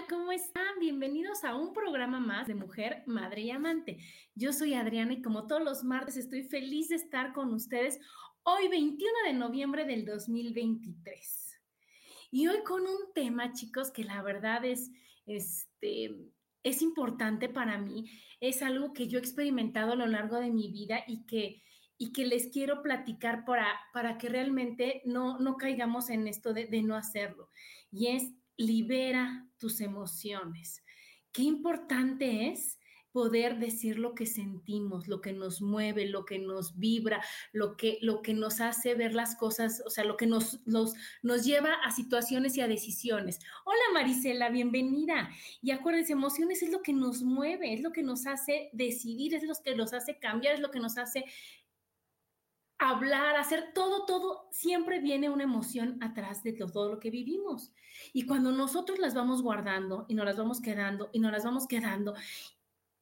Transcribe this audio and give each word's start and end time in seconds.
Tal? 0.00 0.06
¿Cómo 0.08 0.32
están? 0.32 0.78
Bienvenidos 0.78 1.44
a 1.44 1.54
un 1.54 1.72
programa 1.72 2.20
más 2.20 2.46
de 2.46 2.54
Mujer, 2.54 3.02
Madre 3.06 3.42
y 3.42 3.50
Amante. 3.50 3.98
Yo 4.34 4.52
soy 4.52 4.74
Adriana 4.74 5.14
y 5.14 5.22
como 5.22 5.46
todos 5.46 5.62
los 5.62 5.84
martes 5.84 6.16
estoy 6.16 6.44
feliz 6.44 6.88
de 6.88 6.96
estar 6.96 7.32
con 7.32 7.52
ustedes 7.52 7.98
hoy 8.42 8.68
21 8.68 9.12
de 9.26 9.32
noviembre 9.32 9.84
del 9.84 10.04
2023. 10.04 11.58
Y 12.30 12.46
hoy 12.46 12.62
con 12.64 12.82
un 12.82 13.12
tema, 13.14 13.52
chicos, 13.52 13.90
que 13.90 14.04
la 14.04 14.22
verdad 14.22 14.64
es, 14.64 14.90
este, 15.26 16.16
es 16.62 16.82
importante 16.82 17.48
para 17.48 17.78
mí. 17.78 18.10
Es 18.40 18.62
algo 18.62 18.92
que 18.92 19.08
yo 19.08 19.18
he 19.18 19.20
experimentado 19.20 19.92
a 19.92 19.96
lo 19.96 20.06
largo 20.06 20.36
de 20.36 20.50
mi 20.50 20.70
vida 20.70 21.02
y 21.06 21.26
que, 21.26 21.62
y 21.98 22.12
que 22.12 22.26
les 22.26 22.48
quiero 22.48 22.82
platicar 22.82 23.44
para, 23.44 23.66
para 23.92 24.18
que 24.18 24.28
realmente 24.28 25.02
no, 25.04 25.38
no 25.38 25.56
caigamos 25.56 26.10
en 26.10 26.28
esto 26.28 26.52
de, 26.52 26.66
de 26.66 26.82
no 26.82 26.96
hacerlo. 26.96 27.50
Y 27.90 28.08
es 28.08 28.32
libera 28.60 29.48
tus 29.58 29.80
emociones. 29.80 30.84
Qué 31.32 31.42
importante 31.42 32.48
es 32.48 32.78
poder 33.12 33.58
decir 33.58 33.98
lo 33.98 34.14
que 34.14 34.26
sentimos, 34.26 35.08
lo 35.08 35.20
que 35.20 35.32
nos 35.32 35.62
mueve, 35.62 36.06
lo 36.06 36.24
que 36.24 36.38
nos 36.38 36.78
vibra, 36.78 37.24
lo 37.52 37.76
que, 37.76 37.98
lo 38.02 38.22
que 38.22 38.34
nos 38.34 38.60
hace 38.60 38.94
ver 38.94 39.14
las 39.14 39.34
cosas, 39.34 39.82
o 39.84 39.90
sea, 39.90 40.04
lo 40.04 40.16
que 40.16 40.26
nos, 40.26 40.60
nos, 40.66 40.94
nos 41.22 41.44
lleva 41.44 41.72
a 41.84 41.90
situaciones 41.90 42.56
y 42.56 42.60
a 42.60 42.68
decisiones. 42.68 43.40
Hola 43.64 43.80
Marisela, 43.94 44.50
bienvenida. 44.50 45.30
Y 45.60 45.72
acuérdense, 45.72 46.12
emociones 46.12 46.62
es 46.62 46.70
lo 46.70 46.82
que 46.82 46.92
nos 46.92 47.22
mueve, 47.22 47.72
es 47.72 47.80
lo 47.80 47.92
que 47.92 48.02
nos 48.02 48.26
hace 48.26 48.70
decidir, 48.72 49.34
es 49.34 49.42
lo 49.42 49.54
que 49.64 49.74
nos 49.74 49.92
hace 49.92 50.18
cambiar, 50.18 50.54
es 50.54 50.60
lo 50.60 50.70
que 50.70 50.80
nos 50.80 50.96
hace 50.98 51.24
hablar, 52.80 53.36
hacer 53.36 53.72
todo, 53.74 54.06
todo, 54.06 54.48
siempre 54.50 55.00
viene 55.00 55.28
una 55.28 55.44
emoción 55.44 56.02
atrás 56.02 56.42
de 56.42 56.54
todo 56.54 56.90
lo 56.90 56.98
que 56.98 57.10
vivimos. 57.10 57.72
Y 58.14 58.26
cuando 58.26 58.52
nosotros 58.52 58.98
las 58.98 59.14
vamos 59.14 59.42
guardando 59.42 60.06
y 60.08 60.14
nos 60.14 60.24
las 60.24 60.38
vamos 60.38 60.62
quedando 60.62 61.10
y 61.12 61.20
nos 61.20 61.30
las 61.30 61.44
vamos 61.44 61.66
quedando, 61.68 62.14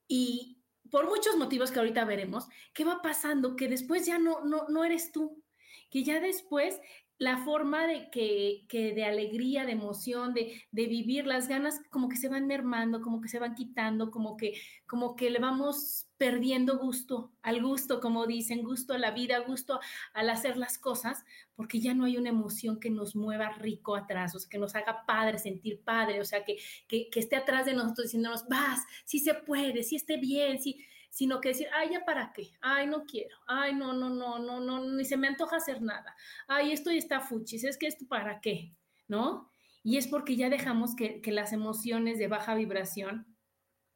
y 0.08 0.58
por 0.90 1.06
muchos 1.08 1.36
motivos 1.36 1.70
que 1.70 1.78
ahorita 1.78 2.04
veremos, 2.04 2.48
¿qué 2.74 2.84
va 2.84 3.00
pasando? 3.02 3.54
Que 3.54 3.68
después 3.68 4.04
ya 4.04 4.18
no, 4.18 4.44
no, 4.44 4.66
no 4.68 4.84
eres 4.84 5.12
tú, 5.12 5.44
que 5.90 6.02
ya 6.02 6.18
después 6.20 6.80
la 7.18 7.38
forma 7.38 7.86
de 7.86 8.10
que, 8.10 8.64
que, 8.68 8.94
de 8.94 9.04
alegría, 9.04 9.66
de 9.66 9.72
emoción, 9.72 10.34
de, 10.34 10.62
de, 10.70 10.86
vivir 10.86 11.26
las 11.26 11.48
ganas, 11.48 11.80
como 11.90 12.08
que 12.08 12.16
se 12.16 12.28
van 12.28 12.46
mermando, 12.46 13.00
como 13.02 13.20
que 13.20 13.28
se 13.28 13.40
van 13.40 13.56
quitando, 13.56 14.12
como 14.12 14.36
que, 14.36 14.54
como 14.86 15.16
que 15.16 15.28
le 15.28 15.40
vamos 15.40 16.06
perdiendo 16.16 16.78
gusto 16.78 17.32
al 17.42 17.60
gusto, 17.60 18.00
como 18.00 18.26
dicen, 18.26 18.62
gusto 18.62 18.94
a 18.94 18.98
la 18.98 19.10
vida, 19.10 19.38
gusto 19.40 19.80
al 20.14 20.30
hacer 20.30 20.56
las 20.56 20.78
cosas, 20.78 21.24
porque 21.56 21.80
ya 21.80 21.92
no 21.92 22.04
hay 22.04 22.16
una 22.16 22.28
emoción 22.28 22.78
que 22.78 22.90
nos 22.90 23.16
mueva 23.16 23.50
rico 23.50 23.96
atrás, 23.96 24.36
o 24.36 24.38
sea, 24.38 24.48
que 24.48 24.58
nos 24.58 24.76
haga 24.76 25.04
padre, 25.04 25.38
sentir 25.38 25.82
padre, 25.82 26.20
o 26.20 26.24
sea, 26.24 26.44
que, 26.44 26.56
que, 26.86 27.10
que 27.10 27.20
esté 27.20 27.34
atrás 27.34 27.66
de 27.66 27.74
nosotros 27.74 28.06
diciéndonos, 28.06 28.46
vas, 28.48 28.84
si 29.04 29.18
sí 29.18 29.24
se 29.24 29.34
puede, 29.34 29.82
si 29.82 29.90
sí 29.90 29.96
esté 29.96 30.18
bien, 30.18 30.60
sí 30.60 30.84
sino 31.10 31.40
que 31.40 31.48
decir, 31.48 31.68
ay, 31.74 31.90
ya 31.92 32.04
para 32.04 32.32
qué, 32.32 32.50
ay, 32.60 32.86
no 32.86 33.04
quiero, 33.04 33.36
ay, 33.46 33.74
no, 33.74 33.92
no, 33.92 34.10
no, 34.10 34.38
no, 34.38 34.60
no, 34.60 34.84
ni 34.84 35.04
se 35.04 35.16
me 35.16 35.28
antoja 35.28 35.56
hacer 35.56 35.82
nada, 35.82 36.14
ay, 36.46 36.72
esto 36.72 36.90
ya 36.90 36.98
está 36.98 37.20
fuchis, 37.20 37.64
es 37.64 37.78
que 37.78 37.86
esto 37.86 38.06
para 38.06 38.40
qué, 38.40 38.74
¿no? 39.08 39.50
Y 39.82 39.96
es 39.96 40.06
porque 40.06 40.36
ya 40.36 40.50
dejamos 40.50 40.94
que, 40.94 41.20
que 41.20 41.32
las 41.32 41.52
emociones 41.52 42.18
de 42.18 42.28
baja 42.28 42.54
vibración 42.54 43.36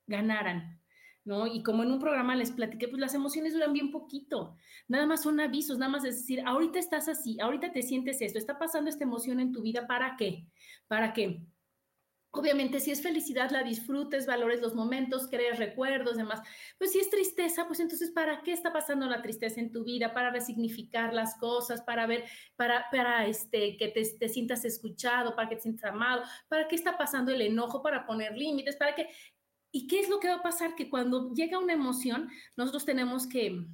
ganaran, 0.07 0.81
¿no? 1.25 1.47
Y 1.47 1.63
como 1.63 1.83
en 1.83 1.93
un 1.93 2.01
programa 2.01 2.35
les 2.35 2.51
platiqué, 2.51 2.89
pues 2.89 3.01
las 3.01 3.15
emociones 3.15 3.53
duran 3.53 3.73
bien 3.73 3.91
poquito, 3.91 4.57
nada 4.89 5.07
más 5.07 5.23
son 5.23 5.39
avisos, 5.41 5.79
nada 5.79 5.93
más 5.93 6.05
es 6.05 6.17
decir, 6.17 6.43
ahorita 6.47 6.79
estás 6.79 7.09
así, 7.09 7.39
ahorita 7.41 7.73
te 7.73 7.83
sientes 7.83 8.21
esto, 8.21 8.39
está 8.39 8.59
pasando 8.59 8.91
esta 8.91 9.05
emoción 9.05 9.39
en 9.41 9.53
tu 9.53 9.63
vida, 9.63 9.87
¿para 9.87 10.17
qué? 10.17 10.47
¿Para 10.89 11.13
qué? 11.13 11.43
Obviamente, 12.35 12.81
si 12.81 12.91
es 12.91 13.03
felicidad, 13.03 13.51
la 13.51 13.63
disfrutes, 13.63 14.27
valores 14.27 14.63
los 14.63 14.75
momentos, 14.75 15.29
crees 15.29 15.59
recuerdos, 15.59 16.17
demás. 16.17 16.41
Pues 16.79 16.93
si 16.93 16.99
es 16.99 17.11
tristeza, 17.11 17.67
pues 17.67 17.79
entonces, 17.79 18.11
¿para 18.11 18.41
qué 18.43 18.53
está 18.53 18.73
pasando 18.73 19.07
la 19.07 19.21
tristeza 19.21 19.61
en 19.61 19.71
tu 19.71 19.85
vida? 19.85 20.15
Para 20.15 20.31
resignificar 20.31 21.13
las 21.13 21.37
cosas, 21.37 21.83
para 21.83 22.07
ver, 22.07 22.25
para, 22.57 22.87
para 22.91 23.27
este, 23.27 23.77
que 23.77 23.89
te, 23.89 24.03
te 24.19 24.31
sientas 24.31 24.65
escuchado, 24.65 25.37
para 25.37 25.51
que 25.51 25.57
te 25.57 25.63
sientas 25.63 25.91
amado, 25.91 26.23
para 26.49 26.69
qué 26.69 26.75
está 26.75 26.97
pasando 26.97 27.33
el 27.33 27.43
enojo, 27.43 27.83
para 27.83 28.07
poner 28.07 28.35
límites, 28.35 28.77
para 28.77 28.95
que... 28.95 29.09
¿Y 29.71 29.87
qué 29.87 30.01
es 30.01 30.09
lo 30.09 30.19
que 30.19 30.29
va 30.29 30.37
a 30.37 30.43
pasar? 30.43 30.75
Que 30.75 30.89
cuando 30.89 31.35
llega 31.35 31.59
una 31.59 31.75
emoción, 31.75 32.31
nosotros 32.57 32.87
tenemos 32.87 33.27
que, 33.27 33.67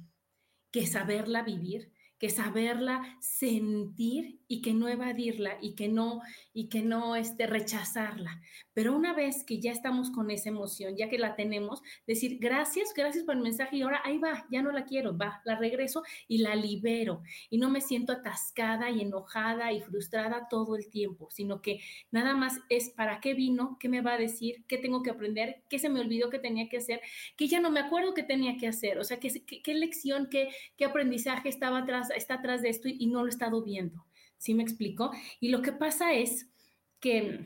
que 0.71 0.85
saberla 0.85 1.43
vivir, 1.43 1.93
que 2.19 2.29
saberla 2.29 3.17
sentir 3.21 4.41
y 4.47 4.61
que 4.61 4.73
no 4.73 4.89
evadirla 4.89 5.57
y 5.61 5.73
que 5.75 5.87
no 5.87 6.21
y 6.53 6.67
que 6.67 6.81
no 6.81 7.15
este 7.15 7.47
rechazarla. 7.47 8.41
Pero 8.73 8.95
una 8.95 9.13
vez 9.13 9.43
que 9.45 9.59
ya 9.59 9.71
estamos 9.71 10.11
con 10.11 10.29
esa 10.29 10.49
emoción, 10.49 10.97
ya 10.97 11.07
que 11.07 11.17
la 11.17 11.35
tenemos, 11.35 11.81
decir 12.05 12.37
gracias, 12.39 12.93
gracias 12.93 13.23
por 13.23 13.35
el 13.35 13.41
mensaje 13.41 13.77
y 13.77 13.81
ahora 13.83 14.01
ahí 14.03 14.17
va, 14.17 14.45
ya 14.51 14.61
no 14.61 14.71
la 14.71 14.83
quiero, 14.83 15.17
va, 15.17 15.41
la 15.45 15.55
regreso 15.55 16.03
y 16.27 16.39
la 16.39 16.55
libero 16.55 17.21
y 17.49 17.57
no 17.57 17.69
me 17.69 17.79
siento 17.79 18.11
atascada 18.11 18.89
y 18.89 19.01
enojada 19.01 19.71
y 19.71 19.81
frustrada 19.81 20.47
todo 20.49 20.75
el 20.75 20.89
tiempo, 20.89 21.29
sino 21.31 21.61
que 21.61 21.79
nada 22.11 22.35
más 22.35 22.59
es 22.69 22.89
para 22.89 23.21
qué 23.21 23.33
vino, 23.33 23.77
qué 23.79 23.87
me 23.87 24.01
va 24.01 24.13
a 24.13 24.17
decir, 24.17 24.65
qué 24.67 24.77
tengo 24.77 25.03
que 25.03 25.11
aprender, 25.11 25.63
qué 25.69 25.79
se 25.79 25.89
me 25.89 26.01
olvidó 26.01 26.29
que 26.29 26.39
tenía 26.39 26.67
que 26.67 26.77
hacer, 26.77 26.99
que 27.37 27.47
ya 27.47 27.61
no 27.61 27.71
me 27.71 27.79
acuerdo 27.79 28.13
qué 28.13 28.23
tenía 28.23 28.57
que 28.57 28.67
hacer, 28.67 28.99
o 28.99 29.05
sea, 29.05 29.19
qué, 29.19 29.29
qué, 29.45 29.61
qué 29.61 29.73
lección, 29.73 30.27
qué, 30.29 30.49
qué 30.75 30.85
aprendizaje 30.85 31.47
estaba 31.47 31.79
atrás 31.79 32.08
está 32.15 32.35
atrás 32.35 32.61
de 32.61 32.69
esto 32.69 32.87
y, 32.87 33.07
no 33.07 33.21
lo 33.21 33.27
he 33.27 33.29
estado 33.29 33.63
viendo. 33.63 34.05
¿Sí 34.37 34.53
me 34.53 34.63
explico? 34.63 35.11
Y 35.39 35.49
lo 35.49 35.61
que 35.61 35.71
pasa 35.71 36.13
es 36.13 36.49
que, 36.99 37.45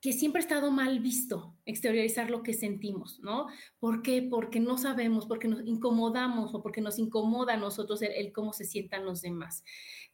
que 0.00 0.12
siempre 0.12 0.40
ha 0.40 0.44
estado 0.44 0.70
mal 0.70 1.00
visto 1.00 1.56
exteriorizar 1.66 2.30
lo 2.30 2.42
que 2.42 2.54
sentimos, 2.54 3.20
¿no? 3.20 3.48
¿Por 3.78 4.02
qué? 4.02 4.22
Porque 4.22 4.60
no 4.60 4.78
sabemos, 4.78 5.26
porque 5.26 5.48
nos 5.48 5.66
incomodamos 5.66 6.54
o 6.54 6.62
porque 6.62 6.80
nos 6.80 6.98
incomoda 6.98 7.54
a 7.54 7.58
nosotros 7.58 8.00
el, 8.02 8.12
el 8.12 8.32
cómo 8.32 8.52
se 8.52 8.64
sientan 8.64 9.04
los 9.04 9.20
demás, 9.22 9.64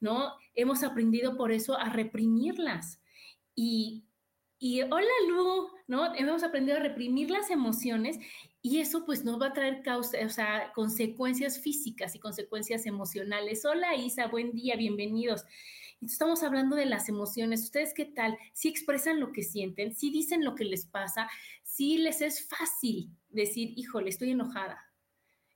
¿no? 0.00 0.32
Hemos 0.54 0.82
aprendido 0.82 1.37
por 1.37 1.52
eso 1.52 1.78
a 1.78 1.88
reprimirlas. 1.90 3.00
Y, 3.54 4.04
y 4.58 4.82
hola 4.82 5.06
Lu, 5.28 5.69
¿no? 5.87 6.14
Hemos 6.14 6.42
aprendido 6.42 6.78
a 6.78 6.80
reprimir 6.80 7.30
las 7.30 7.50
emociones 7.50 8.19
y 8.66 8.78
eso 8.78 9.05
pues 9.05 9.25
nos 9.25 9.38
va 9.38 9.49
a 9.49 9.52
traer 9.52 9.82
causa, 9.82 10.16
o 10.25 10.31
sea, 10.31 10.72
consecuencias 10.72 11.61
físicas 11.61 12.14
y 12.14 12.19
consecuencias 12.19 12.87
emocionales. 12.87 13.62
Hola 13.66 13.94
Isa, 13.94 14.26
buen 14.28 14.52
día, 14.52 14.75
bienvenidos. 14.75 15.44
Estamos 16.00 16.43
hablando 16.43 16.75
de 16.75 16.87
las 16.87 17.11
emociones. 17.11 17.62
¿Ustedes 17.64 17.93
qué 17.93 18.06
tal? 18.06 18.38
Si 18.55 18.69
expresan 18.69 19.20
lo 19.20 19.32
que 19.32 19.43
sienten, 19.43 19.94
si 19.94 20.11
dicen 20.11 20.43
lo 20.43 20.55
que 20.55 20.64
les 20.64 20.87
pasa, 20.87 21.28
si 21.62 21.99
les 21.99 22.22
es 22.22 22.49
fácil 22.49 23.11
decir, 23.28 23.75
híjole, 23.76 24.08
estoy 24.08 24.31
enojada, 24.31 24.81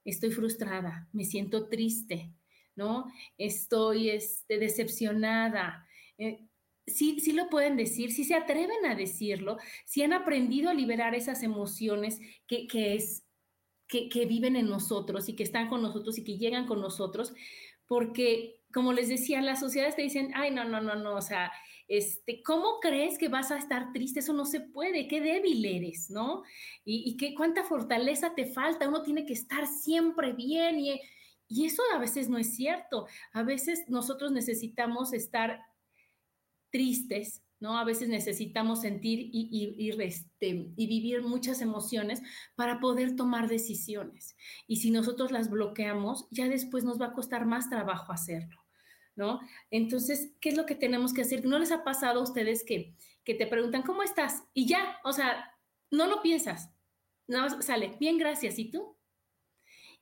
estoy 0.05 0.31
frustrada, 0.31 1.09
me 1.15 1.25
siento 1.25 1.67
triste, 1.71 2.35
¿no? 2.77 3.11
Estoy 3.39 4.11
este, 4.11 4.59
decepcionada. 4.59 5.89
Eh, 6.19 6.47
sí, 6.89 7.21
sí 7.21 7.33
lo 7.33 7.49
pueden 7.49 7.77
decir, 7.77 8.13
si 8.13 8.25
se 8.25 8.35
atreven 8.35 8.87
a 8.87 8.95
decirlo, 8.95 9.59
si 9.85 10.03
han 10.03 10.13
aprendido 10.13 10.71
a 10.71 10.75
liberar 10.75 11.15
esas 11.15 11.43
emociones 11.43 12.21
que, 12.47 12.67
es, 12.95 13.25
que, 13.87 14.09
que 14.09 14.27
viven 14.27 14.57
en 14.57 14.69
nosotros 14.69 15.29
y 15.29 15.35
que 15.35 15.43
están 15.43 15.69
con 15.69 15.83
nosotros 15.83 16.19
y 16.19 16.25
que 16.25 16.39
llegan 16.39 16.67
con 16.67 16.81
nosotros, 16.81 17.33
porque 17.87 18.59
como 18.73 18.93
les 18.93 19.09
decía, 19.09 19.41
las 19.41 19.61
sociedades 19.61 19.97
te 19.97 20.03
dicen, 20.03 20.31
ay, 20.35 20.51
no, 20.51 20.65
no, 20.65 20.81
no, 20.81 20.95
no, 20.95 21.17
o 21.17 21.23
sea, 21.23 21.51
este, 21.89 22.43
¿cómo 22.43 22.81
crees 22.81 23.17
que 23.17 23.29
vas 23.29 23.51
a 23.51 23.57
estar 23.57 23.93
triste? 23.93 24.21
Eso 24.21 24.35
no 24.35 24.45
se 24.45 24.61
puede, 24.61 25.09
qué 25.09 25.21
débil 25.21 25.65
eres, 25.65 26.11
¿no? 26.11 26.43
Y, 26.85 27.11
y 27.11 27.17
qué, 27.17 27.35
cuánta 27.35 27.65
fortaleza 27.65 28.35
te 28.35 28.45
falta, 28.45 28.89
uno 28.89 29.03
tiene 29.03 29.25
que 29.25 29.33
estar 29.33 29.67
siempre 29.67 30.35
bien 30.35 30.81
y, 30.81 31.01
y 31.49 31.65
eso 31.65 31.83
a 31.95 31.99
veces 31.99 32.29
no 32.29 32.37
es 32.37 32.55
cierto. 32.55 33.07
A 33.33 33.43
veces 33.43 33.85
nosotros 33.89 34.33
necesitamos 34.33 35.15
estar 35.15 35.61
tristes, 36.71 37.43
¿no? 37.61 37.79
A 37.79 37.85
veces 37.85 38.09
necesitamos 38.09 38.83
sentir 38.83 39.19
y, 39.21 39.75
y, 39.79 39.91
este, 40.03 40.73
y, 40.77 40.87
vivir 40.87 41.23
muchas 41.23 41.61
emociones 41.61 42.23
para 42.55 42.81
poder 42.81 43.17
tomar 43.17 43.49
decisiones. 43.49 44.37
Y 44.67 44.77
si 44.77 44.91
nosotros 44.91 45.33
las 45.33 45.51
bloqueamos, 45.51 46.29
ya 46.31 46.49
después 46.49 46.85
nos 46.85 47.01
va 47.01 47.07
a 47.07 47.13
costar 47.13 47.47
más 47.47 47.69
trabajo 47.69 48.13
hacerlo, 48.13 48.61
¿no? 49.17 49.41
Entonces, 49.71 50.33
¿qué 50.41 50.51
es 50.51 50.57
lo 50.57 50.67
que 50.67 50.75
tenemos 50.75 51.13
que 51.13 51.23
hacer? 51.23 51.45
¿No 51.45 51.59
les 51.59 51.73
ha 51.73 51.85
pasado 51.85 52.21
a 52.21 52.25
ustedes 52.25 52.65
que, 52.65 52.95
que 53.25 53.35
te 53.35 53.47
preguntan, 53.47 53.83
¿cómo 53.83 54.03
estás? 54.03 54.45
Y 54.55 54.67
ya, 54.67 54.99
o 55.05 55.13
sea, 55.13 55.53
no 55.91 56.07
lo 56.07 56.23
piensas, 56.23 56.71
no 57.27 57.61
sale, 57.63 57.97
bien, 57.99 58.19
gracias, 58.19 58.59
¿y 58.59 58.71
tú? 58.71 58.98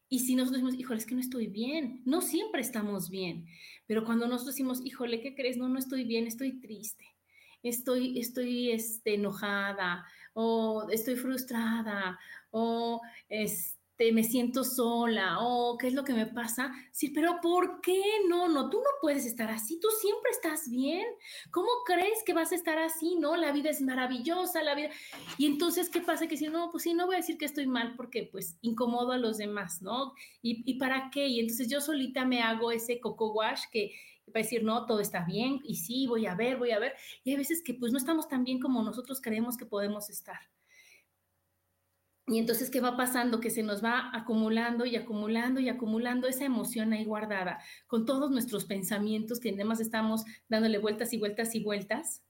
Y 0.08 0.20
si 0.20 0.37
nosotros 0.37 0.62
decimos, 0.62 0.81
híjole, 0.81 0.99
es 0.99 1.06
que 1.06 1.14
no 1.14 1.20
estoy 1.20 1.47
bien, 1.49 2.03
no 2.05 2.20
siempre 2.20 2.61
estamos 2.61 3.11
bien, 3.11 3.47
pero 3.87 4.05
cuando 4.05 4.26
nosotros 4.26 4.55
decimos, 4.55 4.81
híjole, 4.85 5.20
¿qué 5.20 5.35
crees? 5.35 5.56
No, 5.56 5.69
no 5.69 5.79
estoy 5.79 6.05
bien, 6.05 6.26
estoy 6.26 6.61
triste, 6.61 7.05
estoy, 7.62 8.19
estoy 8.19 8.70
este, 8.70 9.14
enojada, 9.14 10.05
o 10.32 10.87
estoy 10.91 11.17
frustrada, 11.17 12.19
o 12.50 13.00
este 13.29 13.75
me 14.12 14.22
siento 14.22 14.62
sola 14.62 15.38
o 15.40 15.78
qué 15.78 15.88
es 15.88 15.94
lo 15.94 16.04
que 16.04 16.12
me 16.12 16.26
pasa. 16.26 16.72
Sí, 16.93 17.10
pero 17.10 17.40
¿por 17.40 17.81
qué 17.81 18.02
no? 18.28 18.48
No, 18.48 18.69
tú 18.69 18.78
no 18.78 18.90
puedes 19.00 19.25
estar 19.25 19.50
así, 19.50 19.81
tú 19.81 19.88
siempre 20.00 20.31
estás 20.31 20.69
bien. 20.69 21.06
¿Cómo 21.50 21.69
crees 21.84 22.22
que 22.25 22.34
vas 22.34 22.52
a 22.52 22.56
estar 22.56 22.78
así? 22.78 23.16
No, 23.16 23.37
la 23.37 23.52
vida 23.52 23.70
es 23.70 23.81
maravillosa, 23.81 24.62
la 24.62 24.75
vida. 24.75 24.90
Y 25.38 25.46
entonces, 25.46 25.88
¿qué 25.88 26.00
pasa? 26.00 26.26
Que 26.26 26.37
si 26.37 26.48
no, 26.48 26.70
pues 26.70 26.84
sí, 26.84 26.94
no 26.94 27.06
voy 27.06 27.16
a 27.16 27.19
decir 27.19 27.38
que 27.38 27.46
estoy 27.46 27.66
mal 27.66 27.94
porque 27.96 28.28
pues 28.31 28.58
incomodo 28.60 29.12
a 29.12 29.19
los 29.19 29.38
demás, 29.38 29.81
¿no? 29.82 30.12
¿Y, 30.43 30.62
y 30.70 30.78
para 30.78 31.10
qué? 31.10 31.26
Y 31.28 31.40
entonces 31.40 31.69
yo 31.69 31.81
solita 31.81 32.25
me 32.25 32.43
hago 32.43 32.70
ese 32.72 33.00
coco 33.00 33.32
wash 33.32 33.62
que 33.72 33.93
para 34.32 34.43
decir, 34.43 34.64
no, 34.64 34.87
todo 34.87 35.00
está 35.00 35.25
bien 35.25 35.60
y 35.64 35.76
sí, 35.76 36.06
voy 36.06 36.26
a 36.26 36.34
ver, 36.34 36.58
voy 36.58 36.72
a 36.72 36.78
ver. 36.78 36.94
Y 37.25 37.31
hay 37.31 37.37
veces 37.37 37.62
que 37.62 37.75
pues 37.75 37.93
no 37.93 37.98
estamos 37.98 38.28
tan 38.28 38.44
bien 38.44 38.60
como 38.60 38.82
nosotros 38.82 39.20
creemos 39.20 39.56
que 39.56 39.66
podemos 39.66 40.10
estar. 40.10 40.38
Y 42.28 42.38
entonces, 42.38 42.70
¿qué 42.70 42.81
va 42.81 42.96
pasando? 42.96 43.38
Que 43.40 43.50
se 43.50 43.62
nos 43.62 43.84
va 43.84 44.11
acumulando 44.12 44.84
y 44.84 44.96
acumulando 44.96 45.61
y 45.61 45.69
acumulando 45.69 46.26
esa 46.26 46.44
emoción 46.44 46.93
ahí 46.93 47.05
guardada, 47.05 47.61
con 47.87 48.05
todos 48.05 48.32
nuestros 48.32 48.64
pensamientos 48.64 49.38
que 49.38 49.50
además 49.50 49.78
estamos 49.78 50.25
dándole 50.49 50.78
vueltas 50.78 51.12
y 51.12 51.19
vueltas 51.19 51.55
y 51.55 51.62
vueltas, 51.62 52.25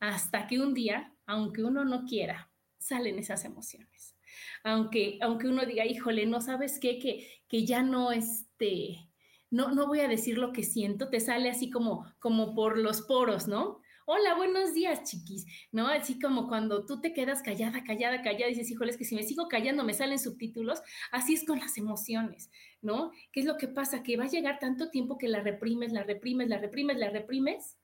hasta 0.00 0.46
que 0.46 0.60
un 0.60 0.72
día, 0.72 1.14
aunque 1.26 1.62
uno 1.62 1.84
no 1.84 2.04
quiera, 2.06 2.50
salen 2.78 3.18
esas 3.18 3.44
emociones. 3.44 4.16
Aunque, 4.62 5.18
aunque 5.20 5.48
uno 5.48 5.66
diga, 5.66 5.84
híjole, 5.84 6.24
no 6.24 6.40
sabes 6.40 6.78
qué, 6.80 6.98
que, 6.98 7.28
que 7.46 7.66
ya 7.66 7.82
no, 7.82 8.12
este, 8.12 9.10
no, 9.50 9.72
no 9.74 9.86
voy 9.86 10.00
a 10.00 10.08
decir 10.08 10.38
lo 10.38 10.52
que 10.52 10.62
siento, 10.62 11.10
te 11.10 11.20
sale 11.20 11.50
así 11.50 11.70
como, 11.70 12.06
como 12.18 12.54
por 12.54 12.78
los 12.78 13.02
poros, 13.02 13.46
¿no? 13.46 13.80
Hola, 14.06 14.34
buenos 14.34 14.74
días, 14.74 15.02
chiquis, 15.04 15.46
¿no? 15.72 15.88
Así 15.88 16.18
como 16.20 16.48
cuando 16.48 16.84
tú 16.86 17.00
te 17.00 17.12
quedas 17.12 17.42
callada, 17.42 17.84
callada, 17.84 18.22
callada, 18.22 18.50
y 18.50 18.54
dices, 18.54 18.70
híjole, 18.70 18.90
es 18.90 18.96
que 18.96 19.04
si 19.04 19.14
me 19.14 19.22
sigo 19.22 19.48
callando 19.48 19.84
me 19.84 19.94
salen 19.94 20.18
subtítulos, 20.18 20.82
así 21.10 21.34
es 21.34 21.44
con 21.46 21.58
las 21.58 21.78
emociones, 21.78 22.50
¿no? 22.82 23.12
¿Qué 23.32 23.40
es 23.40 23.46
lo 23.46 23.56
que 23.56 23.68
pasa? 23.68 24.02
Que 24.02 24.16
va 24.16 24.24
a 24.24 24.28
llegar 24.28 24.58
tanto 24.58 24.90
tiempo 24.90 25.18
que 25.18 25.28
la 25.28 25.40
reprimes, 25.40 25.92
la 25.92 26.04
reprimes, 26.04 26.48
la 26.48 26.58
reprimes, 26.58 26.98
la 26.98 27.10
reprimes 27.10 27.78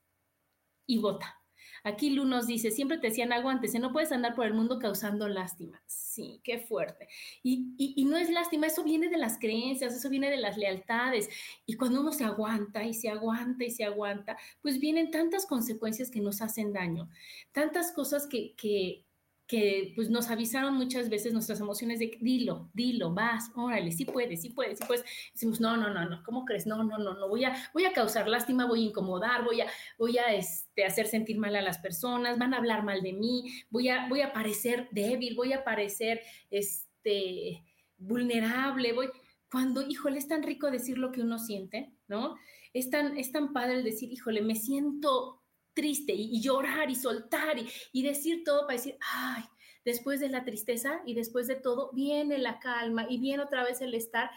y 0.86 0.98
vota. 0.98 1.39
Aquí 1.84 2.10
Lu 2.10 2.24
nos 2.24 2.46
dice, 2.46 2.70
siempre 2.70 2.98
te 2.98 3.08
decían 3.08 3.32
aguántese, 3.32 3.78
no 3.78 3.92
puedes 3.92 4.12
andar 4.12 4.34
por 4.34 4.46
el 4.46 4.54
mundo 4.54 4.78
causando 4.78 5.28
lástima. 5.28 5.82
Sí, 5.86 6.40
qué 6.44 6.58
fuerte. 6.58 7.08
Y, 7.42 7.74
y, 7.78 8.04
no 8.04 8.16
es 8.16 8.30
lástima, 8.30 8.66
eso 8.66 8.82
viene 8.82 9.08
de 9.08 9.16
las 9.16 9.38
creencias, 9.38 9.94
eso 9.94 10.08
viene 10.10 10.30
de 10.30 10.36
las 10.36 10.56
lealtades. 10.56 11.28
Y 11.66 11.74
cuando 11.74 12.00
uno 12.00 12.12
se 12.12 12.24
aguanta 12.24 12.84
y 12.84 12.94
se 12.94 13.08
aguanta 13.08 13.64
y 13.64 13.70
se 13.70 13.84
aguanta, 13.84 14.36
pues 14.62 14.80
vienen 14.80 15.10
tantas 15.10 15.46
consecuencias 15.46 16.10
que 16.10 16.20
nos 16.20 16.42
hacen 16.42 16.72
daño, 16.72 17.08
tantas 17.52 17.92
cosas 17.92 18.26
que, 18.26 18.54
que 18.56 19.04
que 19.50 19.94
pues 19.96 20.08
nos 20.10 20.30
avisaron 20.30 20.74
muchas 20.74 21.08
veces 21.08 21.32
nuestras 21.32 21.58
emociones 21.58 21.98
de 21.98 22.16
dilo, 22.20 22.70
dilo, 22.72 23.12
vas, 23.12 23.50
órale, 23.56 23.90
sí 23.90 24.04
puedes, 24.04 24.42
sí 24.42 24.50
puedes, 24.50 24.78
sí 24.78 24.84
puedes. 24.86 25.04
Decimos, 25.32 25.60
no, 25.60 25.76
no, 25.76 25.92
no, 25.92 26.08
no, 26.08 26.22
¿cómo 26.22 26.44
crees? 26.44 26.68
No, 26.68 26.84
no, 26.84 26.98
no, 26.98 27.14
no, 27.14 27.28
voy 27.28 27.42
a, 27.42 27.56
voy 27.74 27.84
a 27.84 27.92
causar 27.92 28.28
lástima, 28.28 28.66
voy 28.66 28.84
a 28.84 28.86
incomodar, 28.86 29.44
voy 29.44 29.62
a, 29.62 29.66
voy 29.98 30.18
a 30.18 30.32
este, 30.32 30.84
hacer 30.84 31.08
sentir 31.08 31.36
mal 31.36 31.56
a 31.56 31.62
las 31.62 31.78
personas, 31.78 32.38
van 32.38 32.54
a 32.54 32.58
hablar 32.58 32.84
mal 32.84 33.02
de 33.02 33.12
mí, 33.12 33.52
voy 33.70 33.88
a, 33.88 34.08
voy 34.08 34.20
a 34.20 34.32
parecer 34.32 34.86
débil, 34.92 35.34
voy 35.34 35.52
a 35.52 35.64
parecer 35.64 36.20
este, 36.48 37.64
vulnerable, 37.98 38.92
voy... 38.92 39.08
Cuando, 39.50 39.82
híjole, 39.82 40.18
es 40.18 40.28
tan 40.28 40.44
rico 40.44 40.70
decir 40.70 40.96
lo 40.96 41.10
que 41.10 41.22
uno 41.22 41.40
siente, 41.40 41.92
¿no? 42.06 42.36
Es 42.72 42.88
tan, 42.88 43.18
es 43.18 43.32
tan 43.32 43.52
padre 43.52 43.82
decir, 43.82 44.12
híjole, 44.12 44.42
me 44.42 44.54
siento 44.54 45.39
triste 45.74 46.12
y, 46.12 46.40
llorar 46.40 46.90
y 46.90 46.94
soltar 46.94 47.56
y, 47.92 48.02
decir 48.02 48.42
todo 48.44 48.66
para 48.66 48.76
decir, 48.76 48.96
ay, 49.00 49.44
después 49.84 50.20
de 50.20 50.28
la 50.28 50.44
tristeza 50.44 51.00
y 51.06 51.14
después 51.14 51.46
de 51.46 51.56
todo 51.56 51.90
viene 51.92 52.38
la 52.38 52.58
calma 52.58 53.06
y 53.08 53.18
viene 53.18 53.42
otra 53.42 53.64
vez 53.64 53.80
el 53.80 53.94
estar 53.94 54.30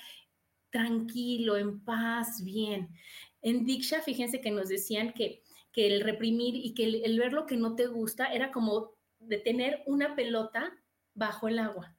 tranquilo, 0.69 1.57
en 1.57 1.83
paz, 1.83 2.43
bien. 2.43 2.89
En 3.41 3.65
Diksha, 3.65 4.01
fíjense 4.01 4.41
que 4.41 4.51
nos 4.51 4.69
decían 4.69 5.13
que, 5.13 5.43
que 5.71 5.87
el 5.87 6.01
reprimir 6.01 6.55
y 6.55 6.73
que 6.73 6.85
el, 6.85 7.05
el 7.05 7.19
ver 7.19 7.33
lo 7.33 7.45
que 7.45 7.57
no 7.57 7.75
te 7.75 7.87
gusta 7.87 8.27
era 8.27 8.51
como 8.51 8.91
de 9.19 9.37
tener 9.37 9.83
una 9.85 10.15
pelota 10.15 10.73
bajo 11.13 11.47
el 11.47 11.59
agua. 11.59 11.92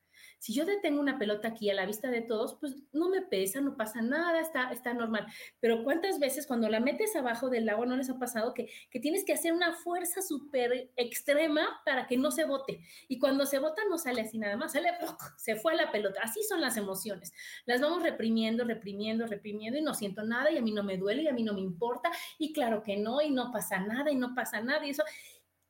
Si 0.44 0.52
yo 0.52 0.66
detengo 0.66 1.00
una 1.00 1.18
pelota 1.18 1.48
aquí 1.48 1.70
a 1.70 1.74
la 1.74 1.86
vista 1.86 2.10
de 2.10 2.20
todos, 2.20 2.58
pues 2.60 2.76
no 2.92 3.08
me 3.08 3.22
pesa, 3.22 3.62
no 3.62 3.78
pasa 3.78 4.02
nada, 4.02 4.40
está, 4.40 4.70
está 4.72 4.92
normal. 4.92 5.26
Pero 5.58 5.82
¿cuántas 5.82 6.18
veces 6.18 6.46
cuando 6.46 6.68
la 6.68 6.80
metes 6.80 7.16
abajo 7.16 7.48
del 7.48 7.66
agua 7.66 7.86
no 7.86 7.96
les 7.96 8.10
ha 8.10 8.18
pasado 8.18 8.52
que, 8.52 8.68
que 8.90 9.00
tienes 9.00 9.24
que 9.24 9.32
hacer 9.32 9.54
una 9.54 9.72
fuerza 9.72 10.20
súper 10.20 10.90
extrema 10.96 11.80
para 11.86 12.06
que 12.06 12.18
no 12.18 12.30
se 12.30 12.44
bote? 12.44 12.84
Y 13.08 13.18
cuando 13.18 13.46
se 13.46 13.58
bota 13.58 13.80
no 13.88 13.96
sale 13.96 14.20
así 14.20 14.36
nada 14.36 14.58
más, 14.58 14.72
sale, 14.72 14.90
se 15.38 15.56
fue 15.56 15.76
la 15.76 15.90
pelota. 15.90 16.20
Así 16.22 16.42
son 16.42 16.60
las 16.60 16.76
emociones. 16.76 17.32
Las 17.64 17.80
vamos 17.80 18.02
reprimiendo, 18.02 18.64
reprimiendo, 18.64 19.26
reprimiendo 19.26 19.78
y 19.78 19.82
no 19.82 19.94
siento 19.94 20.24
nada 20.24 20.50
y 20.50 20.58
a 20.58 20.60
mí 20.60 20.72
no 20.72 20.82
me 20.82 20.98
duele 20.98 21.22
y 21.22 21.28
a 21.28 21.32
mí 21.32 21.42
no 21.42 21.54
me 21.54 21.62
importa 21.62 22.10
y 22.38 22.52
claro 22.52 22.82
que 22.82 22.98
no 22.98 23.22
y 23.22 23.30
no 23.30 23.50
pasa 23.50 23.80
nada 23.80 24.10
y 24.10 24.16
no 24.16 24.34
pasa 24.34 24.60
nada 24.60 24.84
y 24.84 24.90
eso. 24.90 25.04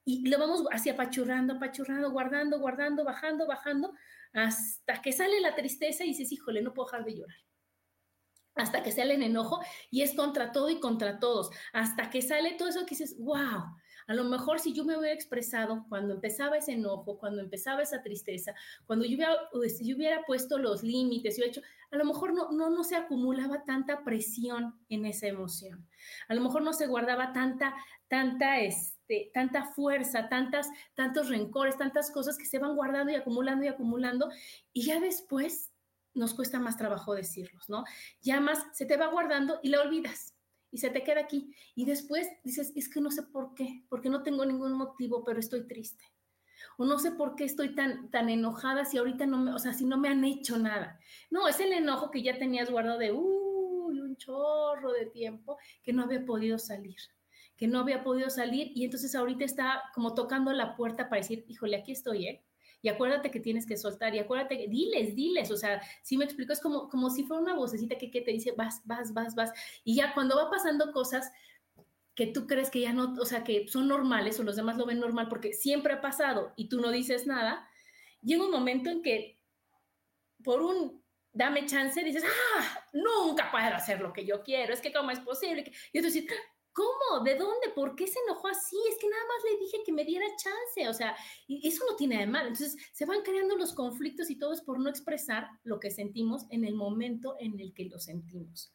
Y 0.05 0.29
lo 0.29 0.37
vamos 0.37 0.65
así 0.73 0.91
apachurrando, 0.91 1.55
apachurrando, 1.55 2.11
guardando, 2.11 2.59
guardando, 2.59 3.05
bajando, 3.05 3.47
bajando 3.47 3.95
hasta 4.35 5.01
que 5.01 5.13
sale 5.13 5.41
la 5.41 5.55
tristeza 5.55 6.05
y 6.05 6.09
dices, 6.09 6.31
híjole, 6.33 6.61
no 6.61 6.75
puedo 6.75 6.87
dejar 6.87 7.05
de 7.05 7.17
llorar. 7.17 7.39
Hasta 8.57 8.83
que 8.83 8.93
sale 8.93 9.15
el 9.15 9.23
enojo 9.23 9.61
y 9.91 10.03
es 10.03 10.15
contra 10.15 10.53
todo 10.53 10.71
y 10.71 10.79
contra 10.79 11.19
todos. 11.19 11.51
Hasta 11.73 12.11
que 12.11 12.23
sale 12.23 12.53
todo 12.53 12.69
eso 12.69 12.81
que 12.81 12.95
dices, 12.95 13.17
wow, 13.19 13.65
a 14.07 14.15
lo 14.15 14.25
mejor 14.25 14.61
si 14.61 14.73
yo 14.73 14.85
me 14.85 14.97
hubiera 14.97 15.15
expresado 15.15 15.87
cuando 15.89 16.15
empezaba 16.15 16.59
ese 16.59 16.73
enojo, 16.73 17.19
cuando 17.19 17.41
empezaba 17.41 17.83
esa 17.83 18.03
tristeza, 18.03 18.55
cuando 18.87 19.05
yo 19.07 19.17
hubiera, 19.17 19.37
pues, 19.53 19.81
yo 19.83 19.97
hubiera 19.97 20.23
puesto 20.25 20.59
los 20.59 20.83
límites, 20.83 21.37
yo 21.39 21.45
hecho, 21.45 21.63
a 21.91 21.97
lo 21.97 22.05
mejor 22.05 22.35
no, 22.35 22.51
no, 22.53 22.71
no 22.71 22.85
se 22.85 22.97
acumulaba 22.97 23.65
tanta 23.65 24.05
presión 24.05 24.79
en 24.89 25.07
esa 25.07 25.27
emoción. 25.27 25.89
A 26.29 26.35
lo 26.35 26.43
mejor 26.43 26.63
no 26.63 26.73
se 26.73 26.87
guardaba 26.87 27.33
tanta, 27.33 27.75
tanta, 28.09 28.61
este, 29.07 29.31
tanta 29.35 29.67
fuerza, 29.67 30.31
tantas, 30.31 30.71
tantos 30.95 31.29
rencores, 31.29 31.77
tantas 31.77 32.11
cosas 32.11 32.39
que 32.39 32.47
se 32.47 32.59
van 32.59 32.75
guardando 32.75 33.13
y 33.13 33.17
acumulando 33.17 33.65
y 33.65 33.69
acumulando. 33.69 34.31
Y 34.73 34.87
ya 34.87 34.99
después 34.99 35.73
nos 36.15 36.33
cuesta 36.33 36.59
más 36.59 36.79
trabajo 36.79 37.15
decirlos, 37.15 37.69
¿no? 37.69 37.85
Ya 38.23 38.41
más 38.41 38.65
se 38.73 38.87
te 38.87 38.97
va 38.97 39.09
guardando 39.09 39.61
y 39.63 39.69
la 39.69 39.83
olvidas 39.83 40.35
y 40.71 40.79
se 40.79 40.89
te 40.89 41.05
queda 41.05 41.21
aquí. 41.21 41.55
Y 41.75 41.85
después 41.85 42.29
dices, 42.45 42.73
es 42.77 42.89
que 42.89 43.03
no 43.03 43.11
sé 43.11 43.25
por 43.25 43.55
qué, 43.55 43.85
porque 43.91 44.09
no 44.09 44.23
tengo 44.23 44.47
ningún 44.47 44.73
motivo, 44.73 45.23
pero 45.23 45.39
estoy 45.39 45.67
triste. 45.67 46.05
O 46.79 46.87
no 46.87 46.99
sé 46.99 47.11
por 47.13 47.37
qué 47.37 47.45
estoy 47.45 47.75
tan, 47.75 48.11
tan 48.11 48.31
enojada 48.31 48.87
si 48.87 48.97
ahorita 48.97 49.27
no 49.27 49.37
me, 49.37 49.53
o 49.53 49.59
sea, 49.59 49.75
si 49.75 49.85
no 49.85 49.99
me 49.99 50.09
han 50.09 50.25
hecho 50.25 50.57
nada. 50.57 50.99
No, 51.31 51.47
es 51.47 51.61
el 51.61 51.75
enojo 51.75 52.11
que 52.11 52.23
ya 52.23 52.39
tenías 52.39 52.71
guardado 52.71 52.99
de, 52.99 53.13
un 53.13 54.17
chorro 54.17 54.93
de 54.93 55.07
tiempo 55.07 55.59
que 55.83 55.93
no 55.93 56.05
había 56.05 56.25
podido 56.25 56.59
salir 56.59 56.97
que 57.57 57.67
no 57.69 57.81
había 57.81 58.03
podido 58.03 58.31
salir 58.31 58.73
y 58.75 58.85
entonces 58.85 59.15
ahorita 59.15 59.45
está 59.45 59.83
como 59.95 60.15
tocando 60.15 60.53
la 60.53 60.75
puerta 60.77 61.09
para 61.09 61.23
decir, 61.23 61.45
híjole, 61.49 61.77
aquí 61.77 61.93
estoy, 61.93 62.27
¿eh? 62.27 62.45
y 62.85 62.91
acuérdate 62.91 63.31
que 63.31 63.41
tienes 63.41 63.65
que 63.65 63.79
soltar 63.79 64.15
y 64.15 64.19
acuérdate, 64.19 64.59
que, 64.59 64.69
diles, 64.69 65.17
diles, 65.17 65.51
o 65.51 65.57
sea, 65.57 65.81
si 66.03 66.19
me 66.19 66.27
explico, 66.27 66.53
es 66.53 66.61
como, 66.61 66.91
como 66.91 67.09
si 67.09 67.25
fuera 67.25 67.43
una 67.43 67.55
vocecita 67.55 67.97
que, 67.97 68.11
que 68.11 68.21
te 68.21 68.31
dice, 68.31 68.53
vas, 68.53 68.83
vas, 68.85 69.15
vas, 69.15 69.35
vas, 69.35 69.53
y 69.85 69.97
ya 69.97 70.13
cuando 70.13 70.37
va 70.37 70.51
pasando 70.51 70.93
cosas, 70.93 71.33
que 72.15 72.27
tú 72.27 72.47
crees 72.47 72.69
que 72.71 72.83
ya 72.83 72.93
no, 72.93 73.15
o 73.19 73.25
sea, 73.25 73.43
que 73.43 73.67
son 73.69 73.89
normales 73.89 74.39
o 74.39 74.43
los 74.43 74.57
demás 74.57 74.77
lo 74.77 74.85
ven 74.85 75.01
normal 75.01 75.29
porque 75.31 75.55
siempre 75.55 75.95
ha 75.95 76.03
pasado 76.03 76.53
y 76.57 76.69
tú 76.69 76.79
no 76.79 76.91
dices 76.91 77.27
nada, 77.27 77.67
llega 78.21 78.45
un 78.45 78.51
momento 78.51 78.91
en 78.91 79.01
que 79.01 79.41
por 80.43 80.61
un 80.61 81.03
dame 81.33 81.65
chance 81.65 82.05
dices, 82.05 82.23
ah, 82.59 82.87
nunca 82.93 83.51
puedo 83.51 83.75
hacer 83.75 84.01
lo 84.01 84.13
que 84.13 84.27
yo 84.27 84.43
quiero, 84.43 84.75
es 84.75 84.83
que 84.83 84.93
cómo 84.93 85.11
es 85.11 85.21
posible. 85.21 85.73
Y 85.93 86.03
tú 86.03 86.11
¿cómo? 86.75 87.25
¿De 87.25 87.37
dónde? 87.37 87.71
¿Por 87.75 87.97
qué 87.97 88.07
se 88.07 88.19
enojó 88.27 88.49
así? 88.49 88.77
Es 88.91 88.99
que 88.99 89.09
nada 89.09 89.23
más 89.23 89.51
le 89.51 89.65
dije 89.65 89.79
que 89.87 89.93
me 89.93 90.05
diera 90.05 90.27
chance, 90.37 90.89
o 90.89 90.93
sea, 90.93 91.17
eso 91.49 91.85
no 91.89 91.97
tiene 91.97 92.19
de 92.19 92.27
mal. 92.27 92.49
Entonces 92.49 92.77
se 92.93 93.07
van 93.07 93.23
creando 93.23 93.57
los 93.57 93.73
conflictos 93.73 94.29
y 94.29 94.37
todo 94.37 94.53
es 94.53 94.61
por 94.61 94.79
no 94.79 94.91
expresar 94.91 95.49
lo 95.63 95.81
que 95.81 95.91
sentimos 95.91 96.45
en 96.51 96.65
el 96.65 96.75
momento 96.75 97.37
en 97.39 97.59
el 97.59 97.73
que 97.73 97.87
lo 97.87 97.99
sentimos. 97.99 98.73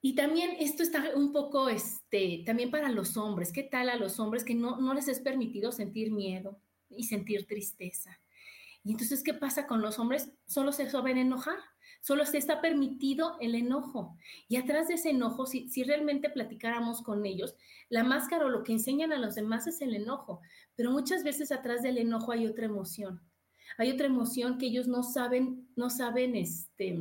Y 0.00 0.16
también 0.16 0.56
esto 0.58 0.82
está 0.82 1.12
un 1.14 1.32
poco, 1.32 1.68
este, 1.68 2.42
también 2.44 2.72
para 2.72 2.90
los 2.90 3.16
hombres. 3.16 3.52
¿Qué 3.52 3.62
tal 3.62 3.88
a 3.88 3.96
los 3.96 4.18
hombres 4.18 4.42
que 4.42 4.54
no, 4.54 4.80
no 4.80 4.94
les 4.94 5.06
es 5.06 5.20
permitido 5.20 5.70
sentir 5.70 6.10
miedo 6.10 6.58
y 6.88 7.04
sentir 7.04 7.46
tristeza? 7.46 8.18
Y 8.84 8.92
entonces, 8.92 9.22
¿qué 9.22 9.34
pasa 9.34 9.66
con 9.66 9.80
los 9.80 9.98
hombres? 9.98 10.32
Solo 10.46 10.72
se 10.72 10.90
saben 10.90 11.16
enojar, 11.16 11.58
solo 12.00 12.26
se 12.26 12.38
está 12.38 12.60
permitido 12.60 13.36
el 13.40 13.54
enojo. 13.54 14.16
Y 14.48 14.56
atrás 14.56 14.88
de 14.88 14.94
ese 14.94 15.10
enojo, 15.10 15.46
si, 15.46 15.84
realmente 15.84 16.30
platicáramos 16.30 17.02
con 17.02 17.24
ellos, 17.24 17.54
la 17.88 18.02
máscara 18.02 18.46
o 18.46 18.48
lo 18.48 18.64
que 18.64 18.72
enseñan 18.72 19.12
a 19.12 19.18
los 19.18 19.36
demás 19.36 19.66
es 19.66 19.80
el 19.82 19.94
enojo, 19.94 20.40
pero 20.74 20.90
muchas 20.90 21.22
veces 21.22 21.52
atrás 21.52 21.82
del 21.82 21.98
enojo 21.98 22.32
hay 22.32 22.46
otra 22.46 22.66
emoción. 22.66 23.22
Hay 23.78 23.90
otra 23.90 24.06
emoción 24.06 24.58
que 24.58 24.66
ellos 24.66 24.88
no 24.88 25.02
saben, 25.02 25.68
no 25.76 25.88
saben, 25.88 26.34
este, 26.34 26.98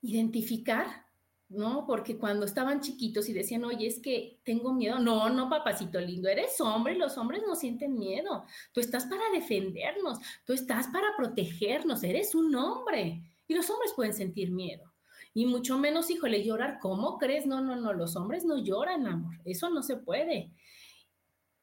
identificar, 0.00 1.03
¿no? 1.48 1.86
Porque 1.86 2.18
cuando 2.18 2.46
estaban 2.46 2.80
chiquitos 2.80 3.28
y 3.28 3.32
decían, 3.32 3.64
oye, 3.64 3.86
es 3.86 4.00
que 4.00 4.40
tengo 4.44 4.72
miedo, 4.72 4.98
no, 4.98 5.28
no, 5.30 5.48
papacito 5.48 6.00
lindo, 6.00 6.28
eres 6.28 6.60
hombre, 6.60 6.96
los 6.96 7.16
hombres 7.18 7.42
no 7.46 7.54
sienten 7.54 7.98
miedo, 7.98 8.44
tú 8.72 8.80
estás 8.80 9.06
para 9.06 9.22
defendernos, 9.32 10.18
tú 10.44 10.52
estás 10.52 10.88
para 10.88 11.16
protegernos, 11.16 12.02
eres 12.02 12.34
un 12.34 12.54
hombre 12.54 13.22
y 13.46 13.54
los 13.54 13.68
hombres 13.70 13.92
pueden 13.94 14.14
sentir 14.14 14.50
miedo. 14.50 14.92
Y 15.36 15.46
mucho 15.46 15.78
menos, 15.78 16.10
híjole, 16.10 16.44
llorar, 16.44 16.78
¿cómo 16.80 17.18
crees? 17.18 17.44
No, 17.44 17.60
no, 17.60 17.74
no, 17.74 17.92
los 17.92 18.14
hombres 18.14 18.44
no 18.44 18.62
lloran, 18.62 19.06
amor, 19.06 19.34
eso 19.44 19.68
no 19.68 19.82
se 19.82 19.96
puede. 19.96 20.52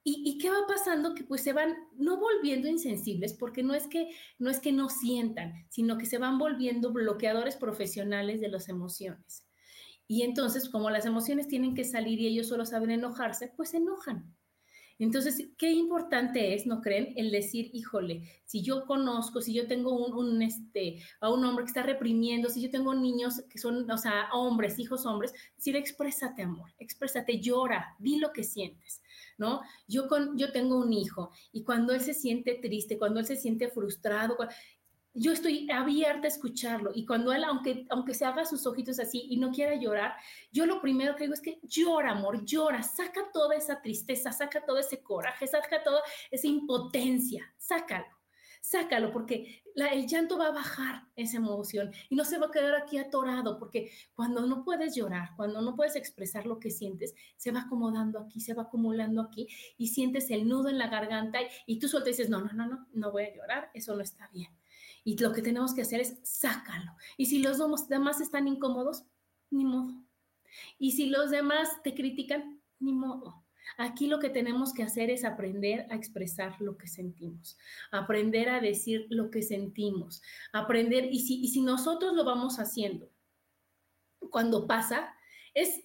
¿Y, 0.04 0.40
qué 0.40 0.50
va 0.50 0.66
pasando? 0.68 1.14
Que 1.14 1.24
pues 1.24 1.44
se 1.44 1.54
van 1.54 1.76
no 1.96 2.18
volviendo 2.18 2.68
insensibles, 2.68 3.34
porque 3.34 3.62
no 3.62 3.76
es, 3.76 3.88
que, 3.88 4.10
no 4.40 4.50
es 4.50 4.60
que 4.60 4.72
no 4.72 4.90
sientan, 4.90 5.54
sino 5.70 5.98
que 6.00 6.08
se 6.08 6.18
van 6.18 6.40
volviendo 6.40 6.92
bloqueadores 6.92 7.56
profesionales 7.56 8.42
de 8.42 8.50
las 8.50 8.68
emociones. 8.68 9.46
Y 10.12 10.24
entonces, 10.24 10.68
como 10.68 10.89
las 10.89 11.06
emociones 11.06 11.48
tienen 11.48 11.74
que 11.74 11.86
salir 11.86 12.20
y 12.20 12.27
ellos 12.27 12.50
solo 12.50 12.65
saben 12.65 12.91
enojarse, 12.91 13.53
pues 13.56 13.70
se 13.70 13.77
enojan. 13.77 14.36
Entonces, 15.00 15.51
qué 15.58 15.72
importante 15.72 16.53
es, 16.53 16.65
¿no 16.65 16.82
creen? 16.82 17.13
El 17.15 17.32
decir, 17.32 17.70
híjole, 17.72 18.30
si 18.44 18.62
yo 18.62 18.86
conozco, 18.86 19.39
si 19.39 19.53
yo 19.53 19.68
tengo 19.68 19.94
un, 19.94 20.41
este, 20.41 21.01
a 21.22 21.32
un 21.32 21.46
hombre 21.46 21.63
que 21.63 21.70
está 21.70 21.84
reprimiendo, 21.84 22.50
si 22.50 22.62
yo 22.62 22.70
tengo 22.70 22.94
niños 22.94 23.41
que 23.50 23.58
son, 23.58 23.89
o 23.89 23.98
sea, 23.98 24.27
hombres, 24.34 24.80
hijos 24.80 25.06
hombres, 25.06 25.34
decir, 25.56 25.77
exprésate, 25.77 26.41
amor, 26.41 26.74
exprésate, 26.77 27.39
llora, 27.39 27.96
di 27.98 28.18
lo 28.18 28.34
que 28.34 28.44
sientes, 28.44 29.01
¿no? 29.38 29.62
Yo, 29.88 30.10
con, 30.10 30.38
yo 30.38 30.51
tengo 30.51 30.77
un 30.77 30.91
hijo 30.91 31.32
y 31.53 31.63
cuando 31.63 31.94
él 31.94 32.01
se 32.01 32.13
siente 32.13 32.56
triste, 32.56 32.98
cuando 32.98 33.22
él 33.22 33.25
se 33.25 33.38
siente 33.38 33.70
frustrado, 33.70 34.36
yo 35.13 35.34
estoy 35.34 35.70
abierta 35.70 36.27
a 36.27 36.30
escucharlo 36.30 36.91
y 36.94 37.06
cuando 37.06 37.34
él, 37.34 37.44
aunque, 37.44 37.86
aunque 37.89 38.13
se 38.13 38.25
haga 38.25 38.46
sus 38.46 38.65
ojitos 38.65 39.00
así 39.00 39.25
y 39.30 39.38
no 39.38 39.51
quiera 39.51 39.75
llorar, 39.75 40.15
yo 40.51 40.65
lo 40.65 40.82
primero 40.82 41.15
que 41.15 41.24
digo 41.24 41.34
es 41.34 41.41
que 41.41 41.60
llora, 41.63 42.12
amor, 42.12 42.46
llora, 42.46 42.82
saca 42.82 43.30
toda 43.34 43.56
esa 43.56 43.82
tristeza, 43.82 44.32
saca 44.32 44.65
todo 44.65 44.77
ese 44.77 45.01
coraje, 45.03 45.48
saca 45.48 45.84
toda 45.84 46.01
esa 46.30 46.48
impotencia, 46.48 47.53
sácalo, 47.58 48.06
sácalo, 48.62 49.12
porque 49.12 49.63
el 49.75 50.08
llanto 50.08 50.38
va 50.38 50.48
a 50.48 50.51
bajar 50.51 51.03
esa 51.18 51.38
emoción 51.38 51.91
y 52.10 52.15
no 52.15 52.24
se 52.24 52.38
va 52.38 52.48
a 52.48 52.51
quedar 52.51 52.75
aquí 52.75 52.98
atorado, 52.98 53.60
porque 53.60 53.91
cuando 54.13 54.46
no 54.46 54.63
puedes 54.63 54.96
llorar, 54.96 55.32
cuando 55.36 55.62
no 55.62 55.75
puedes 55.75 55.98
expresar 55.98 56.46
lo 56.46 56.58
que 56.58 56.72
sientes, 56.72 57.13
se 57.36 57.51
va 57.51 57.62
acomodando 57.62 58.18
aquí, 58.18 58.39
se 58.39 58.53
va 58.53 58.63
acumulando 58.63 59.22
aquí 59.22 59.50
y 59.77 59.88
sientes 59.88 60.32
el 60.32 60.48
nudo 60.48 60.70
en 60.70 60.77
la 60.77 60.88
garganta 60.88 61.41
y, 61.41 61.48
y 61.65 61.80
tú 61.80 61.89
sueltas 61.89 62.10
y 62.10 62.12
dices, 62.12 62.30
no, 62.30 62.39
no, 62.39 62.53
no, 62.53 62.65
no, 62.65 62.88
no 62.94 63.12
voy 63.12 63.24
a 63.24 63.36
llorar, 63.36 63.72
eso 63.74 63.94
no 63.94 64.01
está 64.01 64.30
bien 64.30 64.61
y 65.03 65.17
lo 65.17 65.34
que 65.34 65.41
tenemos 65.41 65.74
que 65.74 65.81
hacer 65.81 66.01
es 66.01 66.17
sácalo. 66.24 66.91
Y 67.17 67.27
si 67.27 67.39
los 67.39 67.60
demás 67.88 68.22
están 68.22 68.48
incómodos, 68.48 69.05
ni 69.50 69.65
modo. 69.65 70.03
Y 70.77 70.91
si 70.91 71.08
los 71.08 71.31
demás 71.31 71.70
te 71.84 71.93
critican, 71.93 72.62
ni 72.79 72.93
modo. 72.93 73.46
Aquí 73.77 74.08
lo 74.08 74.20
que 74.20 74.29
tenemos 74.29 74.74
que 74.74 74.84
hacer 74.84 75.10
es 75.10 75.24
aprender 75.24 75.88
a 75.89 75.96
expresar 75.96 76.60
lo 76.60 76.77
que 76.77 76.88
sentimos, 76.88 77.58
aprender 77.91 78.50
a 78.50 78.60
decir 78.60 79.05
lo 79.10 79.29
que 79.29 79.41
sentimos, 79.41 80.22
aprender, 80.51 81.05
y 81.12 81.20
si, 81.20 81.41
y 81.41 81.48
si 81.50 81.62
nosotros 81.62 82.13
lo 82.13 82.25
vamos 82.25 82.60
haciendo, 82.60 83.10
cuando 84.29 84.67
pasa, 84.67 85.15
es 85.53 85.84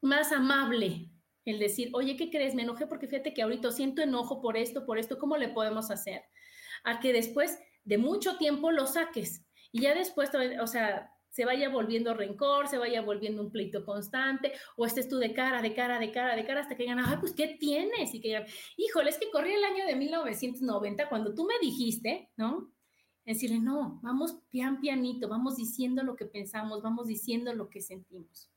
más 0.00 0.32
amable 0.32 1.10
el 1.44 1.58
decir, 1.58 1.90
oye, 1.94 2.16
¿qué 2.16 2.30
crees? 2.30 2.54
Me 2.54 2.62
enojé 2.62 2.86
porque 2.86 3.08
fíjate 3.08 3.32
que 3.32 3.42
ahorita 3.42 3.70
siento 3.72 4.02
enojo 4.02 4.40
por 4.40 4.56
esto, 4.56 4.84
por 4.84 4.98
esto, 4.98 5.18
¿cómo 5.18 5.36
le 5.36 5.48
podemos 5.48 5.90
hacer? 5.90 6.22
A 6.84 7.00
que 7.00 7.12
después 7.12 7.58
de 7.84 7.98
mucho 7.98 8.36
tiempo 8.36 8.70
lo 8.70 8.86
saques 8.86 9.44
y 9.72 9.82
ya 9.82 9.94
después, 9.94 10.30
o 10.60 10.66
sea, 10.66 11.12
se 11.30 11.44
vaya 11.44 11.68
volviendo 11.68 12.14
rencor, 12.14 12.68
se 12.68 12.78
vaya 12.78 13.02
volviendo 13.02 13.42
un 13.42 13.50
pleito 13.50 13.84
constante, 13.84 14.52
o 14.76 14.86
estés 14.86 15.08
tú 15.08 15.18
de 15.18 15.32
cara, 15.34 15.62
de 15.62 15.74
cara, 15.74 15.98
de 15.98 16.10
cara, 16.10 16.34
de 16.34 16.44
cara, 16.44 16.60
hasta 16.60 16.76
que 16.76 16.82
digan, 16.84 16.98
ay, 16.98 17.16
pues, 17.20 17.32
¿qué 17.32 17.56
tienes? 17.60 18.14
Y 18.14 18.20
que 18.20 18.28
digan, 18.28 18.46
híjole, 18.76 19.10
es 19.10 19.18
que 19.18 19.30
corrí 19.30 19.52
el 19.52 19.64
año 19.64 19.86
de 19.86 19.96
1990 19.96 21.08
cuando 21.08 21.34
tú 21.34 21.44
me 21.44 21.54
dijiste, 21.60 22.30
¿no? 22.36 22.72
Decirle, 23.24 23.60
no, 23.60 24.00
vamos 24.02 24.40
pian 24.48 24.80
pianito, 24.80 25.28
vamos 25.28 25.56
diciendo 25.56 26.02
lo 26.02 26.16
que 26.16 26.24
pensamos, 26.24 26.82
vamos 26.82 27.06
diciendo 27.06 27.54
lo 27.54 27.68
que 27.68 27.82
sentimos. 27.82 28.50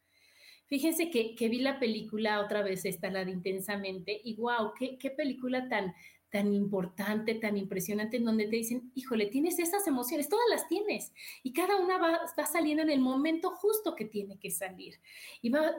Fíjense 0.67 1.09
que, 1.09 1.35
que 1.35 1.49
vi 1.49 1.59
la 1.59 1.79
película 1.79 2.39
otra 2.39 2.63
vez, 2.63 2.85
esta, 2.85 3.11
la 3.11 3.25
de 3.25 3.31
Intensamente, 3.31 4.21
y 4.23 4.37
wow, 4.37 4.71
qué, 4.79 4.97
qué 4.97 5.11
película 5.11 5.67
tan, 5.67 5.93
tan 6.31 6.53
importante, 6.53 7.35
tan 7.35 7.57
impresionante, 7.57 8.17
en 8.17 8.25
donde 8.25 8.45
te 8.45 8.55
dicen, 8.55 8.91
híjole, 8.95 9.25
tienes 9.25 9.59
esas 9.59 9.85
emociones, 9.85 10.29
todas 10.29 10.45
las 10.49 10.67
tienes, 10.67 11.11
y 11.43 11.51
cada 11.51 11.75
una 11.75 11.97
va, 11.97 12.19
saliendo 12.45 12.81
en 12.81 12.89
el 12.89 13.01
momento 13.01 13.51
justo 13.51 13.95
que 13.95 14.05
tiene 14.05 14.39
que 14.39 14.49
salir, 14.49 14.95
y 15.41 15.49
va, 15.49 15.75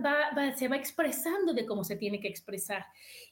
se 0.57 0.69
va 0.69 0.77
expresando 0.77 1.55
de 1.55 1.65
cómo 1.65 1.85
se 1.85 1.97
tiene 1.97 2.21
que 2.21 2.29
expresar. 2.29 2.85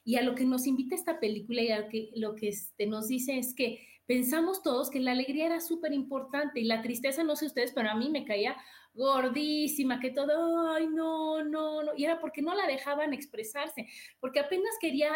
Y 0.03 0.15
a 0.15 0.23
lo 0.23 0.33
que 0.33 0.45
nos 0.45 0.65
invita 0.65 0.95
esta 0.95 1.19
película 1.19 1.61
y 1.61 1.69
a 1.69 1.81
lo 1.81 1.89
que, 1.89 2.09
lo 2.15 2.35
que 2.35 2.49
este, 2.49 2.87
nos 2.87 3.07
dice 3.07 3.37
es 3.37 3.53
que 3.53 3.87
pensamos 4.07 4.63
todos 4.63 4.89
que 4.89 4.99
la 4.99 5.11
alegría 5.11 5.45
era 5.45 5.61
súper 5.61 5.93
importante 5.93 6.59
y 6.59 6.63
la 6.63 6.81
tristeza, 6.81 7.23
no 7.23 7.35
sé 7.35 7.45
ustedes, 7.45 7.71
pero 7.71 7.89
a 7.89 7.95
mí 7.95 8.09
me 8.09 8.25
caía 8.25 8.57
gordísima, 8.93 9.99
que 9.99 10.09
todo, 10.09 10.73
ay, 10.73 10.87
no, 10.87 11.43
no, 11.43 11.83
no, 11.83 11.91
y 11.95 12.03
era 12.03 12.19
porque 12.19 12.41
no 12.41 12.53
la 12.55 12.67
dejaban 12.67 13.13
expresarse, 13.13 13.87
porque 14.19 14.39
apenas 14.39 14.73
quería 14.81 15.11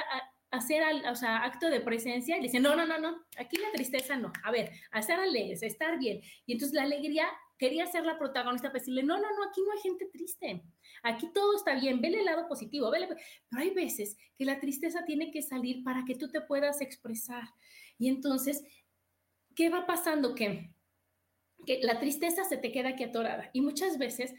hacer 0.55 0.83
o 1.09 1.15
sea, 1.15 1.43
acto 1.43 1.69
de 1.69 1.81
presencia 1.81 2.35
y 2.37 2.41
le 2.41 2.47
dice, 2.47 2.59
no, 2.59 2.75
no, 2.75 2.85
no, 2.85 2.97
no, 2.99 3.25
aquí 3.37 3.57
la 3.57 3.71
tristeza 3.71 4.15
no, 4.15 4.31
a 4.43 4.51
ver, 4.51 4.71
hacer 4.91 5.19
alegres, 5.19 5.63
estar 5.63 5.97
bien. 5.99 6.21
Y 6.45 6.53
entonces 6.53 6.73
la 6.73 6.83
alegría 6.83 7.27
quería 7.57 7.85
ser 7.87 8.05
la 8.05 8.17
protagonista, 8.17 8.69
para 8.69 8.79
decirle, 8.79 9.03
no, 9.03 9.17
no, 9.17 9.23
no, 9.23 9.43
aquí 9.49 9.61
no 9.61 9.71
hay 9.71 9.79
gente 9.79 10.05
triste, 10.11 10.63
aquí 11.03 11.29
todo 11.33 11.55
está 11.55 11.79
bien, 11.79 12.01
vele 12.01 12.19
el 12.19 12.25
lado 12.25 12.47
positivo, 12.47 12.91
vele, 12.91 13.07
pero 13.07 13.61
hay 13.61 13.69
veces 13.71 14.17
que 14.37 14.45
la 14.45 14.59
tristeza 14.59 15.05
tiene 15.05 15.31
que 15.31 15.41
salir 15.41 15.83
para 15.83 16.03
que 16.05 16.15
tú 16.15 16.29
te 16.29 16.41
puedas 16.41 16.81
expresar. 16.81 17.43
Y 17.97 18.09
entonces, 18.09 18.63
¿qué 19.55 19.69
va 19.69 19.85
pasando? 19.85 20.35
Que, 20.35 20.71
que 21.65 21.79
la 21.81 21.99
tristeza 21.99 22.43
se 22.43 22.57
te 22.57 22.71
queda 22.71 22.89
aquí 22.89 23.03
atorada 23.03 23.49
y 23.53 23.61
muchas 23.61 23.97
veces 23.97 24.33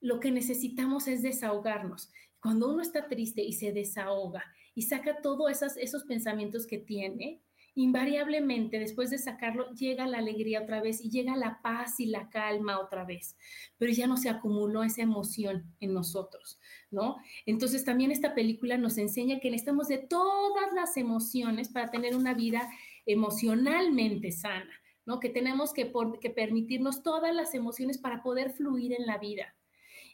lo 0.00 0.18
que 0.18 0.30
necesitamos 0.30 1.08
es 1.08 1.22
desahogarnos. 1.22 2.10
Cuando 2.40 2.68
uno 2.68 2.82
está 2.82 3.08
triste 3.08 3.42
y 3.42 3.52
se 3.52 3.72
desahoga 3.72 4.44
y 4.74 4.82
saca 4.82 5.20
todos 5.20 5.62
esos, 5.76 6.04
pensamientos 6.04 6.66
que 6.66 6.78
tiene, 6.78 7.42
invariablemente 7.74 8.78
después 8.78 9.10
de 9.10 9.18
sacarlo 9.18 9.70
llega 9.72 10.06
la 10.06 10.18
alegría 10.18 10.60
otra 10.62 10.82
vez 10.82 11.02
y 11.02 11.10
llega 11.10 11.36
la 11.36 11.60
paz 11.62 12.00
y 12.00 12.06
la 12.06 12.28
calma 12.28 12.78
otra 12.78 13.04
vez, 13.04 13.36
pero 13.78 13.92
ya 13.92 14.06
no 14.06 14.16
se 14.16 14.28
acumuló 14.28 14.82
esa 14.82 15.02
emoción 15.02 15.74
en 15.80 15.94
nosotros, 15.94 16.58
¿no? 16.90 17.16
Entonces 17.46 17.84
también 17.84 18.10
esta 18.10 18.34
película 18.34 18.76
nos 18.76 18.98
enseña 18.98 19.40
que 19.40 19.50
necesitamos 19.50 19.88
de 19.88 19.98
todas 19.98 20.72
las 20.74 20.96
emociones 20.98 21.70
para 21.70 21.90
tener 21.90 22.14
una 22.14 22.34
vida 22.34 22.68
emocionalmente 23.06 24.32
sana, 24.32 24.72
¿no? 25.06 25.18
Que 25.18 25.30
tenemos 25.30 25.72
que, 25.72 25.90
que 26.20 26.30
permitirnos 26.30 27.02
todas 27.02 27.34
las 27.34 27.54
emociones 27.54 27.98
para 27.98 28.22
poder 28.22 28.52
fluir 28.52 28.92
en 28.92 29.06
la 29.06 29.16
vida 29.16 29.54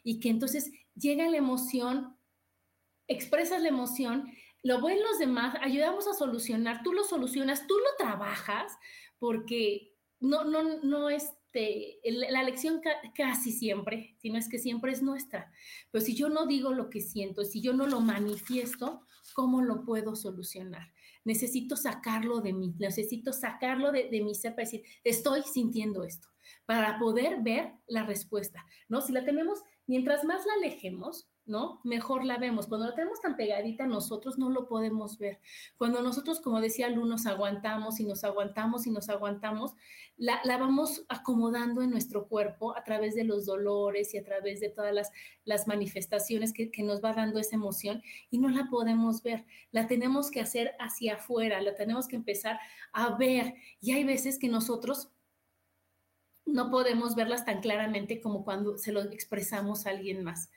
y 0.03 0.19
que 0.19 0.29
entonces 0.29 0.71
llega 0.95 1.29
la 1.29 1.37
emoción, 1.37 2.17
expresas 3.07 3.61
la 3.61 3.69
emoción 3.69 4.31
lo 4.63 4.81
ven 4.81 4.99
los 5.01 5.19
demás, 5.19 5.55
ayudamos 5.61 6.07
a 6.07 6.13
solucionar, 6.13 6.83
tú 6.83 6.93
lo 6.93 7.03
solucionas, 7.03 7.67
tú 7.67 7.75
lo 7.77 7.95
trabajas, 7.97 8.77
porque 9.19 9.95
no, 10.19 10.43
no, 10.43 10.79
no 10.83 11.09
es 11.09 11.31
este, 11.51 11.99
la 12.29 12.43
lección 12.43 12.79
casi 13.15 13.51
siempre, 13.51 14.15
si 14.19 14.29
no 14.29 14.37
es 14.37 14.47
que 14.47 14.59
siempre 14.59 14.91
es 14.91 15.01
nuestra. 15.01 15.51
Pero 15.89 16.05
si 16.05 16.15
yo 16.15 16.29
no 16.29 16.45
digo 16.45 16.73
lo 16.73 16.91
que 16.91 17.01
siento, 17.01 17.43
si 17.43 17.59
yo 17.59 17.73
no 17.73 17.87
lo 17.87 18.01
manifiesto, 18.01 19.01
¿cómo 19.33 19.63
lo 19.63 19.83
puedo 19.83 20.15
solucionar? 20.15 20.93
Necesito 21.25 21.75
sacarlo 21.75 22.41
de 22.41 22.53
mí, 22.53 22.75
necesito 22.77 23.33
sacarlo 23.33 23.91
de, 23.91 24.09
de 24.09 24.21
mi 24.21 24.35
ser 24.35 24.51
para 24.51 24.65
decir, 24.65 24.83
estoy 25.03 25.41
sintiendo 25.41 26.03
esto, 26.03 26.27
para 26.67 26.99
poder 26.99 27.41
ver 27.41 27.73
la 27.87 28.03
respuesta, 28.03 28.63
¿no? 28.87 29.01
Si 29.01 29.11
la 29.11 29.25
tenemos, 29.25 29.63
mientras 29.87 30.23
más 30.25 30.45
la 30.45 30.53
alejemos, 30.53 31.27
¿no? 31.49 31.81
Mejor 31.83 32.23
la 32.23 32.37
vemos. 32.37 32.67
Cuando 32.67 32.87
la 32.87 32.95
tenemos 32.95 33.19
tan 33.19 33.35
pegadita, 33.35 33.87
nosotros 33.87 34.37
no 34.37 34.49
lo 34.49 34.67
podemos 34.67 35.17
ver. 35.17 35.39
Cuando 35.77 36.01
nosotros, 36.01 36.39
como 36.39 36.61
decía 36.61 36.89
Lu, 36.89 37.05
nos 37.05 37.25
aguantamos 37.25 37.99
y 37.99 38.05
nos 38.05 38.23
aguantamos 38.23 38.87
y 38.87 38.91
nos 38.91 39.09
aguantamos, 39.09 39.73
la, 40.15 40.41
vamos 40.45 41.05
acomodando 41.09 41.81
en 41.81 41.89
nuestro 41.89 42.27
cuerpo 42.27 42.77
a 42.77 42.83
través 42.83 43.15
de 43.15 43.23
los 43.23 43.45
dolores 43.45 44.13
y 44.13 44.17
a 44.17 44.23
través 44.23 44.59
de 44.59 44.69
todas 44.69 44.93
las, 44.93 45.11
las 45.43 45.67
manifestaciones 45.67 46.53
que, 46.53 46.71
que 46.71 46.83
nos 46.83 47.03
va 47.03 47.13
dando 47.13 47.39
esa 47.39 47.55
emoción 47.55 48.01
y 48.29 48.37
no 48.37 48.49
la 48.49 48.69
podemos 48.69 49.23
ver. 49.23 49.45
La 49.71 49.87
tenemos 49.87 50.31
que 50.31 50.41
hacer 50.41 50.75
hacia 50.79 51.15
afuera, 51.15 51.61
la 51.61 51.75
tenemos 51.75 52.07
que 52.07 52.15
empezar 52.15 52.59
a 52.93 53.17
ver. 53.17 53.55
Y 53.81 53.91
hay 53.91 54.03
veces 54.03 54.37
que 54.37 54.49
nosotros 54.49 55.09
no 56.45 56.69
podemos 56.69 57.15
verlas 57.15 57.45
tan 57.45 57.61
claramente 57.61 58.21
como 58.21 58.43
cuando 58.43 58.77
se 58.77 58.91
lo 58.91 59.01
expresamos 59.01 59.85
a 59.85 59.91
alguien 59.91 60.23
más. 60.23 60.49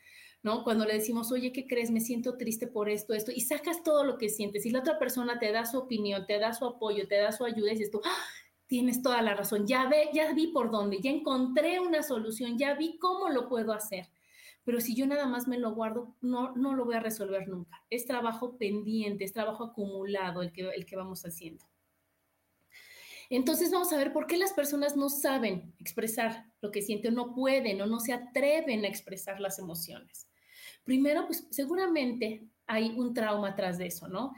¿No? 0.42 0.64
Cuando 0.64 0.84
le 0.84 0.94
decimos, 0.94 1.30
oye, 1.32 1.52
¿qué 1.52 1.66
crees? 1.66 1.90
Me 1.90 2.00
siento 2.00 2.36
triste 2.36 2.66
por 2.66 2.88
esto, 2.88 3.14
esto, 3.14 3.30
y 3.34 3.40
sacas 3.40 3.82
todo 3.82 4.04
lo 4.04 4.18
que 4.18 4.28
sientes, 4.28 4.66
y 4.66 4.70
la 4.70 4.80
otra 4.80 4.98
persona 4.98 5.38
te 5.38 5.52
da 5.52 5.64
su 5.64 5.78
opinión, 5.78 6.26
te 6.26 6.38
da 6.38 6.52
su 6.52 6.64
apoyo, 6.66 7.06
te 7.06 7.16
da 7.16 7.32
su 7.32 7.44
ayuda, 7.44 7.70
y 7.70 7.74
dices 7.76 7.90
tú, 7.90 8.00
¡Ah! 8.04 8.16
tienes 8.66 9.02
toda 9.02 9.20
la 9.22 9.34
razón, 9.34 9.66
ya 9.66 9.86
ve, 9.86 10.08
ya 10.14 10.32
vi 10.32 10.48
por 10.48 10.70
dónde, 10.70 10.98
ya 11.00 11.10
encontré 11.10 11.78
una 11.78 12.02
solución, 12.02 12.58
ya 12.58 12.74
vi 12.74 12.98
cómo 12.98 13.28
lo 13.28 13.48
puedo 13.48 13.72
hacer. 13.72 14.08
Pero 14.64 14.80
si 14.80 14.94
yo 14.94 15.06
nada 15.06 15.26
más 15.26 15.48
me 15.48 15.58
lo 15.58 15.74
guardo, 15.74 16.14
no, 16.20 16.52
no 16.54 16.74
lo 16.74 16.84
voy 16.84 16.94
a 16.94 17.00
resolver 17.00 17.48
nunca. 17.48 17.84
Es 17.90 18.06
trabajo 18.06 18.56
pendiente, 18.56 19.24
es 19.24 19.32
trabajo 19.32 19.64
acumulado 19.64 20.40
el 20.40 20.52
que, 20.52 20.70
el 20.70 20.86
que 20.86 20.96
vamos 20.96 21.24
haciendo. 21.26 21.66
Entonces 23.28 23.70
vamos 23.70 23.92
a 23.92 23.96
ver 23.96 24.12
por 24.12 24.26
qué 24.26 24.36
las 24.36 24.52
personas 24.52 24.96
no 24.96 25.08
saben 25.08 25.74
expresar 25.78 26.46
lo 26.60 26.70
que 26.70 26.82
sienten, 26.82 27.14
no 27.14 27.34
pueden 27.34 27.80
o 27.80 27.86
no 27.86 27.98
se 27.98 28.12
atreven 28.12 28.84
a 28.84 28.88
expresar 28.88 29.40
las 29.40 29.58
emociones. 29.58 30.28
Primero, 30.84 31.26
pues 31.26 31.46
seguramente 31.50 32.48
hay 32.66 32.90
un 32.96 33.14
trauma 33.14 33.50
atrás 33.50 33.78
de 33.78 33.86
eso, 33.86 34.08
¿no? 34.08 34.34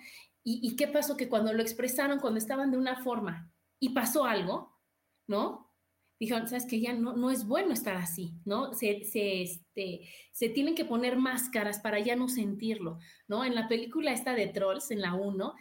¿Y, 0.47 0.77
qué 0.77 0.89
pasó? 0.89 1.17
Que 1.17 1.29
cuando 1.29 1.55
lo 1.55 1.63
expresaron, 1.63 2.21
cuando 2.21 2.39
estaban 2.39 2.71
de 2.71 2.77
una 2.77 3.03
forma 3.03 3.51
y 3.81 3.91
pasó 3.91 4.27
algo, 4.27 4.79
¿no? 5.27 5.73
Dijeron, 6.21 6.47
sabes 6.49 6.67
que 6.67 6.81
ya 6.81 6.93
no, 6.93 7.17
no 7.17 7.31
es 7.31 7.47
bueno 7.47 7.73
estar 7.73 7.97
así, 7.97 8.35
¿no? 8.45 8.75
Se, 8.75 9.05
se, 9.05 9.41
este, 9.43 10.07
se 10.33 10.51
tienen 10.51 10.75
que 10.75 10.85
poner 10.85 11.17
máscaras 11.17 11.79
para 11.79 11.99
ya 11.99 12.15
no 12.15 12.29
sentirlo, 12.29 12.99
¿no? 13.27 13.43
En 13.43 13.55
la 13.55 13.69
película 13.69 14.13
esta 14.13 14.35
de 14.35 14.49
Trolls, 14.49 14.91
en 14.91 15.01
la 15.01 15.15
1, 15.15 15.55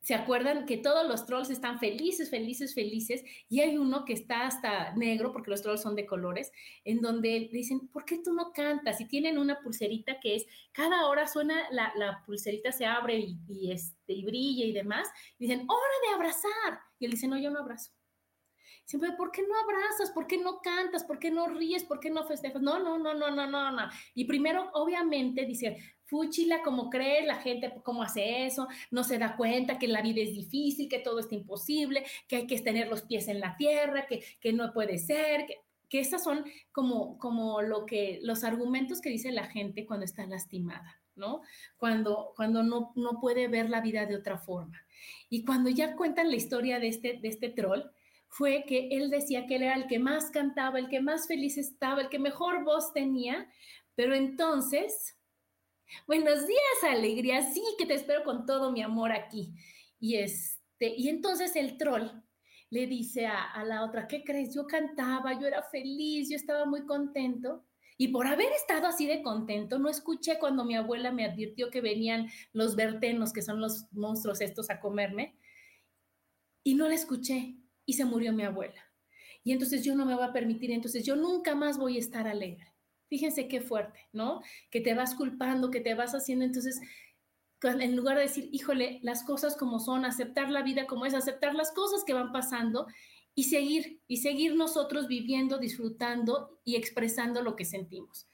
se 0.00 0.14
acuerdan 0.14 0.66
que 0.66 0.78
todos 0.78 1.06
los 1.06 1.26
trolls 1.26 1.50
están 1.50 1.78
felices, 1.78 2.30
felices, 2.30 2.74
felices, 2.74 3.22
y 3.48 3.60
hay 3.60 3.76
uno 3.76 4.04
que 4.04 4.14
está 4.14 4.46
hasta 4.46 4.94
negro, 4.94 5.32
porque 5.32 5.50
los 5.50 5.62
trolls 5.62 5.82
son 5.82 5.94
de 5.94 6.06
colores, 6.06 6.52
en 6.84 7.00
donde 7.00 7.50
dicen, 7.52 7.88
¿por 7.88 8.04
qué 8.04 8.18
tú 8.18 8.32
no 8.32 8.52
cantas? 8.52 9.00
Y 9.00 9.06
tienen 9.06 9.38
una 9.38 9.60
pulserita 9.60 10.18
que 10.20 10.36
es, 10.36 10.46
cada 10.72 11.06
hora 11.06 11.26
suena, 11.26 11.54
la, 11.70 11.92
la 11.96 12.22
pulserita 12.24 12.72
se 12.72 12.86
abre 12.86 13.18
y, 13.18 13.38
y, 13.48 13.72
este, 13.72 14.14
y 14.14 14.24
brilla 14.24 14.64
y 14.64 14.72
demás, 14.72 15.08
dicen, 15.38 15.66
hora 15.68 16.08
de 16.08 16.14
abrazar. 16.14 16.80
Y 16.98 17.04
él 17.04 17.12
dice, 17.12 17.28
no, 17.28 17.38
yo 17.38 17.50
no 17.50 17.60
abrazo. 17.60 17.92
Siempre, 18.90 19.12
¿por 19.12 19.30
qué 19.30 19.42
no 19.42 19.54
abrazas? 19.56 20.10
¿Por 20.10 20.26
qué 20.26 20.36
no 20.36 20.60
cantas? 20.60 21.04
¿Por 21.04 21.20
qué 21.20 21.30
no 21.30 21.46
ríes? 21.46 21.84
¿Por 21.84 22.00
qué 22.00 22.10
no 22.10 22.24
festejas? 22.24 22.60
No, 22.60 22.80
no, 22.80 22.98
no, 22.98 23.14
no, 23.14 23.30
no, 23.30 23.46
no, 23.46 23.70
no. 23.70 23.88
Y 24.14 24.24
primero, 24.24 24.68
obviamente, 24.72 25.46
dice, 25.46 25.76
fúchila, 26.10 26.60
¿cómo 26.62 26.90
crees? 26.90 27.24
La 27.24 27.36
gente, 27.36 27.72
¿cómo 27.84 28.02
hace 28.02 28.44
eso? 28.44 28.66
No 28.90 29.04
se 29.04 29.16
da 29.16 29.36
cuenta 29.36 29.78
que 29.78 29.86
la 29.86 30.02
vida 30.02 30.20
es 30.20 30.34
difícil, 30.34 30.88
que 30.88 30.98
todo 30.98 31.20
está 31.20 31.36
imposible, 31.36 32.04
que 32.26 32.36
hay 32.36 32.46
que 32.48 32.58
tener 32.58 32.88
los 32.88 33.02
pies 33.02 33.28
en 33.28 33.38
la 33.38 33.56
tierra, 33.56 34.06
que, 34.06 34.24
que 34.40 34.52
no 34.52 34.72
puede 34.72 34.98
ser, 34.98 35.46
que, 35.46 35.60
que 35.88 36.00
estas 36.00 36.24
son 36.24 36.44
como, 36.72 37.16
como 37.18 37.62
lo 37.62 37.86
que, 37.86 38.18
los 38.22 38.42
argumentos 38.42 39.00
que 39.00 39.10
dice 39.10 39.30
la 39.30 39.46
gente 39.46 39.86
cuando 39.86 40.04
está 40.04 40.26
lastimada, 40.26 41.00
¿no? 41.14 41.42
Cuando, 41.76 42.32
cuando 42.34 42.64
no, 42.64 42.92
no 42.96 43.20
puede 43.20 43.46
ver 43.46 43.70
la 43.70 43.80
vida 43.80 44.04
de 44.04 44.16
otra 44.16 44.36
forma. 44.36 44.82
Y 45.28 45.44
cuando 45.44 45.70
ya 45.70 45.94
cuentan 45.94 46.28
la 46.28 46.36
historia 46.36 46.80
de 46.80 46.88
este, 46.88 47.18
de 47.22 47.28
este 47.28 47.50
troll, 47.50 47.82
fue 48.26 48.64
que 48.66 48.88
él 48.90 49.10
decía 49.10 49.46
que 49.46 49.56
él 49.56 49.62
era 49.62 49.74
el 49.74 49.86
que 49.86 50.00
más 50.00 50.30
cantaba, 50.30 50.78
el 50.78 50.88
que 50.88 51.00
más 51.00 51.28
feliz 51.28 51.56
estaba, 51.56 52.00
el 52.00 52.08
que 52.08 52.18
mejor 52.18 52.64
voz 52.64 52.92
tenía, 52.92 53.48
pero 53.96 54.14
entonces, 54.14 55.16
buenos 56.06 56.46
días, 56.46 56.84
alegría, 56.90 57.42
sí, 57.42 57.62
que 57.78 57.86
te 57.86 57.94
espero 57.94 58.24
con 58.24 58.46
todo 58.46 58.72
mi 58.72 58.82
amor 58.82 59.12
aquí. 59.12 59.54
Y, 59.98 60.16
este, 60.16 60.94
y 60.96 61.08
entonces 61.08 61.56
el 61.56 61.76
troll 61.76 62.08
le 62.70 62.86
dice 62.86 63.26
a, 63.26 63.42
a 63.42 63.64
la 63.64 63.84
otra, 63.84 64.06
¿qué 64.06 64.24
crees? 64.24 64.54
Yo 64.54 64.66
cantaba, 64.66 65.38
yo 65.38 65.46
era 65.46 65.62
feliz, 65.62 66.30
yo 66.30 66.36
estaba 66.36 66.66
muy 66.66 66.86
contento. 66.86 67.64
Y 67.96 68.08
por 68.08 68.26
haber 68.26 68.50
estado 68.52 68.86
así 68.86 69.06
de 69.06 69.22
contento, 69.22 69.78
no 69.78 69.90
escuché 69.90 70.38
cuando 70.38 70.64
mi 70.64 70.74
abuela 70.74 71.12
me 71.12 71.26
advirtió 71.26 71.70
que 71.70 71.82
venían 71.82 72.28
los 72.52 72.74
vertenos, 72.74 73.32
que 73.32 73.42
son 73.42 73.60
los 73.60 73.92
monstruos 73.92 74.40
estos, 74.40 74.70
a 74.70 74.80
comerme. 74.80 75.36
Y 76.64 76.76
no 76.76 76.88
la 76.88 76.94
escuché 76.94 77.56
y 77.84 77.92
se 77.92 78.04
murió 78.06 78.32
mi 78.32 78.44
abuela. 78.44 78.82
Y 79.44 79.52
entonces 79.52 79.84
yo 79.84 79.94
no 79.94 80.06
me 80.06 80.14
voy 80.14 80.24
a 80.24 80.32
permitir, 80.32 80.70
entonces 80.70 81.04
yo 81.04 81.16
nunca 81.16 81.54
más 81.54 81.76
voy 81.76 81.96
a 81.96 82.00
estar 82.00 82.26
alegre. 82.26 82.69
Fíjense 83.10 83.48
qué 83.48 83.60
fuerte, 83.60 84.08
¿no? 84.12 84.40
Que 84.70 84.80
te 84.80 84.94
vas 84.94 85.16
culpando, 85.16 85.72
que 85.72 85.80
te 85.80 85.94
vas 85.94 86.14
haciendo, 86.14 86.44
entonces, 86.44 86.80
en 87.62 87.96
lugar 87.96 88.16
de 88.16 88.22
decir, 88.22 88.48
híjole, 88.52 89.00
las 89.02 89.24
cosas 89.24 89.56
como 89.56 89.80
son, 89.80 90.04
aceptar 90.04 90.48
la 90.48 90.62
vida 90.62 90.86
como 90.86 91.06
es, 91.06 91.14
aceptar 91.14 91.56
las 91.56 91.72
cosas 91.72 92.04
que 92.04 92.14
van 92.14 92.30
pasando 92.30 92.86
y 93.34 93.44
seguir, 93.44 94.00
y 94.06 94.18
seguir 94.18 94.54
nosotros 94.54 95.08
viviendo, 95.08 95.58
disfrutando 95.58 96.60
y 96.64 96.76
expresando 96.76 97.42
lo 97.42 97.56
que 97.56 97.64
sentimos. 97.64 98.28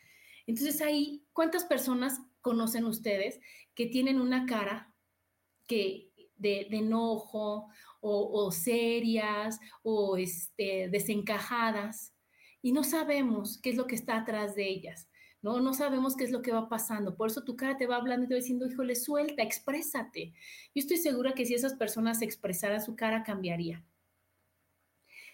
Entonces 0.47 0.83
ahí, 0.83 1.25
¿cuántas 1.33 1.65
personas 1.65 2.21
conocen 2.43 2.85
ustedes 2.85 3.41
que 3.75 3.87
tienen 3.87 4.21
una 4.21 4.45
cara 4.45 4.93
que 5.67 6.13
de, 6.37 6.69
enojo 6.71 7.71
o, 8.01 8.53
serias 8.53 9.59
o 9.83 10.19
este, 10.19 10.91
desencajadas 10.91 12.13
y 12.67 12.73
no 12.73 12.83
sabemos 12.83 13.59
qué 13.63 13.71
es 13.71 13.77
lo 13.77 13.87
que 13.87 13.95
está 13.95 14.17
atrás 14.17 14.57
de 14.57 14.69
ellas. 14.69 15.09
¿no? 15.41 15.61
No 15.61 15.73
sabemos 15.73 16.17
qué 16.17 16.25
es 16.25 16.33
lo 16.33 16.43
que 16.43 16.51
va 16.51 16.69
pasando. 16.69 17.17
Por 17.17 17.29
eso 17.29 17.45
tu 17.45 17.55
cara 17.55 17.77
te 17.77 17.87
va 17.87 17.95
hablando 17.95 18.25
y 18.25 18.29
te 18.29 18.35
va 18.35 18.41
diciendo, 18.41 18.67
híjole, 18.67 18.97
suelta, 18.97 19.45
exprésate. 19.45 20.33
Yo 20.75 20.81
estoy 20.81 20.97
segura 20.97 21.33
que 21.33 21.47
si 21.47 21.55
esas 21.55 21.75
personas 21.75 22.23
expresaran 22.23 22.83
su 22.83 22.97
cara, 22.97 23.23
cambiaría. 23.23 23.85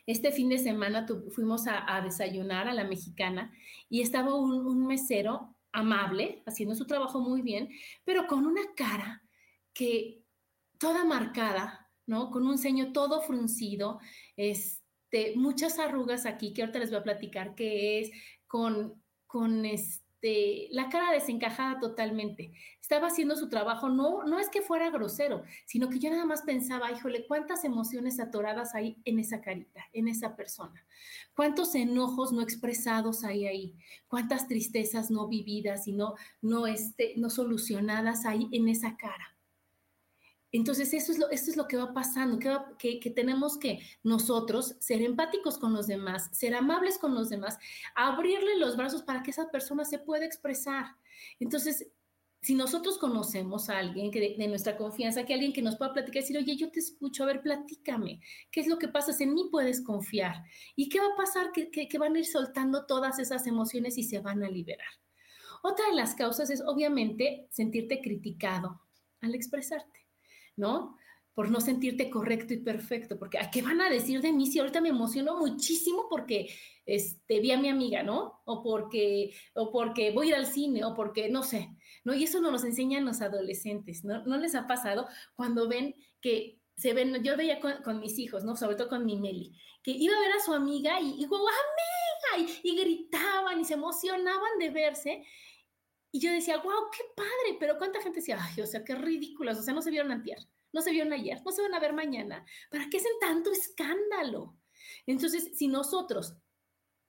Este 0.05 0.31
fin 0.31 0.51
de 0.51 0.59
semana 0.59 1.07
fuimos 1.31 1.65
a, 1.67 2.03
desayunar 2.03 2.69
a 2.69 2.75
la 2.75 2.85
mexicana 2.85 3.51
y 3.89 4.03
estaba 4.03 4.35
un, 4.35 4.87
mesero 4.87 5.57
amable, 5.73 6.43
haciendo 6.45 6.75
su 6.75 6.87
trabajo 6.87 7.19
muy 7.23 7.41
bien, 7.41 7.71
pero 8.05 8.27
con 8.27 8.45
una 8.45 8.75
cara 8.77 9.23
que 9.73 10.23
toda 10.77 11.07
marcada 11.07 11.79
¿no? 12.05 12.31
Con 12.31 12.47
un 12.47 12.59
ceño 12.59 12.93
todo 12.93 13.23
fruncido, 13.23 14.01
este, 14.37 14.82
muchas 15.37 15.79
arrugas 15.79 16.27
aquí, 16.27 16.53
que 16.53 16.63
ahorita 16.63 16.79
les 16.79 16.91
voy 16.91 17.01
a 17.01 17.05
platicar 17.05 17.55
qué 17.55 18.01
es, 18.01 18.11
con, 18.47 19.03
con 19.27 19.65
este, 19.65 20.69
la 20.71 20.89
cara 20.89 21.13
desencajada 21.13 21.81
totalmente. 21.81 22.53
Estaba 22.81 23.09
haciendo 23.09 23.37
su 23.37 23.49
trabajo, 23.49 23.89
no, 23.89 24.25
no 24.25 24.39
es 24.39 24.49
que 24.49 24.63
fuera 24.63 24.91
grosero, 24.91 25.43
sino 25.67 25.89
que 25.89 25.99
yo 25.99 26.11
nada 26.11 26.25
más 26.25 26.43
pensaba, 26.43 26.93
híjole, 26.93 27.27
cuántas 27.27 27.65
emociones 27.65 28.21
atoradas 28.21 28.75
hay 28.75 28.97
en 29.05 29.19
esa 29.19 29.41
carita, 29.41 29.85
en 29.93 30.09
esa 30.09 30.37
persona. 30.37 30.85
Cuántos 31.35 31.75
enojos 31.75 32.33
no 32.33 32.43
expresados 32.43 33.25
hay 33.25 33.47
ahí, 33.47 33.77
cuántas 34.09 34.49
tristezas 34.49 35.11
no 35.11 35.29
vividas 35.29 35.89
y 35.89 35.93
no, 35.93 36.15
no, 36.41 36.67
este, 36.67 37.15
no 37.17 37.31
solucionadas 37.31 38.27
hay 38.27 38.49
en 38.53 38.69
esa 38.69 38.97
cara. 38.97 39.32
Entonces, 40.53 40.93
eso 40.93 41.13
es 41.13 41.19
lo, 41.19 41.31
esto 41.31 41.51
es 41.51 41.57
lo 41.57 41.67
que 41.67 41.79
va 41.79 41.95
pasando, 41.95 42.39
que, 42.79 43.13
tenemos 43.17 43.57
que 43.57 43.81
nosotros 44.03 44.77
ser 44.81 45.01
empáticos 45.01 45.59
con 45.59 45.73
los 45.73 45.87
demás, 45.87 46.29
ser 46.33 46.55
amables 46.55 46.99
con 46.99 47.15
los 47.15 47.31
demás, 47.31 47.59
abrirle 47.95 48.59
los 48.59 48.77
brazos 48.77 49.03
para 49.03 49.23
que 49.23 49.31
esa 49.31 49.51
persona 49.51 49.87
se 49.87 49.99
pueda 49.99 50.27
expresar. 50.27 50.95
Entonces, 51.41 51.89
si 52.43 52.55
nosotros 52.55 52.99
conocemos 52.99 53.71
a 53.71 53.79
alguien 53.79 54.11
que 54.11 54.37
de, 54.37 54.49
nuestra 54.49 54.77
confianza, 54.77 55.25
que 55.25 55.33
alguien 55.33 55.55
que 55.55 55.63
nos 55.63 55.77
pueda 55.77 55.95
platicar, 55.95 56.23
decir, 56.23 56.37
oye, 56.37 56.57
yo 56.57 56.71
te 56.71 56.81
escucho, 56.81 57.23
a 57.23 57.27
ver, 57.27 57.41
platícame, 57.41 58.21
¿qué 58.51 58.61
es 58.61 58.67
lo 58.67 58.79
que 58.79 58.89
pasa? 58.89 59.13
En 59.23 59.33
mí 59.33 59.49
puedes 59.51 59.81
confiar. 59.81 60.45
¿Y 60.77 60.89
qué 60.89 60.99
va 61.01 61.07
a 61.07 61.17
pasar? 61.17 61.53
Que 61.53 61.99
van 61.99 62.17
a 62.17 62.19
ir 62.19 62.27
soltando 62.27 62.85
todas 62.85 63.19
esas 63.21 63.47
emociones 63.47 63.97
y 63.97 64.03
se 64.03 64.19
van 64.19 64.43
a 64.43 64.51
liberar. 64.51 64.91
Otra 65.63 65.87
de 65.87 65.95
las 65.95 66.15
causas 66.17 66.51
es, 66.51 66.61
obviamente, 66.61 67.47
sentirte 67.51 68.01
criticado 68.01 68.83
al 69.21 69.35
expresarte. 69.37 70.02
¿No? 70.57 70.97
por 71.35 71.51
no 71.51 71.61
sentirte 71.61 72.11
correcto 72.11 72.53
y 72.53 72.59
perfecto, 72.59 73.19
porque 73.19 73.39
¿a 73.39 73.51
qué 73.51 73.63
van 73.63 73.81
a 73.81 73.89
decir 73.89 74.21
de 74.21 74.33
mí 74.33 74.47
si 74.47 74.59
ahorita 74.59 74.81
me 74.81 74.91
emociono 74.91 75.39
muchísimo 75.39 76.07
porque 76.11 76.55
este, 76.85 77.41
vi 77.41 77.53
a 77.53 77.59
mi 77.59 77.69
amiga, 77.69 78.03
¿no? 78.03 78.43
O 78.45 78.63
porque, 78.63 79.35
o 79.55 79.73
porque 79.73 80.11
voy 80.11 80.33
al 80.33 80.47
cine, 80.47 80.85
o 80.85 80.95
porque, 80.95 81.31
no 81.31 81.43
sé, 81.43 81.71
¿no? 82.05 82.13
Y 82.13 82.25
eso 82.25 82.41
nos 82.41 82.61
lo 82.61 82.69
enseñan 82.69 83.07
los 83.07 83.23
adolescentes, 83.23 84.05
¿no? 84.05 84.23
¿No 84.25 84.37
les 84.37 84.55
ha 84.55 84.67
pasado 84.67 85.07
cuando 85.35 85.69
ven 85.69 85.95
que 86.21 86.59
se 86.77 86.93
ven, 86.93 87.23
yo 87.23 87.37
veía 87.37 87.61
con, 87.61 88.01
mis 88.01 88.19
hijos, 88.19 88.45
¿no? 88.45 88.57
Sobre 88.57 88.77
todo 88.77 88.89
con 88.89 89.07
mi 89.07 89.17
Meli, 89.17 89.57
que 89.83 89.93
iba 89.93 90.15
a 90.17 90.21
ver 90.21 90.33
a 90.33 90.45
su 90.45 90.53
amiga 90.53 91.01
y, 91.01 91.15
y 91.19 91.25
amiga, 91.25 92.51
y, 92.63 92.69
y 92.69 92.77
gritaban 92.77 93.61
y 93.61 93.65
se 93.65 93.75
emocionaban 93.75 94.59
de 94.59 94.71
verse. 94.71 95.25
Y 96.13 96.21
yo 96.21 96.31
decía, 96.31 96.59
wow, 96.59 96.91
qué 96.93 97.03
padre, 97.17 97.57
pero 97.59 97.79
cuánta 97.79 98.01
gente 98.03 98.21
decía, 98.21 98.39
ay, 98.41 98.63
o 98.63 98.67
sea, 98.67 98.85
qué 98.85 98.95
ridículas, 98.95 99.59
o 99.59 99.63
sea, 99.63 99.75
no 99.75 99.83
se 99.83 99.91
vieron 99.91 100.13
antier 100.13 100.39
no 100.73 100.81
se 100.81 100.91
vieron 100.91 101.13
ayer, 101.13 101.41
no 101.45 101.53
se 101.53 101.63
van 101.63 101.75
a 101.75 101.81
ver 101.81 101.93
mañana. 101.93 102.45
¿Para 102.71 102.89
qué 102.89 102.97
hacen 102.97 103.13
tanto 103.21 103.53
escándalo? 103.53 104.57
Entonces, 105.07 105.57
si 105.57 105.69
nosotros 105.69 106.37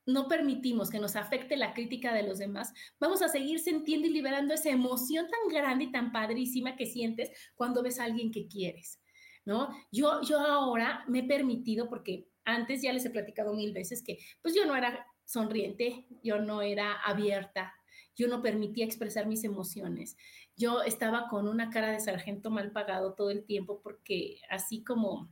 no 0.05 0.27
permitimos 0.27 0.89
que 0.89 0.99
nos 0.99 1.15
afecte 1.15 1.55
la 1.55 1.73
crítica 1.73 2.13
de 2.13 2.23
los 2.23 2.37
demás, 2.37 2.73
vamos 2.99 3.21
a 3.21 3.29
seguir 3.29 3.59
sintiendo 3.59 4.07
y 4.07 4.11
liberando 4.11 4.53
esa 4.53 4.69
emoción 4.69 5.27
tan 5.29 5.47
grande 5.49 5.85
y 5.85 5.91
tan 5.91 6.11
padrísima 6.11 6.75
que 6.75 6.85
sientes 6.85 7.31
cuando 7.55 7.81
ves 7.81 7.99
a 7.99 8.03
alguien 8.03 8.31
que 8.31 8.47
quieres, 8.47 9.01
¿no? 9.45 9.69
Yo, 9.91 10.21
yo 10.21 10.39
ahora 10.39 11.05
me 11.07 11.19
he 11.19 11.23
permitido, 11.23 11.87
porque 11.87 12.27
antes 12.43 12.81
ya 12.81 12.91
les 12.91 13.05
he 13.05 13.11
platicado 13.11 13.53
mil 13.53 13.71
veces 13.71 14.03
que 14.03 14.17
pues 14.41 14.53
yo 14.53 14.65
no 14.65 14.75
era 14.75 15.07
sonriente, 15.23 16.05
yo 16.21 16.39
no 16.39 16.61
era 16.61 16.99
abierta, 17.01 17.73
yo 18.15 18.27
no 18.27 18.41
permitía 18.41 18.85
expresar 18.85 19.27
mis 19.27 19.43
emociones. 19.43 20.17
Yo 20.55 20.83
estaba 20.83 21.27
con 21.29 21.47
una 21.47 21.69
cara 21.69 21.91
de 21.91 21.99
sargento 21.99 22.51
mal 22.51 22.71
pagado 22.71 23.13
todo 23.13 23.29
el 23.29 23.45
tiempo 23.45 23.81
porque 23.81 24.39
así 24.49 24.83
como 24.83 25.29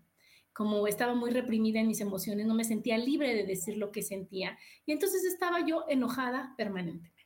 como 0.53 0.85
estaba 0.85 1.15
muy 1.15 1.31
reprimida 1.31 1.79
en 1.79 1.87
mis 1.87 2.01
emociones, 2.01 2.45
no 2.45 2.53
me 2.53 2.65
sentía 2.65 2.97
libre 2.97 3.33
de 3.33 3.45
decir 3.45 3.77
lo 3.77 3.91
que 3.91 4.01
sentía. 4.01 4.57
Y 4.85 4.91
entonces 4.91 5.23
estaba 5.23 5.65
yo 5.65 5.85
enojada 5.87 6.53
permanentemente 6.57 7.20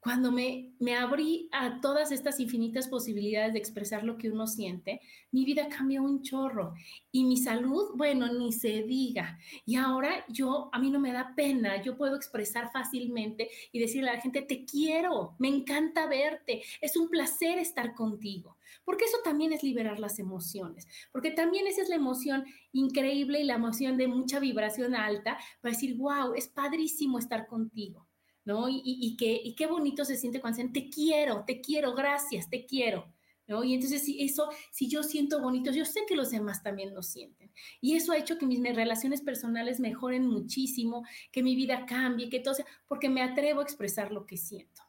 cuando 0.00 0.30
me, 0.30 0.72
me 0.78 0.94
abrí 0.94 1.48
a 1.52 1.80
todas 1.80 2.12
estas 2.12 2.38
infinitas 2.38 2.86
posibilidades 2.86 3.52
de 3.52 3.58
expresar 3.58 4.04
lo 4.04 4.16
que 4.16 4.30
uno 4.30 4.46
siente, 4.46 5.00
mi 5.32 5.44
vida 5.44 5.68
cambió 5.68 6.02
un 6.02 6.22
chorro 6.22 6.74
y 7.10 7.24
mi 7.24 7.36
salud, 7.36 7.90
bueno, 7.96 8.32
ni 8.32 8.52
se 8.52 8.82
diga. 8.82 9.38
Y 9.64 9.76
ahora 9.76 10.24
yo, 10.28 10.70
a 10.72 10.78
mí 10.78 10.90
no 10.90 11.00
me 11.00 11.12
da 11.12 11.34
pena, 11.34 11.82
yo 11.82 11.96
puedo 11.96 12.14
expresar 12.14 12.70
fácilmente 12.72 13.50
y 13.72 13.80
decirle 13.80 14.10
a 14.10 14.14
la 14.14 14.20
gente, 14.20 14.42
te 14.42 14.64
quiero, 14.64 15.34
me 15.38 15.48
encanta 15.48 16.06
verte, 16.06 16.62
es 16.80 16.96
un 16.96 17.08
placer 17.08 17.58
estar 17.58 17.94
contigo. 17.94 18.56
Porque 18.84 19.04
eso 19.04 19.18
también 19.24 19.52
es 19.52 19.62
liberar 19.62 19.98
las 19.98 20.18
emociones, 20.18 20.86
porque 21.10 21.32
también 21.32 21.66
esa 21.66 21.82
es 21.82 21.88
la 21.88 21.96
emoción 21.96 22.44
increíble 22.72 23.40
y 23.40 23.44
la 23.44 23.54
emoción 23.54 23.96
de 23.96 24.06
mucha 24.06 24.38
vibración 24.38 24.94
alta 24.94 25.38
para 25.60 25.74
decir, 25.74 25.96
wow, 25.96 26.34
es 26.34 26.48
padrísimo 26.48 27.18
estar 27.18 27.46
contigo. 27.46 28.05
¿No? 28.46 28.68
Y, 28.70 29.16
qué 29.18 29.66
bonito 29.66 30.06
se 30.06 30.16
siente 30.16 30.40
cuando 30.40 30.56
dicen, 30.56 30.72
te 30.72 30.88
quiero, 30.88 31.44
te 31.44 31.60
quiero, 31.60 31.94
gracias, 31.94 32.48
te 32.48 32.64
quiero. 32.64 33.12
Y 33.48 33.74
entonces, 33.74 34.02
si 34.02 34.24
eso, 34.24 34.48
si 34.72 34.88
yo 34.88 35.04
siento 35.04 35.40
bonito, 35.40 35.70
yo 35.70 35.84
sé 35.84 36.00
que 36.08 36.16
los 36.16 36.30
demás 36.30 36.64
también 36.64 36.94
lo 36.94 37.02
sienten. 37.02 37.52
Y 37.80 37.94
eso 37.94 38.10
ha 38.10 38.18
hecho 38.18 38.38
que 38.38 38.46
mis, 38.46 38.60
relaciones 38.74 39.20
personales 39.20 39.78
mejoren 39.78 40.26
muchísimo, 40.26 41.04
que 41.30 41.44
mi 41.44 41.54
vida 41.54 41.86
cambie, 41.86 42.28
que 42.28 42.40
todo 42.40 42.54
sea, 42.54 42.66
porque 42.88 43.08
me 43.08 43.22
atrevo 43.22 43.60
a 43.60 43.62
expresar 43.62 44.10
lo 44.10 44.26
que 44.26 44.36
siento. 44.36 44.82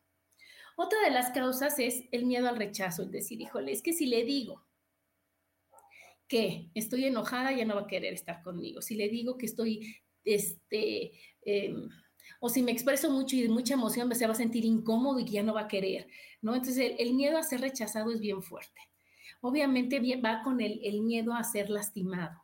Otra 0.76 1.00
de 1.04 1.12
las 1.12 1.32
causas 1.32 1.78
es 1.78 2.06
el 2.12 2.26
miedo 2.26 2.48
al 2.48 2.58
rechazo, 2.58 3.04
es 3.04 3.12
decir, 3.12 3.42
híjole, 3.42 3.72
es 3.72 3.84
que 3.84 3.94
si 3.94 4.08
le 4.08 4.24
digo 4.24 4.66
que 6.28 6.72
estoy 6.74 7.06
enojada, 7.06 7.52
ya 7.52 7.66
no 7.66 7.76
va 7.76 7.82
a 7.82 7.88
querer 7.88 8.14
estar 8.14 8.42
conmigo. 8.42 8.82
Si 8.82 8.96
le 8.96 9.08
digo 9.08 9.38
que 9.38 9.46
estoy, 9.46 9.98
este, 10.24 11.12
em, 11.42 11.90
o 12.40 12.50
si 12.50 12.62
me 12.62 12.72
expreso 12.72 13.10
mucho 13.10 13.36
y 13.36 13.44
de 13.44 13.50
mucha 13.50 13.74
emoción, 13.74 14.14
se 14.14 14.26
va 14.26 14.34
a 14.34 14.36
sentir 14.36 14.66
incómodo 14.66 15.20
y 15.20 15.26
ya 15.26 15.44
no 15.44 15.54
va 15.54 15.62
a 15.62 15.68
querer, 15.68 16.08
¿no? 16.42 16.56
Entonces, 16.56 16.94
el, 16.98 17.14
miedo 17.14 17.38
a 17.38 17.44
ser 17.44 17.62
rechazado 17.62 18.12
es 18.12 18.20
bien 18.20 18.42
fuerte. 18.42 18.82
Obviamente 19.42 20.00
va 20.20 20.42
con 20.44 20.62
el, 20.62 21.02
miedo 21.02 21.34
a 21.34 21.44
ser 21.44 21.70
lastimado. 21.70 22.44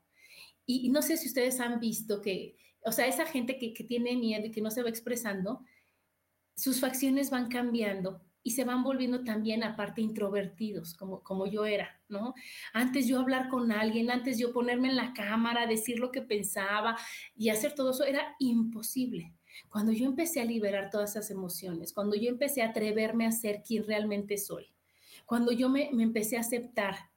Y, 0.66 0.90
no 0.90 1.02
sé 1.02 1.18
si 1.18 1.28
ustedes 1.28 1.60
han 1.60 1.80
visto 1.80 2.22
que, 2.22 2.58
o 2.86 2.92
sea, 2.92 3.08
esa 3.08 3.26
gente 3.26 3.58
que, 3.58 3.74
que 3.74 3.84
tiene 3.84 4.16
miedo 4.16 4.46
y 4.46 4.52
que 4.52 4.62
no 4.62 4.72
se 4.72 4.84
va 4.84 4.90
expresando, 4.90 5.64
sus 6.56 6.80
facciones 6.80 7.30
van 7.30 7.50
cambiando 7.50 8.22
y 8.44 8.52
se 8.52 8.66
van 8.66 8.84
volviendo 8.84 9.24
también 9.24 9.64
aparte 9.64 10.02
introvertidos, 10.02 10.94
como, 10.96 11.24
como 11.24 11.48
yo 11.48 11.66
era, 11.66 12.02
¿no? 12.10 12.36
Antes 12.74 13.08
yo 13.08 13.20
hablar 13.20 13.48
con 13.48 13.72
alguien, 13.72 14.12
antes 14.12 14.38
yo 14.38 14.52
ponerme 14.52 14.90
en 14.90 14.98
la 14.98 15.14
cámara, 15.14 15.66
decir 15.66 16.00
lo 16.00 16.12
que 16.12 16.22
pensaba 16.22 16.98
y 17.36 17.50
hacer 17.50 17.74
todo 17.74 17.92
eso 17.92 18.04
era 18.04 18.36
imposible. 18.40 19.34
Cuando 19.70 19.92
yo 19.92 20.06
empecé 20.06 20.42
a 20.42 20.46
liberar 20.46 20.90
todas 20.90 21.12
esas 21.12 21.32
emociones, 21.32 21.94
cuando 21.94 22.16
yo 22.16 22.30
empecé 22.30 22.62
a 22.62 22.70
atreverme 22.70 23.26
a 23.26 23.32
ser 23.32 23.64
quien 23.66 23.86
realmente 23.86 24.38
soy, 24.38 24.74
cuando 25.26 25.52
yo 25.52 25.70
me, 25.70 25.90
empecé 25.90 26.38
a 26.38 26.42
aceptar 26.42 27.10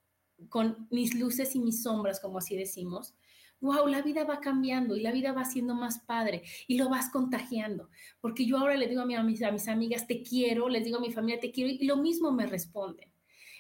con 0.49 0.87
mis 0.91 1.15
luces 1.15 1.55
y 1.55 1.61
mis 1.61 1.83
sombras, 1.83 2.21
como 2.21 2.39
así 2.39 2.57
decimos, 2.57 3.15
wow, 3.61 3.87
la 3.87 4.03
vida 4.03 4.25
va 4.25 4.41
cambiando 4.41 4.97
y 4.97 5.01
la 5.01 5.13
vida 5.13 5.33
va 5.33 5.45
siendo 5.45 5.75
más 5.75 6.01
padre 6.01 6.43
y 6.67 6.77
lo 6.77 6.89
vas 6.89 7.11
contagiando. 7.11 7.89
Porque 8.21 8.45
yo 8.45 8.59
ahora 8.59 8.77
le 8.77 8.87
digo 8.87 9.03
a, 9.03 9.07
mis, 9.07 9.43
a 9.43 9.51
mis 9.51 9.69
amigas, 9.69 10.07
te 10.07 10.23
quiero, 10.23 10.69
les 10.69 10.85
digo 10.85 10.99
a 10.99 11.01
mi 11.01 11.13
familia, 11.13 11.41
te 11.41 11.53
quiero, 11.53 11.71
y 11.71 11.87
lo 11.87 11.97
mismo 11.97 12.33
me 12.33 12.47
responden. 12.47 13.11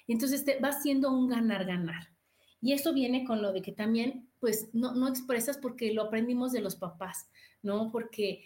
Entonces 0.07 0.45
te, 0.45 0.61
va 0.61 0.73
siendo 0.73 1.11
un 1.11 1.29
ganar-ganar. 1.29 2.13
Y 2.61 2.73
eso 2.73 2.93
viene 2.93 3.25
con 3.25 3.43
lo 3.43 3.53
de 3.53 3.63
que 3.63 3.73
también, 3.73 4.29
pues, 4.41 4.71
no, 4.73 4.95
no 4.95 5.09
expresas 5.09 5.59
porque 5.59 5.93
lo 5.93 6.03
aprendimos 6.03 6.53
de 6.53 6.61
los 6.61 6.77
papás, 6.77 7.29
¿no? 7.63 7.91
Porque 7.91 8.45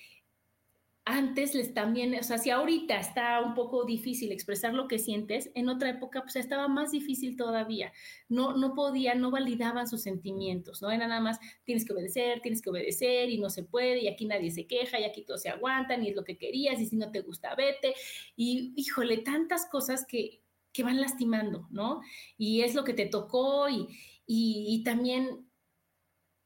antes 1.10 1.54
les 1.54 1.74
también, 1.74 2.14
o 2.14 2.22
sea, 2.22 2.38
si 2.38 2.50
ahorita 2.50 2.98
está 2.98 3.40
un 3.40 3.54
poco 3.54 3.84
difícil 3.84 4.32
expresar 4.32 4.72
lo 4.74 4.86
que 4.86 4.98
sientes, 4.98 5.50
en 5.54 5.68
otra 5.68 5.90
época 5.90 6.22
pues 6.22 6.36
estaba 6.36 6.68
más 6.68 6.92
difícil 6.92 7.36
todavía. 7.36 7.92
No, 8.28 8.56
no 8.56 8.74
podían, 8.74 9.20
no 9.20 9.30
validaban 9.30 9.88
sus 9.88 10.02
sentimientos, 10.02 10.80
¿no? 10.82 10.90
Era 10.90 11.08
nada 11.08 11.20
más, 11.20 11.40
tienes 11.64 11.84
que 11.84 11.92
obedecer, 11.92 12.40
tienes 12.40 12.62
que 12.62 12.70
obedecer 12.70 13.28
y 13.28 13.38
no 13.38 13.50
se 13.50 13.64
puede 13.64 14.02
y 14.02 14.08
aquí 14.08 14.24
nadie 14.24 14.50
se 14.50 14.66
queja 14.66 15.00
y 15.00 15.04
aquí 15.04 15.22
todos 15.22 15.42
se 15.42 15.48
aguantan 15.48 16.04
y 16.04 16.10
es 16.10 16.16
lo 16.16 16.24
que 16.24 16.38
querías 16.38 16.80
y 16.80 16.86
si 16.86 16.96
no 16.96 17.10
te 17.10 17.20
gusta, 17.20 17.54
vete. 17.54 17.94
Y 18.36 18.72
híjole, 18.76 19.18
tantas 19.18 19.66
cosas 19.66 20.06
que, 20.06 20.42
que 20.72 20.82
van 20.84 21.00
lastimando, 21.00 21.66
¿no? 21.70 22.02
Y 22.38 22.62
es 22.62 22.74
lo 22.74 22.84
que 22.84 22.94
te 22.94 23.06
tocó 23.06 23.68
y, 23.68 23.88
y, 24.26 24.82
también 24.84 25.46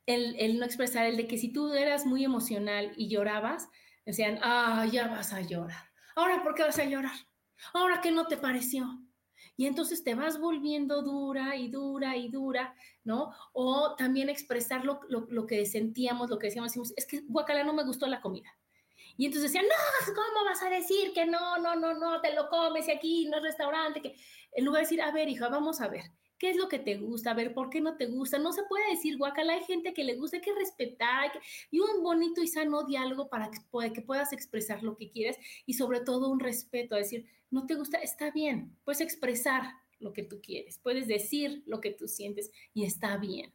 el, 0.07 0.37
el 0.37 0.59
no 0.59 0.64
expresar, 0.64 1.07
el 1.07 1.16
de 1.16 1.27
que 1.27 1.38
si 1.38 1.53
tú 1.53 1.72
eras 1.74 2.07
muy 2.07 2.24
emocional 2.24 2.92
y 2.96 3.09
llorabas, 3.09 3.68
Decían, 4.04 4.38
ah, 4.42 4.86
ya 4.90 5.08
vas 5.08 5.32
a 5.32 5.40
llorar. 5.40 5.90
Ahora, 6.14 6.42
¿por 6.42 6.54
qué 6.54 6.62
vas 6.62 6.78
a 6.78 6.84
llorar? 6.84 7.16
Ahora, 7.72 8.00
¿qué 8.00 8.10
no 8.10 8.26
te 8.26 8.36
pareció? 8.36 8.86
Y 9.56 9.66
entonces 9.66 10.02
te 10.02 10.14
vas 10.14 10.38
volviendo 10.40 11.02
dura 11.02 11.56
y 11.56 11.68
dura 11.68 12.16
y 12.16 12.28
dura, 12.28 12.74
¿no? 13.04 13.32
O 13.52 13.94
también 13.96 14.28
expresar 14.28 14.84
lo, 14.84 15.00
que 15.46 15.64
sentíamos, 15.64 16.28
lo 16.28 16.38
que 16.38 16.48
decíamos, 16.48 16.72
decimos, 16.72 16.92
es 16.96 17.06
que 17.06 17.22
guacala 17.28 17.62
no 17.62 17.72
me 17.72 17.84
gustó 17.84 18.06
la 18.06 18.20
comida. 18.20 18.48
Y 19.16 19.26
entonces 19.26 19.52
decían, 19.52 19.66
no, 19.66 20.14
¿cómo 20.14 20.44
vas 20.44 20.62
a 20.62 20.70
decir 20.70 21.12
que 21.12 21.24
no, 21.24 21.58
no, 21.58 21.76
no, 21.76 21.94
no, 21.94 22.20
te 22.20 22.34
lo 22.34 22.48
comes 22.48 22.88
y 22.88 22.90
aquí 22.90 23.28
no 23.28 23.36
es 23.36 23.44
restaurante? 23.44 24.02
Que 24.02 24.16
en 24.52 24.64
lugar 24.64 24.80
de 24.80 24.86
decir, 24.86 25.02
a 25.02 25.12
ver, 25.12 25.28
hija, 25.28 25.48
vamos 25.48 25.80
a 25.80 25.88
ver, 25.88 26.10
¿Qué 26.44 26.50
es 26.50 26.59
lo 26.59 26.68
que 26.68 26.78
te 26.78 26.98
gusta? 26.98 27.30
A 27.30 27.35
ver, 27.35 27.54
¿por 27.54 27.70
qué 27.70 27.80
no 27.80 27.96
te 27.96 28.04
gusta? 28.04 28.38
No 28.38 28.52
se 28.52 28.64
puede 28.64 28.90
decir, 28.90 29.16
guacala, 29.16 29.54
hay 29.54 29.64
gente 29.64 29.94
que 29.94 30.04
le 30.04 30.16
gusta, 30.16 30.37
hay 30.37 30.42
que 30.42 30.54
respetar, 30.54 31.33
y 31.70 31.80
un 31.80 32.02
bonito 32.02 32.42
y 32.42 32.48
sano 32.48 32.85
diálogo 32.85 33.30
para 33.30 33.50
que, 33.50 34.02
puedas 34.02 34.30
expresar 34.35 34.83
lo 34.83 34.94
que 34.94 35.09
quieres 35.09 35.38
y 35.64 35.72
sobre 35.72 36.00
todo 36.00 36.28
un 36.28 36.40
respeto, 36.40 36.94
a 36.94 36.98
decir, 36.98 37.24
no 37.50 37.64
te 37.64 37.76
gusta, 37.76 37.96
está 37.96 38.30
bien, 38.30 38.76
puedes 38.85 39.00
expresar 39.00 39.72
lo 40.00 40.12
que 40.12 40.22
tú 40.22 40.42
quieres, 40.42 40.76
puedes 40.76 41.07
decir 41.09 41.62
lo 41.64 41.80
que 41.80 41.92
tú 41.92 42.09
sientes 42.09 42.52
y 42.74 42.85
está 42.85 43.16
bien. 43.16 43.50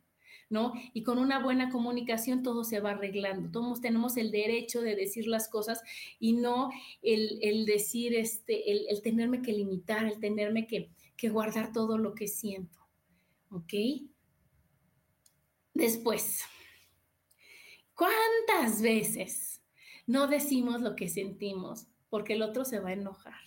¿no? 0.50 0.74
Y 0.96 1.04
con 1.04 1.20
una 1.20 1.38
buena 1.38 1.70
comunicación 1.70 2.42
todo 2.42 2.64
se 2.64 2.80
va 2.80 2.90
arreglando. 2.94 3.52
Todos 3.52 3.82
tenemos 3.82 4.18
el 4.18 4.32
derecho 4.32 4.82
de 4.82 4.96
decir 4.96 5.28
las 5.28 5.48
cosas 5.48 5.84
y 6.20 6.34
no 6.34 6.72
el, 7.04 7.68
decir, 7.68 8.16
este, 8.16 8.72
el, 8.72 8.88
el, 8.90 9.04
tenerme 9.04 9.44
que 9.44 9.54
limitar, 9.54 10.08
el 10.08 10.20
tenerme 10.20 10.66
que, 10.66 10.90
que 11.16 11.30
guardar 11.30 11.72
todo 11.72 12.00
lo 12.00 12.16
que 12.16 12.28
siento. 12.28 12.79
¿Ok? 13.52 13.74
Después, 15.74 16.44
¿cuántas 17.94 18.82
veces 18.82 19.62
no 20.06 20.28
decimos 20.28 20.82
lo 20.82 20.96
que 20.96 21.08
sentimos 21.08 21.88
porque 22.10 22.34
el 22.34 22.42
otro 22.42 22.66
se 22.66 22.80
va 22.80 22.90
a 22.90 22.94
enojar? 22.94 23.40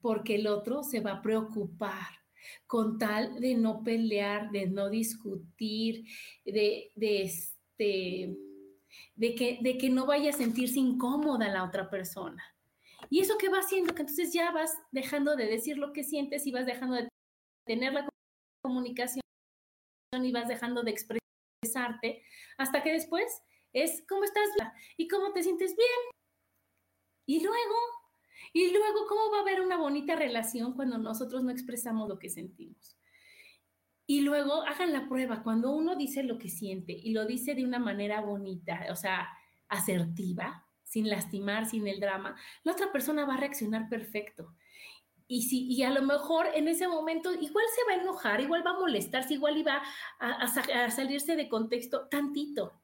Porque 0.00 0.36
el 0.36 0.46
otro 0.46 0.82
se 0.82 1.00
va 1.00 1.12
a 1.12 1.22
preocupar 1.22 2.20
con 2.66 2.98
tal 2.98 3.40
de 3.40 3.54
no 3.54 3.82
pelear, 3.82 4.50
de 4.50 4.66
no 4.66 4.90
discutir, 4.90 6.06
de, 6.44 6.90
este, 6.96 8.36
de, 9.14 9.34
que, 9.34 9.58
de 9.60 9.78
que 9.78 9.90
no 9.90 10.06
vaya 10.06 10.30
a 10.30 10.34
sentirse 10.34 10.78
incómoda 10.78 11.48
la 11.48 11.64
otra 11.64 11.88
persona. 11.88 12.42
Y 13.08 13.20
eso 13.20 13.38
que 13.38 13.48
va 13.48 13.58
haciendo 13.58 13.94
que 13.94 14.02
entonces 14.02 14.32
ya 14.32 14.50
vas 14.52 14.72
dejando 14.92 15.36
de 15.36 15.46
decir 15.46 15.78
lo 15.78 15.92
que 15.92 16.04
sientes 16.04 16.46
y 16.46 16.52
vas 16.52 16.66
dejando 16.66 16.96
de 16.96 17.08
tener 17.64 17.92
la 17.92 18.08
comunicación 18.62 19.20
y 20.12 20.32
vas 20.32 20.48
dejando 20.48 20.82
de 20.82 20.90
expresarte 20.90 22.24
hasta 22.58 22.82
que 22.82 22.92
después 22.92 23.42
es 23.72 24.04
cómo 24.08 24.24
estás 24.24 24.48
y 24.96 25.06
cómo 25.06 25.32
te 25.32 25.42
sientes 25.42 25.76
bien. 25.76 25.88
Y 27.26 27.44
luego, 27.44 27.76
y 28.52 28.72
luego, 28.72 29.06
¿cómo 29.08 29.30
va 29.30 29.38
a 29.38 29.42
haber 29.42 29.60
una 29.60 29.76
bonita 29.76 30.16
relación 30.16 30.74
cuando 30.74 30.98
nosotros 30.98 31.44
no 31.44 31.52
expresamos 31.52 32.08
lo 32.08 32.18
que 32.18 32.28
sentimos? 32.28 32.98
Y 34.04 34.22
luego 34.22 34.62
hagan 34.66 34.92
la 34.92 35.08
prueba, 35.08 35.44
cuando 35.44 35.70
uno 35.70 35.94
dice 35.94 36.24
lo 36.24 36.38
que 36.38 36.48
siente 36.48 36.92
y 36.92 37.12
lo 37.12 37.24
dice 37.26 37.54
de 37.54 37.64
una 37.64 37.78
manera 37.78 38.20
bonita, 38.20 38.86
o 38.90 38.96
sea, 38.96 39.28
asertiva, 39.68 40.66
sin 40.82 41.08
lastimar, 41.08 41.66
sin 41.66 41.86
el 41.86 42.00
drama, 42.00 42.34
la 42.64 42.72
otra 42.72 42.90
persona 42.90 43.24
va 43.24 43.34
a 43.34 43.40
reaccionar 43.40 43.88
perfecto. 43.88 44.56
Y, 45.32 45.42
si, 45.42 45.64
y 45.72 45.84
a 45.84 45.90
lo 45.90 46.02
mejor 46.02 46.48
en 46.54 46.66
ese 46.66 46.88
momento 46.88 47.32
igual 47.32 47.64
se 47.72 47.84
va 47.88 47.96
a 47.96 48.02
enojar, 48.02 48.40
igual 48.40 48.66
va 48.66 48.72
a 48.72 48.80
molestarse, 48.80 49.34
igual 49.34 49.56
iba 49.56 49.80
a, 50.18 50.90
salirse 50.90 51.36
de 51.36 51.48
contexto 51.48 52.08
tantito, 52.08 52.82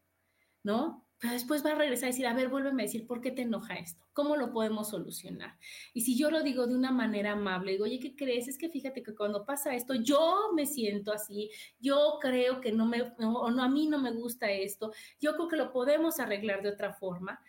¿no? 0.63 1.05
Pero 1.19 1.33
después 1.33 1.67
va 1.67 1.73
a 1.73 1.75
regresar 1.75 2.05
a 2.05 2.13
decir, 2.13 2.25
a 2.25 2.35
ver, 2.35 2.49
vuélveme 2.49 2.85
a 2.85 2.87
decir, 2.87 3.05
¿por 3.05 3.21
qué 3.21 3.33
te 3.33 3.43
enoja 3.43 3.75
esto? 3.75 4.07
¿Cómo 4.13 4.37
lo 4.37 4.53
podemos 4.53 4.91
solucionar? 4.91 5.59
Y 5.93 6.03
si 6.03 6.17
yo 6.17 6.31
lo 6.31 6.45
digo 6.45 6.69
de 6.69 6.77
una 6.77 6.93
manera 6.93 7.33
amable, 7.33 7.73
digo, 7.73 7.83
oye, 7.83 7.99
¿qué 7.99 8.15
crees? 8.15 8.47
Es 8.47 8.59
que 8.59 8.69
fíjate 8.69 9.03
que 9.03 9.17
cuando 9.17 9.45
pasa 9.45 9.75
esto, 9.75 9.95
yo 9.95 10.53
me 10.55 10.67
siento 10.67 11.13
así, 11.13 11.51
yo 11.81 12.19
creo 12.21 12.61
que 12.61 12.71
no 12.71 12.87
me, 12.87 13.03
o 13.03 13.51
no, 13.51 13.61
a 13.65 13.69
mí 13.69 13.89
no 13.89 13.99
me 13.99 14.13
gusta 14.13 14.49
esto, 14.53 14.93
yo 15.19 15.35
creo 15.35 15.49
que 15.49 15.57
lo 15.57 15.73
podemos 15.73 16.21
arreglar 16.21 16.63
de 16.63 16.69
otra 16.69 16.93
forma. 16.93 17.43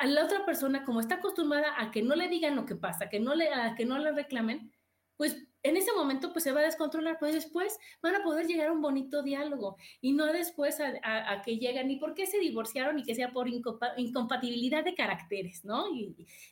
A 0.00 0.06
la 0.06 0.24
otra 0.24 0.44
persona, 0.44 0.84
como 0.84 1.00
está 1.00 1.16
acostumbrada 1.16 1.74
a 1.78 1.90
que 1.90 2.02
no 2.02 2.14
le 2.14 2.28
digan 2.28 2.56
lo 2.56 2.66
que 2.66 2.76
pasa, 2.76 3.08
que 3.08 3.20
no 3.20 3.34
le, 3.34 3.52
a 3.52 3.74
que 3.74 3.84
no 3.84 3.98
le 3.98 4.12
reclamen, 4.12 4.72
pues 5.16 5.46
en 5.62 5.76
ese 5.76 5.92
momento 5.92 6.32
pues 6.32 6.44
se 6.44 6.52
va 6.52 6.60
a 6.60 6.64
descontrolar, 6.64 7.18
pues 7.18 7.34
después 7.34 7.78
van 8.02 8.16
a 8.16 8.22
poder 8.22 8.46
llegar 8.46 8.68
a 8.68 8.72
un 8.72 8.82
bonito 8.82 9.22
diálogo 9.22 9.76
y 10.00 10.12
no 10.12 10.26
después 10.26 10.78
a, 10.80 11.42
que 11.42 11.58
llegan 11.58 11.90
y 11.90 11.96
por 11.96 12.14
qué 12.14 12.26
se 12.26 12.38
divorciaron 12.38 12.98
y 12.98 13.02
que 13.02 13.14
sea 13.14 13.32
por 13.32 13.48
incompatibilidad 13.48 14.84
de 14.84 14.94
caracteres, 14.94 15.64
¿no? 15.64 15.86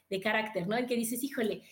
De 0.09 0.21
carácter, 0.21 0.67
¿no? 0.67 0.77
El 0.77 0.87
que 0.87 0.97
dices, 0.97 1.23
híjole, 1.23 1.63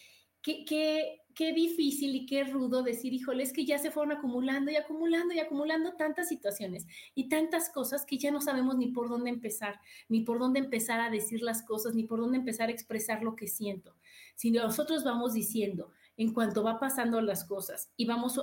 qué, 0.43 0.65
qué, 0.67 1.20
qué 1.35 1.53
difícil 1.53 2.15
y 2.15 2.27
qué 2.27 2.45
rudo 2.45 2.83
decir, 2.83 3.13
híjole, 3.13 3.43
es 3.43 3.53
que 3.53 3.65
ya 3.65 3.79
se 3.79 3.91
fueron 3.91 4.17
acumulando 4.17 4.71
y 4.71 4.77
acumulando 4.77 5.35
y 5.35 5.39
acumulando 5.39 5.95
tantas 5.95 6.29
situaciones 6.29 6.87
y 7.15 7.29
tantas 7.29 7.71
cosas 7.71 8.05
que 8.05 8.19
ya 8.19 8.31
no 8.31 8.41
sabemos 8.41 8.77
ni 8.77 8.89
por 8.89 9.09
dónde 9.09 9.31
empezar, 9.31 9.81
ni 10.09 10.21
por 10.23 10.39
dónde 10.39 10.61
empezar 10.61 11.01
a 11.01 11.11
decir 11.11 11.43
las 11.43 11.63
cosas, 11.63 11.95
ni 11.95 12.05
por 12.05 12.21
dónde 12.21 12.39
empezar 12.39 12.69
a 12.69 12.73
expresar 12.73 13.23
lo 13.23 13.37
que 13.37 13.49
siento. 13.49 13.97
Si 14.35 14.51
nosotros 14.51 15.05
vamos 15.05 15.35
diciendo, 15.35 15.91
en 16.17 16.33
cuanto 16.35 16.63
va 16.63 16.79
pasando 16.79 17.21
las 17.21 17.45
cosas 17.45 17.93
y 17.97 18.05
vamos 18.05 18.41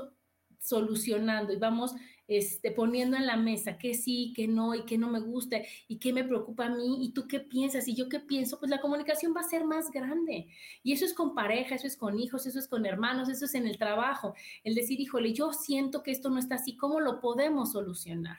solucionando 0.59 1.53
y 1.53 1.57
vamos 1.57 1.93
este, 2.27 2.71
poniendo 2.71 3.15
en 3.17 3.25
la 3.25 3.37
mesa 3.37 3.77
qué 3.77 3.93
sí, 3.93 4.33
qué 4.35 4.47
no 4.47 4.75
y 4.75 4.83
qué 4.85 4.97
no 4.97 5.09
me 5.09 5.19
gusta 5.19 5.57
y 5.87 5.97
qué 5.97 6.13
me 6.13 6.23
preocupa 6.23 6.65
a 6.65 6.69
mí 6.69 7.05
y 7.05 7.13
tú 7.13 7.27
qué 7.27 7.39
piensas 7.39 7.87
y 7.87 7.95
yo 7.95 8.09
qué 8.09 8.19
pienso, 8.19 8.59
pues 8.59 8.69
la 8.69 8.81
comunicación 8.81 9.33
va 9.35 9.41
a 9.41 9.49
ser 9.49 9.63
más 9.63 9.91
grande. 9.91 10.47
Y 10.83 10.93
eso 10.93 11.05
es 11.05 11.13
con 11.13 11.33
pareja, 11.33 11.75
eso 11.75 11.87
es 11.87 11.97
con 11.97 12.19
hijos, 12.19 12.45
eso 12.45 12.59
es 12.59 12.67
con 12.67 12.85
hermanos, 12.85 13.29
eso 13.29 13.45
es 13.45 13.55
en 13.55 13.67
el 13.67 13.77
trabajo. 13.77 14.33
El 14.63 14.75
decir, 14.75 14.99
híjole, 14.99 15.33
yo 15.33 15.53
siento 15.53 16.03
que 16.03 16.11
esto 16.11 16.29
no 16.29 16.39
está 16.39 16.55
así, 16.55 16.75
¿cómo 16.75 16.99
lo 16.99 17.19
podemos 17.19 17.71
solucionar? 17.71 18.37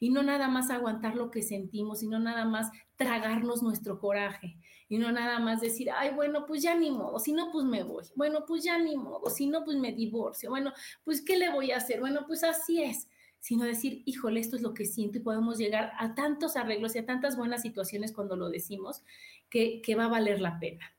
Y 0.00 0.10
no 0.10 0.22
nada 0.22 0.48
más 0.48 0.70
aguantar 0.70 1.16
lo 1.16 1.30
que 1.30 1.42
sentimos, 1.42 2.00
sino 2.00 2.18
nada 2.18 2.44
más 2.44 2.70
tragarnos 2.96 3.62
nuestro 3.62 3.98
coraje 3.98 4.56
y 4.88 4.98
no 4.98 5.12
nada 5.12 5.38
más 5.38 5.60
decir, 5.60 5.90
ay, 5.90 6.10
bueno, 6.14 6.46
pues 6.46 6.62
ya 6.62 6.74
ni 6.74 6.90
modo, 6.90 7.18
si 7.18 7.32
no, 7.32 7.50
pues 7.52 7.64
me 7.64 7.82
voy, 7.82 8.04
bueno, 8.16 8.44
pues 8.46 8.64
ya 8.64 8.78
ni 8.78 8.96
modo, 8.96 9.28
si 9.28 9.46
no, 9.46 9.64
pues 9.64 9.76
me 9.76 9.92
divorcio, 9.92 10.50
bueno, 10.50 10.72
pues 11.04 11.22
¿qué 11.22 11.36
le 11.36 11.50
voy 11.50 11.70
a 11.72 11.76
hacer? 11.76 12.00
Bueno, 12.00 12.24
pues 12.26 12.42
así 12.42 12.82
es, 12.82 13.08
sino 13.40 13.64
decir, 13.64 14.02
híjole, 14.04 14.40
esto 14.40 14.56
es 14.56 14.62
lo 14.62 14.74
que 14.74 14.84
siento 14.84 15.18
y 15.18 15.22
podemos 15.22 15.58
llegar 15.58 15.92
a 15.98 16.14
tantos 16.14 16.56
arreglos 16.56 16.94
y 16.94 16.98
a 16.98 17.06
tantas 17.06 17.36
buenas 17.36 17.62
situaciones 17.62 18.12
cuando 18.12 18.36
lo 18.36 18.50
decimos 18.50 19.02
que, 19.48 19.80
que 19.82 19.94
va 19.94 20.04
a 20.04 20.08
valer 20.08 20.40
la 20.40 20.58
pena. 20.58 20.92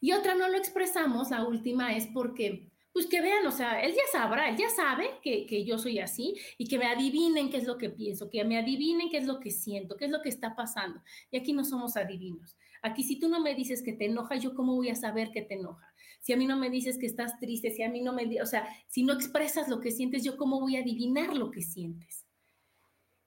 Y 0.00 0.12
otra 0.12 0.34
no 0.34 0.48
lo 0.48 0.56
expresamos, 0.56 1.30
la 1.30 1.44
última 1.44 1.94
es 1.96 2.08
porque 2.08 2.68
pues 2.92 3.06
que 3.06 3.22
vean, 3.22 3.46
o 3.46 3.52
sea, 3.52 3.80
él 3.80 3.92
ya 3.92 4.02
sabrá, 4.10 4.50
él 4.50 4.56
ya 4.56 4.68
sabe 4.68 5.18
que, 5.22 5.46
que, 5.46 5.64
yo 5.64 5.78
soy 5.78 5.98
así 5.98 6.34
y 6.58 6.66
que 6.66 6.78
me 6.78 6.86
adivinen 6.86 7.48
qué 7.48 7.56
es 7.56 7.66
lo 7.66 7.78
que 7.78 7.88
pienso, 7.88 8.28
que 8.28 8.44
me 8.44 8.58
adivinen 8.58 9.08
qué 9.08 9.16
es 9.16 9.26
lo 9.26 9.40
que 9.40 9.50
siento, 9.50 9.96
qué 9.96 10.04
es 10.04 10.10
lo 10.10 10.20
que 10.20 10.28
está 10.28 10.54
pasando. 10.54 11.00
Y 11.30 11.38
aquí 11.38 11.54
no 11.54 11.64
somos 11.64 11.96
adivinos. 11.96 12.54
Aquí 12.82 13.02
si 13.02 13.18
tú 13.18 13.28
no 13.28 13.40
me 13.40 13.54
dices 13.54 13.82
que 13.82 13.92
te 13.92 14.06
enoja, 14.06 14.36
yo 14.36 14.54
cómo 14.54 14.74
voy 14.74 14.90
a 14.90 14.94
saber 14.94 15.30
que 15.30 15.40
te 15.40 15.54
enoja. 15.54 15.91
Si 16.22 16.32
a 16.32 16.36
mí 16.36 16.46
no 16.46 16.56
me 16.56 16.70
dices 16.70 16.98
que 16.98 17.06
estás 17.06 17.38
triste, 17.40 17.72
si 17.72 17.82
a 17.82 17.90
mí 17.90 18.00
no 18.00 18.12
me, 18.12 18.40
o 18.40 18.46
sea, 18.46 18.68
si 18.86 19.02
no 19.02 19.12
expresas 19.12 19.68
lo 19.68 19.80
que 19.80 19.90
sientes, 19.90 20.22
yo 20.22 20.36
cómo 20.36 20.60
voy 20.60 20.76
a 20.76 20.80
adivinar 20.80 21.36
lo 21.36 21.50
que 21.50 21.62
sientes. 21.62 22.24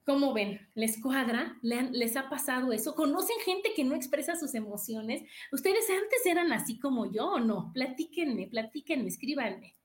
¿Cómo 0.05 0.33
ven? 0.33 0.61
¿Les 0.75 1.01
cuadra? 1.01 1.57
¿Les 1.61 2.15
ha 2.15 2.29
pasado 2.29 2.71
eso? 2.71 2.95
¿Conocen 2.95 3.37
gente 3.43 3.73
que 3.75 3.83
no 3.83 3.95
expresa 3.95 4.35
sus 4.35 4.53
emociones? 4.55 5.23
¿Ustedes 5.51 5.89
antes 5.89 6.25
eran 6.25 6.53
así 6.53 6.79
como 6.79 7.11
yo 7.11 7.31
o 7.31 7.39
no? 7.39 7.71
Platíquenme, 7.73 8.47
platíquenme, 8.47 9.09
escríbanme. 9.09 9.75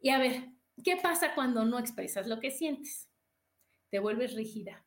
Y 0.00 0.10
a 0.10 0.18
ver, 0.18 0.50
¿qué 0.84 0.96
pasa 0.96 1.34
cuando 1.34 1.64
no 1.64 1.78
expresas 1.78 2.26
lo 2.26 2.38
que 2.38 2.50
sientes? 2.50 3.08
Te 3.88 3.98
vuelves 3.98 4.34
rígida. 4.34 4.84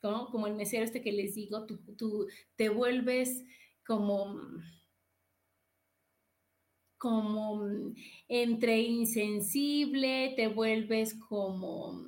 Como 0.00 0.46
el 0.46 0.54
mesero 0.54 0.84
este 0.84 1.02
que 1.02 1.12
les 1.12 1.34
digo, 1.34 1.66
tú 1.66 2.28
te 2.54 2.68
vuelves 2.68 3.44
como 3.84 4.40
como 6.98 7.62
entre 8.28 8.80
insensible, 8.80 10.34
te 10.36 10.48
vuelves 10.48 11.14
como 11.14 12.06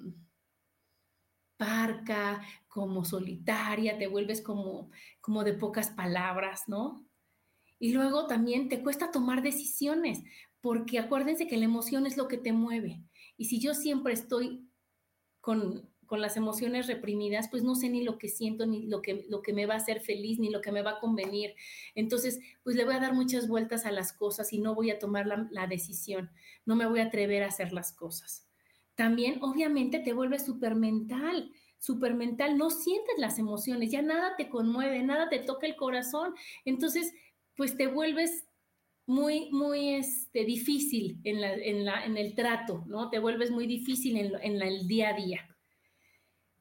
parca, 1.57 2.41
como 2.69 3.05
solitaria, 3.05 3.99
te 3.99 4.07
vuelves 4.07 4.41
como, 4.41 4.91
como 5.21 5.45
de 5.45 5.55
pocas 5.55 5.91
palabras, 5.91 6.65
¿no? 6.69 7.05
Y 7.79 7.93
luego 7.93 8.27
también 8.27 8.69
te 8.69 8.83
cuesta 8.83 9.11
tomar 9.11 9.43
decisiones, 9.43 10.23
porque 10.61 10.99
acuérdense 10.99 11.47
que 11.47 11.57
la 11.57 11.65
emoción 11.65 12.07
es 12.07 12.17
lo 12.17 12.29
que 12.29 12.39
te 12.39 12.53
mueve. 12.53 13.03
Y 13.37 13.47
si 13.47 13.61
yo 13.61 13.75
siempre 13.75 14.13
estoy 14.13 14.69
con, 15.41 15.89
con 16.09 16.21
las 16.21 16.37
emociones 16.37 16.89
reprimidas, 16.89 17.49
pues 17.49 17.63
no 17.63 17.77
sé 17.77 17.89
ni 17.89 18.03
lo 18.03 18.19
que 18.19 18.29
siento, 18.29 18.67
ni 18.67 18.87
lo 18.87 19.01
que, 19.01 19.25
lo 19.29 19.43
que 19.43 19.53
me 19.53 19.67
va 19.67 19.75
a 19.75 19.77
hacer 19.77 20.01
feliz, 20.01 20.41
ni 20.41 20.51
lo 20.51 20.61
que 20.61 20.73
me 20.73 20.83
va 20.83 20.93
a 20.93 20.99
convenir. 20.99 21.55
Entonces, 21.95 22.41
pues 22.65 22.75
le 22.75 22.85
voy 22.85 22.95
a 22.95 23.01
dar 23.01 23.15
muchas 23.15 23.47
vueltas 23.47 23.87
a 23.87 23.93
las 23.93 24.13
cosas 24.13 24.53
y 24.53 24.59
no 24.59 24.75
voy 24.75 24.91
a 24.91 24.99
tomar 24.99 25.27
la, 25.27 25.67
decisión, 25.69 26.31
no 26.65 26.75
me 26.75 26.87
voy 26.87 26.99
a 26.99 27.05
atrever 27.05 27.45
a 27.45 27.49
hacer 27.49 27.73
las 27.73 27.93
cosas 27.93 28.49
también 28.95 29.39
obviamente 29.43 30.01
te 30.01 30.13
vuelves 30.13 30.45
súper 30.45 30.75
mental, 30.75 31.53
súper 31.79 32.15
mental, 32.15 32.59
no 32.59 32.69
sientes 32.69 33.15
las 33.19 33.39
emociones, 33.39 33.93
ya 33.93 34.03
nada 34.03 34.35
te 34.37 34.49
conmueve, 34.49 35.05
nada 35.05 35.29
te 35.29 35.39
toca 35.39 35.69
el 35.69 35.77
corazón, 35.77 36.35
entonces 36.65 37.15
pues 37.55 37.77
te 37.77 37.87
vuelves 37.87 38.49
muy, 39.09 39.51
muy 39.53 39.95
este, 39.95 40.45
difícil 40.45 41.19
en, 41.25 41.41
la, 41.41 41.55
en, 41.55 41.85
la, 41.85 42.05
en, 42.05 42.17
el 42.19 42.35
trato, 42.35 42.85
¿no? 42.87 43.09
Te 43.09 43.19
vuelves 43.19 43.51
muy 43.51 43.67
difícil 43.67 44.17
en, 44.17 44.33
en 44.43 44.61
el 44.61 44.87
día 44.87 45.11
a 45.11 45.15
día. 45.15 45.58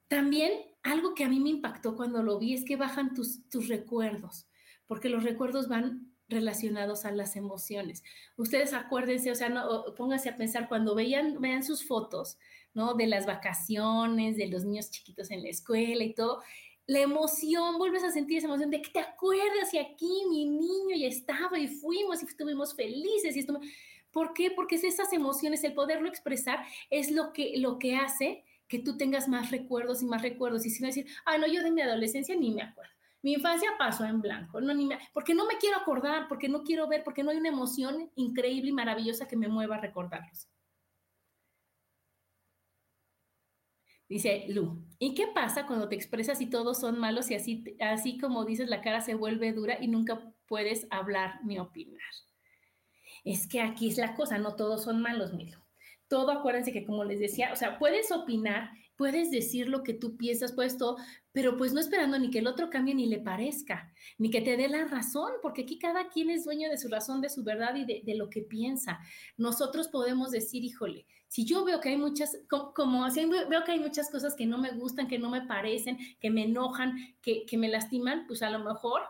También 0.07 0.53
algo 0.83 1.13
que 1.13 1.23
a 1.23 1.29
mí 1.29 1.39
me 1.39 1.49
impactó 1.49 1.95
cuando 1.95 2.23
lo 2.23 2.39
vi 2.39 2.53
es 2.53 2.63
que 2.63 2.75
bajan 2.75 3.13
tus, 3.13 3.47
tus 3.49 3.67
recuerdos, 3.67 4.47
porque 4.85 5.09
los 5.09 5.23
recuerdos 5.23 5.67
van 5.67 6.13
relacionados 6.29 7.05
a 7.05 7.11
las 7.11 7.35
emociones. 7.35 8.03
Ustedes 8.35 8.73
acuérdense, 8.73 9.31
o 9.31 9.35
sea, 9.35 9.49
no, 9.49 9.83
pónganse 9.95 10.29
a 10.29 10.37
pensar 10.37 10.67
cuando 10.67 10.95
vean, 10.95 11.39
vean 11.39 11.63
sus 11.63 11.85
fotos, 11.85 12.37
¿no? 12.73 12.93
De 12.93 13.07
las 13.07 13.25
vacaciones, 13.25 14.37
de 14.37 14.47
los 14.47 14.65
niños 14.65 14.91
chiquitos 14.91 15.31
en 15.31 15.43
la 15.43 15.49
escuela 15.49 16.03
y 16.03 16.13
todo. 16.13 16.41
La 16.85 16.99
emoción, 16.99 17.77
vuelves 17.77 18.03
a 18.03 18.11
sentir 18.11 18.37
esa 18.37 18.47
emoción 18.47 18.69
de 18.69 18.81
que 18.81 18.91
te 18.91 18.99
acuerdas 18.99 19.73
y 19.73 19.77
aquí 19.77 20.23
mi 20.29 20.45
niño 20.45 20.95
ya 20.97 21.07
estaba 21.07 21.59
y 21.59 21.67
fuimos 21.67 22.21
y 22.21 22.25
estuvimos 22.25 22.75
felices 22.75 23.35
y 23.35 23.39
estuvimos... 23.39 23.67
¿Por 24.11 24.33
qué? 24.33 24.51
Porque 24.51 24.75
es 24.75 24.83
esas 24.83 25.11
emociones, 25.11 25.63
el 25.63 25.73
poderlo 25.73 26.07
expresar 26.07 26.65
es 26.89 27.11
lo 27.11 27.33
que, 27.33 27.57
lo 27.57 27.77
que 27.77 27.97
hace 27.97 28.43
que 28.67 28.79
tú 28.79 28.97
tengas 28.97 29.27
más 29.27 29.51
recuerdos 29.51 30.01
y 30.01 30.05
más 30.05 30.21
recuerdos. 30.21 30.65
Y 30.65 30.69
si 30.69 30.81
no 30.81 30.87
decir, 30.87 31.07
ah, 31.25 31.37
no, 31.37 31.47
yo 31.47 31.63
de 31.63 31.71
mi 31.71 31.81
adolescencia 31.81 32.35
ni 32.35 32.51
me 32.51 32.63
acuerdo. 32.63 32.91
Mi 33.21 33.33
infancia 33.33 33.71
pasó 33.77 34.05
en 34.05 34.21
blanco, 34.21 34.61
no, 34.61 34.73
ni 34.73 34.89
porque 35.13 35.33
no 35.33 35.45
me 35.47 35.57
quiero 35.57 35.77
acordar, 35.77 36.27
porque 36.27 36.49
no 36.49 36.63
quiero 36.63 36.87
ver, 36.87 37.03
porque 37.03 37.23
no 37.23 37.31
hay 37.31 37.37
una 37.37 37.49
emoción 37.49 38.11
increíble 38.15 38.69
y 38.69 38.73
maravillosa 38.73 39.27
que 39.27 39.35
me 39.35 39.47
mueva 39.47 39.75
a 39.77 39.81
recordarlos. 39.81 40.47
Dice 44.07 44.45
Lu, 44.47 44.85
¿y 44.99 45.13
qué 45.13 45.27
pasa 45.27 45.65
cuando 45.67 45.89
te 45.89 45.95
expresas 45.95 46.39
y 46.39 46.49
todos 46.49 46.79
son 46.79 46.97
malos 46.99 47.29
y 47.29 47.35
así, 47.35 47.75
así 47.81 48.17
como 48.17 48.45
dices 48.45 48.69
la 48.69 48.81
cara 48.81 49.01
se 49.01 49.15
vuelve 49.15 49.51
dura 49.51 49.77
y 49.81 49.87
nunca 49.89 50.33
puedes 50.47 50.87
hablar 50.91 51.43
ni 51.43 51.59
opinar? 51.59 51.99
Es 53.25 53.47
que 53.47 53.59
aquí 53.59 53.89
es 53.89 53.97
la 53.97 54.15
cosa, 54.15 54.37
no 54.37 54.55
todos 54.55 54.83
son 54.83 55.01
malos, 55.01 55.33
Milo. 55.33 55.66
Todo 56.07 56.31
acuérdense 56.31 56.71
que 56.71 56.85
como 56.85 57.03
les 57.03 57.19
decía, 57.19 57.51
o 57.51 57.55
sea, 57.55 57.77
puedes 57.77 58.11
opinar, 58.11 58.71
puedes 58.95 59.29
decir 59.29 59.67
lo 59.67 59.83
que 59.83 59.93
tú 59.93 60.17
piensas, 60.17 60.53
puedes 60.53 60.77
todo, 60.77 60.97
pero 61.31 61.55
pues 61.55 61.71
no 61.71 61.79
esperando 61.79 62.17
ni 62.17 62.29
que 62.29 62.39
el 62.39 62.47
otro 62.47 62.69
cambie 62.69 62.95
ni 62.95 63.05
le 63.05 63.19
parezca, 63.19 63.93
ni 64.17 64.29
que 64.29 64.41
te 64.41 64.57
dé 64.57 64.67
la 64.67 64.85
razón, 64.85 65.31
porque 65.41 65.61
aquí 65.61 65.77
cada 65.77 66.09
quien 66.09 66.29
es 66.29 66.45
dueño 66.45 66.69
de 66.69 66.77
su 66.77 66.87
razón, 66.87 67.21
de 67.21 67.29
su 67.29 67.43
verdad 67.43 67.75
y 67.75 67.85
de, 67.85 68.15
lo 68.15 68.29
que 68.29 68.41
piensa. 68.41 68.99
Nosotros 69.37 69.87
podemos 69.87 70.31
decir, 70.31 70.63
híjole, 70.63 71.05
si 71.27 71.45
yo 71.45 71.63
veo 71.63 71.79
que 71.79 71.89
hay 71.89 71.97
muchas, 71.97 72.37
como, 72.47 73.05
así 73.05 73.25
veo 73.25 73.63
que 73.63 73.73
hay 73.73 73.79
muchas 73.79 74.09
cosas 74.09 74.33
que 74.33 74.47
no 74.47 74.57
me 74.57 74.71
gustan, 74.71 75.07
que 75.07 75.19
no 75.19 75.29
me 75.29 75.45
parecen, 75.45 75.97
que 76.19 76.31
me 76.31 76.45
enojan, 76.45 76.95
que, 77.21 77.45
que 77.45 77.57
me 77.57 77.69
lastiman, 77.69 78.25
pues 78.27 78.41
a 78.41 78.49
lo 78.49 78.59
mejor, 78.59 79.01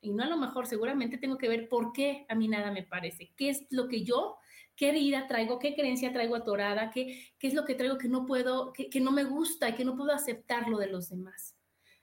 y 0.00 0.10
no 0.10 0.24
a 0.24 0.26
lo 0.26 0.38
mejor, 0.38 0.66
seguramente 0.66 1.18
tengo 1.18 1.38
que 1.38 1.48
ver 1.48 1.68
por 1.68 1.92
qué 1.92 2.24
a 2.28 2.34
mí 2.34 2.48
nada 2.48 2.72
me 2.72 2.82
parece, 2.82 3.32
qué 3.36 3.50
es 3.50 3.66
lo 3.70 3.86
que 3.86 4.02
yo 4.02 4.39
qué 4.80 4.88
herida 4.88 5.26
traigo, 5.26 5.58
qué 5.58 5.74
creencia 5.74 6.10
traigo 6.10 6.34
atorada, 6.34 6.90
qué, 6.90 7.34
qué 7.38 7.48
es 7.48 7.52
lo 7.52 7.66
que 7.66 7.74
traigo 7.74 7.98
que 7.98 8.08
no 8.08 8.24
puedo, 8.24 8.72
que, 8.72 8.88
que 8.88 8.98
no 8.98 9.12
me 9.12 9.24
gusta 9.24 9.68
y 9.68 9.74
que 9.74 9.84
no 9.84 9.94
puedo 9.94 10.10
aceptar 10.10 10.70
lo 10.70 10.78
de 10.78 10.86
los 10.86 11.10
demás. 11.10 11.54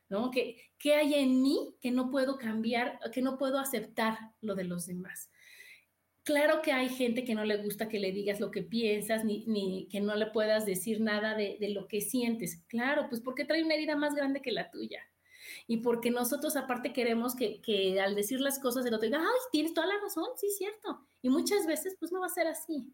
¿no? 0.10 0.30
¿Qué, 0.30 0.58
¿Qué 0.78 0.94
hay 0.94 1.16
en 1.16 1.42
mí 1.42 1.76
que 1.82 1.90
no 1.90 2.12
puedo 2.12 2.38
cambiar, 2.38 3.00
que 3.12 3.24
no 3.24 3.40
puedo 3.40 3.58
aceptar 3.58 4.20
lo 4.42 4.54
de 4.54 4.66
los 4.66 4.86
demás? 4.86 5.32
Claro 6.22 6.62
que 6.62 6.72
hay 6.72 6.90
gente 6.90 7.24
que 7.24 7.34
no 7.34 7.46
le 7.46 7.58
gusta 7.58 7.90
que 7.90 8.00
le 8.00 8.12
digas 8.12 8.40
lo 8.40 8.52
que 8.52 8.62
piensas, 8.62 9.26
ni, 9.26 9.44
ni 9.48 9.88
que 9.90 10.00
no 10.00 10.14
le 10.14 10.28
puedas 10.28 10.68
decir 10.68 11.02
nada 11.02 11.34
de, 11.34 11.58
de, 11.60 11.70
lo 11.70 11.88
que 11.88 12.02
sientes. 12.02 12.64
Claro, 12.68 13.08
pues 13.10 13.22
porque 13.22 13.44
trae 13.44 13.64
una 13.64 13.74
herida 13.74 13.96
más 13.96 14.14
grande 14.14 14.44
que 14.44 14.52
la 14.52 14.70
tuya. 14.70 15.02
Y 15.66 15.78
porque 15.78 16.12
nosotros 16.12 16.56
aparte 16.56 16.94
queremos 16.94 17.36
que, 17.36 17.62
que 17.62 18.00
al 18.00 18.16
decir 18.16 18.40
las 18.42 18.60
cosas 18.60 18.86
el 18.86 18.94
otro 18.94 19.06
diga, 19.06 19.20
ay, 19.20 19.40
tienes 19.52 19.74
toda 19.74 19.88
la 19.88 20.00
razón, 20.02 20.28
sí, 20.36 20.50
cierto. 20.50 21.08
Y 21.22 21.30
muchas 21.30 21.66
veces 21.66 21.96
pues 22.00 22.12
no 22.12 22.20
va 22.20 22.28
a 22.28 22.30
ser 22.30 22.48
así. 22.48 22.94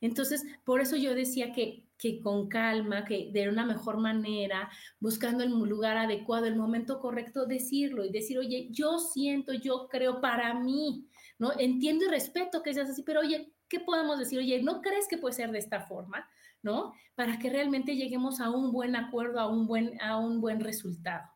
Entonces, 0.00 0.44
por 0.64 0.80
eso 0.80 0.96
yo 0.96 1.14
decía 1.14 1.52
que, 1.52 1.86
que 1.98 2.20
con 2.20 2.48
calma, 2.48 3.04
que 3.04 3.30
de 3.32 3.48
una 3.48 3.64
mejor 3.64 3.98
manera, 3.98 4.70
buscando 5.00 5.44
el 5.44 5.50
lugar 5.50 5.96
adecuado, 5.96 6.46
el 6.46 6.56
momento 6.56 7.00
correcto, 7.00 7.46
decirlo 7.46 8.04
y 8.04 8.12
decir, 8.12 8.38
oye, 8.38 8.68
yo 8.70 8.98
siento, 8.98 9.52
yo 9.52 9.88
creo 9.88 10.20
para 10.20 10.54
mí, 10.54 11.08
¿no? 11.38 11.52
Entiendo 11.58 12.04
y 12.04 12.08
respeto 12.08 12.62
que 12.62 12.74
seas 12.74 12.90
así, 12.90 13.02
pero 13.02 13.20
oye, 13.20 13.52
¿qué 13.68 13.80
podemos 13.80 14.18
decir? 14.18 14.38
Oye, 14.38 14.62
¿no 14.62 14.80
crees 14.80 15.08
que 15.08 15.18
puede 15.18 15.34
ser 15.34 15.50
de 15.50 15.58
esta 15.58 15.86
forma? 15.86 16.28
¿No? 16.62 16.94
Para 17.14 17.38
que 17.38 17.50
realmente 17.50 17.94
lleguemos 17.94 18.40
a 18.40 18.50
un 18.50 18.72
buen 18.72 18.96
acuerdo, 18.96 19.38
a 19.38 19.48
un 19.48 19.66
buen, 19.66 20.00
a 20.00 20.16
un 20.16 20.40
buen 20.40 20.60
resultado. 20.60 21.33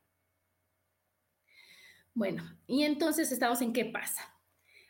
Bueno, 2.18 2.42
y 2.66 2.82
entonces 2.82 3.30
estamos 3.30 3.62
en 3.62 3.72
qué 3.72 3.84
pasa 3.84 4.34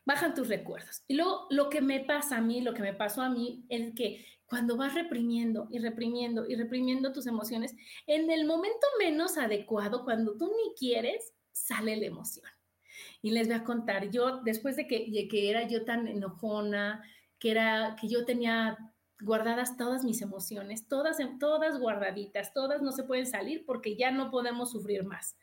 bajan 0.07 0.35
tus 0.35 0.49
recuerdos. 0.49 1.03
Y 1.07 1.17
luego 1.17 1.47
lo 1.51 1.69
que 1.69 1.83
me 1.83 2.01
pasa 2.01 2.39
a 2.39 2.41
mí, 2.41 2.63
lo 2.63 2.73
que 2.73 2.81
me 2.81 2.95
pasó 2.95 3.21
a 3.21 3.29
mí, 3.29 3.67
es 3.69 3.95
que 3.95 4.25
cuando 4.47 4.79
vas 4.79 4.95
reprimiendo 4.95 5.69
y 5.71 5.79
reprimiendo 5.79 6.49
y 6.49 6.55
reprimiendo 6.55 7.13
tus 7.13 7.27
emociones, 7.27 7.77
en 8.07 8.31
el 8.31 8.47
momento 8.47 8.87
menos 8.99 9.37
adecuado, 9.37 10.05
cuando 10.05 10.39
tú 10.39 10.47
ni 10.47 10.75
quieres, 10.75 11.35
sale 11.53 11.99
la 11.99 12.07
emoción. 12.07 12.47
Y 13.21 13.33
les 13.33 13.47
voy 13.47 13.57
a 13.57 13.65
contar, 13.65 14.11
yo 14.11 14.41
después 14.43 14.77
de 14.77 14.87
que, 14.87 15.29
que 15.29 15.51
era 15.51 15.69
yo 15.69 15.85
tan 15.85 16.09
enojona, 16.09 17.05
que 17.39 17.51
era 17.51 17.95
que 18.01 18.09
yo 18.09 18.25
tenía 18.25 18.79
guardadas 19.21 19.77
todas 19.77 20.03
mis 20.03 20.23
emociones, 20.23 20.89
todas, 20.89 21.19
todas 21.39 21.79
guardaditas, 21.79 22.55
todas 22.55 22.81
no 22.81 22.93
se 22.93 23.05
pueden 23.05 23.27
salir 23.27 23.67
porque 23.67 23.97
ya 23.97 24.11
no 24.11 24.31
podemos 24.31 24.71
sufrir 24.71 25.05
más 25.05 25.37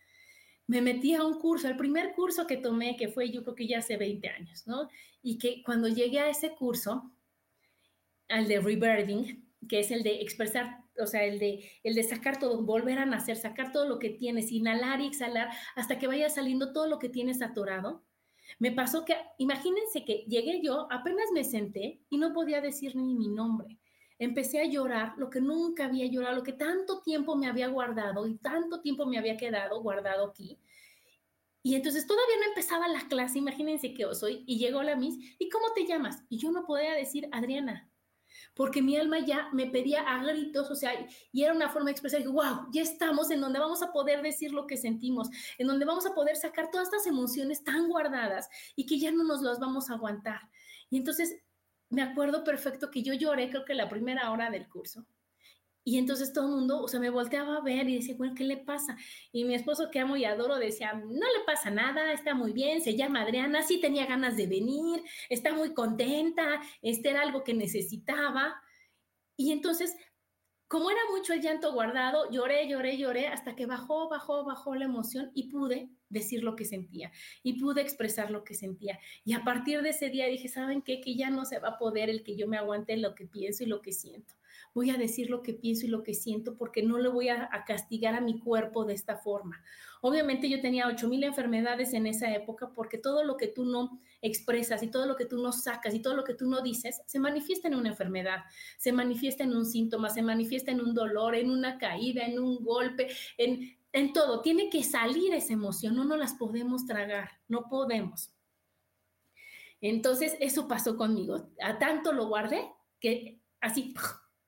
me 0.68 0.82
metí 0.82 1.14
a 1.14 1.24
un 1.24 1.40
curso, 1.40 1.68
el 1.68 1.78
primer 1.78 2.14
curso 2.14 2.48
que 2.48 2.58
tomé, 2.58 2.98
que 2.98 3.08
fue 3.08 3.30
yo 3.30 3.44
creo 3.44 3.56
que 3.56 3.68
ya 3.68 3.80
hace 3.80 3.98
20 3.98 4.28
años, 4.30 4.66
¿no? 4.68 4.90
Y 5.22 5.38
que 5.38 5.62
cuando 5.64 5.88
llegué 5.88 6.20
a 6.20 6.30
ese 6.30 6.56
curso, 6.56 7.12
al 8.30 8.48
de 8.48 8.60
Rebirthing, 8.60 9.46
que 9.70 9.80
es 9.80 9.92
el 9.92 10.04
de 10.04 10.22
expresar, 10.22 10.84
o 11.00 11.06
sea, 11.06 11.24
el 11.24 11.40
de, 11.40 11.70
el 11.84 11.94
de 11.94 12.04
sacar 12.04 12.40
todo, 12.40 12.64
volver 12.64 12.98
a 12.98 13.06
nacer, 13.06 13.38
sacar 13.38 13.72
todo 13.72 13.88
lo 13.88 14.00
que 14.00 14.10
tienes, 14.10 14.52
inhalar 14.52 15.02
y 15.02 15.08
exhalar 15.08 15.50
hasta 15.76 16.00
que 16.00 16.08
vaya 16.08 16.30
saliendo 16.30 16.74
todo 16.74 16.88
lo 16.88 17.00
que 17.00 17.10
tienes 17.10 17.42
atorado. 17.42 18.04
Me 18.60 18.72
pasó 18.72 19.06
que, 19.06 19.16
imagínense 19.38 20.06
que 20.06 20.26
llegué 20.28 20.62
yo, 20.64 20.88
apenas 20.92 21.32
me 21.34 21.44
senté 21.44 22.02
y 22.10 22.18
no 22.18 22.34
podía 22.34 22.62
decir 22.62 22.96
ni 22.96 23.16
mi 23.16 23.28
nombre 23.28 23.80
empecé 24.20 24.62
a 24.62 24.66
llorar 24.66 25.14
lo 25.18 25.30
que 25.30 25.42
nunca 25.42 25.86
había 25.86 26.06
llorado, 26.06 26.38
lo 26.38 26.44
que 26.44 26.54
tanto 26.54 27.02
tiempo 27.02 27.36
me 27.36 27.48
había 27.48 27.68
guardado 27.68 28.28
y 28.28 28.38
tanto 28.38 28.82
tiempo 28.82 29.06
me 29.06 29.18
había 29.18 29.38
quedado 29.38 29.82
guardado 29.82 30.28
aquí. 30.28 30.60
Y 31.62 31.74
entonces 31.76 32.06
todavía 32.06 32.36
no 32.38 32.50
empezaba 32.50 32.88
la 32.88 33.08
clase, 33.08 33.40
imagínense 33.40 33.94
que 33.94 34.04
yo 34.04 34.14
soy, 34.14 34.44
y 34.46 34.60
llegó 34.60 34.84
la 34.84 34.96
Miss, 34.96 35.18
¿y 35.40 35.50
cómo 35.50 35.74
te 35.74 35.86
llamas? 35.86 36.24
Y 36.30 36.38
yo 36.38 36.52
no 36.52 36.64
podía 36.66 36.94
decir 36.94 37.28
Adriana, 37.32 37.90
porque 38.54 38.84
mi 38.84 38.96
alma 38.98 39.20
ya 39.20 39.50
me 39.52 39.66
pedía 39.66 40.02
a 40.02 40.24
gritos, 40.24 40.70
o 40.70 40.76
sea, 40.76 40.92
y 41.32 41.44
era 41.44 41.54
una 41.54 41.70
forma 41.70 41.88
de 41.88 41.94
expresar, 41.94 42.24
wow, 42.28 42.68
ya 42.72 42.84
estamos 42.84 43.32
en 43.32 43.42
donde 43.42 43.58
vamos 43.58 43.82
a 43.82 43.92
poder 43.92 44.22
decir 44.22 44.52
lo 44.52 44.68
que 44.68 44.78
sentimos, 44.78 45.30
en 45.58 45.66
donde 45.66 45.86
vamos 45.86 46.06
a 46.06 46.14
poder 46.14 46.36
sacar 46.36 46.70
todas 46.70 46.88
estas 46.88 47.08
emociones 47.08 47.64
tan 47.64 47.88
guardadas 47.88 48.48
y 48.76 48.86
que 48.86 49.00
ya 49.00 49.12
no 49.12 49.24
nos 49.24 49.42
las 49.42 49.60
vamos 49.60 49.90
a 49.90 49.96
aguantar. 49.96 50.42
Y 50.92 50.98
entonces 50.98 51.36
me 51.90 52.02
acuerdo 52.02 52.44
perfecto 52.44 52.92
que 52.92 53.04
yo 53.04 53.14
lloré, 53.14 53.50
creo 53.50 53.66
que 53.66 53.74
la 53.74 53.90
primera 53.90 54.32
hora 54.32 54.50
del 54.50 54.68
curso. 54.68 55.06
Y 55.88 56.00
entonces 56.00 56.34
todo 56.34 56.48
el 56.48 56.56
mundo, 56.56 56.82
o 56.82 56.88
sea, 56.88 57.00
me 57.00 57.12
volteaba 57.12 57.58
a 57.58 57.62
ver 57.62 57.88
y 57.88 57.98
decía, 57.98 58.16
bueno, 58.18 58.34
¿qué 58.36 58.44
le 58.44 58.58
pasa? 58.58 58.98
Y 59.32 59.46
mi 59.46 59.54
esposo, 59.54 59.92
que 59.92 60.00
amo 60.00 60.18
y 60.18 60.26
adoro, 60.26 60.58
decía, 60.58 60.94
no 60.94 61.04
le 61.04 61.46
pasa 61.46 61.70
nada, 61.70 62.12
está 62.12 62.34
muy 62.34 62.54
bien, 62.54 62.82
se 62.82 62.96
llama 62.96 63.22
Adriana, 63.22 63.62
sí 63.62 63.80
tenía 63.80 64.08
ganas 64.08 64.36
de 64.36 64.48
venir, 64.48 65.04
está 65.30 65.54
muy 65.54 65.76
contenta, 65.76 66.60
este 66.82 67.12
era 67.12 67.22
algo 67.22 67.44
que 67.44 67.54
necesitaba. 67.54 68.60
Y 69.38 69.52
entonces, 69.52 69.96
como 70.68 70.90
era 70.90 71.00
mucho 71.12 71.34
el 71.34 71.42
llanto 71.42 71.74
guardado, 71.74 72.30
lloré, 72.32 72.68
lloré, 72.68 72.98
lloré, 72.98 73.28
hasta 73.28 73.56
que 73.56 73.66
bajó, 73.66 74.10
bajó, 74.10 74.44
bajó 74.44 74.76
la 74.76 74.86
emoción 74.86 75.32
y 75.34 75.50
pude 75.50 75.90
decir 76.10 76.44
lo 76.44 76.56
que 76.56 76.66
sentía 76.66 77.12
y 77.44 77.60
pude 77.60 77.82
expresar 77.82 78.32
lo 78.32 78.44
que 78.44 78.56
sentía. 78.56 79.00
Y 79.24 79.34
a 79.34 79.44
partir 79.44 79.82
de 79.82 79.90
ese 79.90 80.10
día 80.10 80.26
dije, 80.28 80.48
¿saben 80.48 80.82
qué? 80.82 81.02
Que 81.02 81.16
ya 81.16 81.30
no 81.30 81.46
se 81.46 81.60
va 81.60 81.70
a 81.70 81.78
poder 81.78 82.10
el 82.10 82.24
que 82.24 82.36
yo 82.36 82.48
me 82.48 82.58
aguante 82.58 82.98
lo 82.98 83.14
que 83.14 83.28
pienso 83.28 83.64
y 83.64 83.68
lo 83.68 83.82
que 83.82 83.92
siento. 83.92 84.34
Voy 84.76 84.92
a 84.92 84.98
decir 84.98 85.32
lo 85.32 85.42
que 85.42 85.54
pienso 85.54 85.88
y 85.88 85.90
lo 85.90 86.04
que 86.04 86.14
siento 86.14 86.56
porque 86.56 86.84
no 86.84 87.00
le 87.00 87.10
voy 87.10 87.30
a, 87.30 87.50
castigar 87.66 88.14
a 88.14 88.22
mi 88.22 88.38
cuerpo 88.38 88.86
de 88.86 88.94
esta 88.94 89.18
forma. 89.18 89.64
Obviamente 90.02 90.48
yo 90.48 90.62
tenía 90.62 90.88
8000 90.88 91.24
enfermedades 91.24 91.94
en 91.94 92.06
esa 92.06 92.32
época 92.32 92.72
porque 92.76 93.00
todo 93.00 93.24
lo 93.24 93.38
que 93.38 93.48
tú 93.48 93.66
no 93.66 94.00
expresas 94.22 94.84
y 94.84 94.92
todo 94.92 95.08
lo 95.08 95.16
que 95.16 95.26
tú 95.26 95.42
no 95.42 95.52
sacas 95.52 95.96
y 95.96 96.02
todo 96.02 96.16
lo 96.16 96.24
que 96.24 96.36
tú 96.36 96.48
no 96.48 96.62
dices 96.62 97.02
se 97.08 97.18
manifiesta 97.18 97.68
en 97.68 97.76
una 97.76 97.90
enfermedad, 97.90 98.44
se 98.78 98.92
manifiesta 98.92 99.44
en 99.44 99.56
un 99.56 99.66
síntoma, 99.66 100.12
se 100.12 100.22
manifiesta 100.22 100.72
en 100.72 100.82
un 100.82 100.94
dolor, 100.94 101.34
en 101.34 101.50
una 101.50 101.80
caída, 101.80 102.24
en 102.24 102.38
un 102.38 102.64
golpe, 102.64 103.08
en 103.40 103.76
en 103.96 104.12
todo, 104.12 104.42
tiene 104.42 104.70
que 104.70 104.84
salir 104.84 105.34
esa 105.34 105.54
emoción, 105.54 105.96
no 105.96 106.04
nos 106.04 106.20
las 106.20 106.34
podemos 106.34 106.86
tragar, 106.86 107.30
no 107.48 107.70
podemos. 107.70 108.30
Entonces, 109.80 110.36
eso 110.42 110.68
pasó 110.68 110.98
conmigo. 110.98 111.50
A 111.62 111.80
tanto 111.80 112.12
lo 112.12 112.28
guardé 112.28 112.70
que 113.00 113.40
así, 113.62 113.94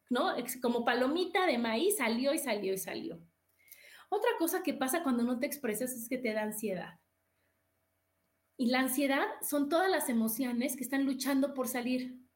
¿no? 0.10 0.34
Como 0.62 0.86
palomita 0.86 1.46
de 1.46 1.58
maíz 1.58 1.98
salió 1.98 2.34
y 2.34 2.40
salió 2.40 2.74
y 2.74 2.78
salió. 2.78 3.20
Otra 4.10 4.32
cosa 4.40 4.64
que 4.64 4.74
pasa 4.74 5.04
cuando 5.04 5.24
no 5.24 5.40
te 5.40 5.46
expresas 5.46 5.92
es 5.92 6.08
que 6.08 6.18
te 6.18 6.34
da 6.34 6.44
ansiedad. 6.44 7.00
Y 8.58 8.68
la 8.68 8.80
ansiedad 8.80 9.26
son 9.42 9.70
todas 9.70 9.90
las 9.90 10.10
emociones 10.10 10.76
que 10.76 10.84
están 10.84 11.06
luchando 11.06 11.54
por 11.54 11.68
salir 11.68 12.28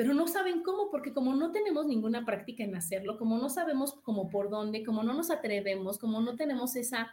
pero 0.00 0.14
no 0.14 0.26
saben 0.28 0.62
cómo, 0.62 0.90
porque 0.90 1.12
como 1.12 1.34
no 1.34 1.52
tenemos 1.52 1.84
ninguna 1.84 2.24
práctica 2.24 2.64
en 2.64 2.74
hacerlo, 2.74 3.18
como 3.18 3.36
no 3.36 3.50
sabemos 3.50 4.00
cómo 4.02 4.30
por 4.30 4.48
dónde, 4.48 4.82
como 4.82 5.02
no 5.02 5.12
nos 5.12 5.30
atrevemos, 5.30 5.98
como 5.98 6.22
no 6.22 6.36
tenemos 6.36 6.74
esa, 6.74 7.10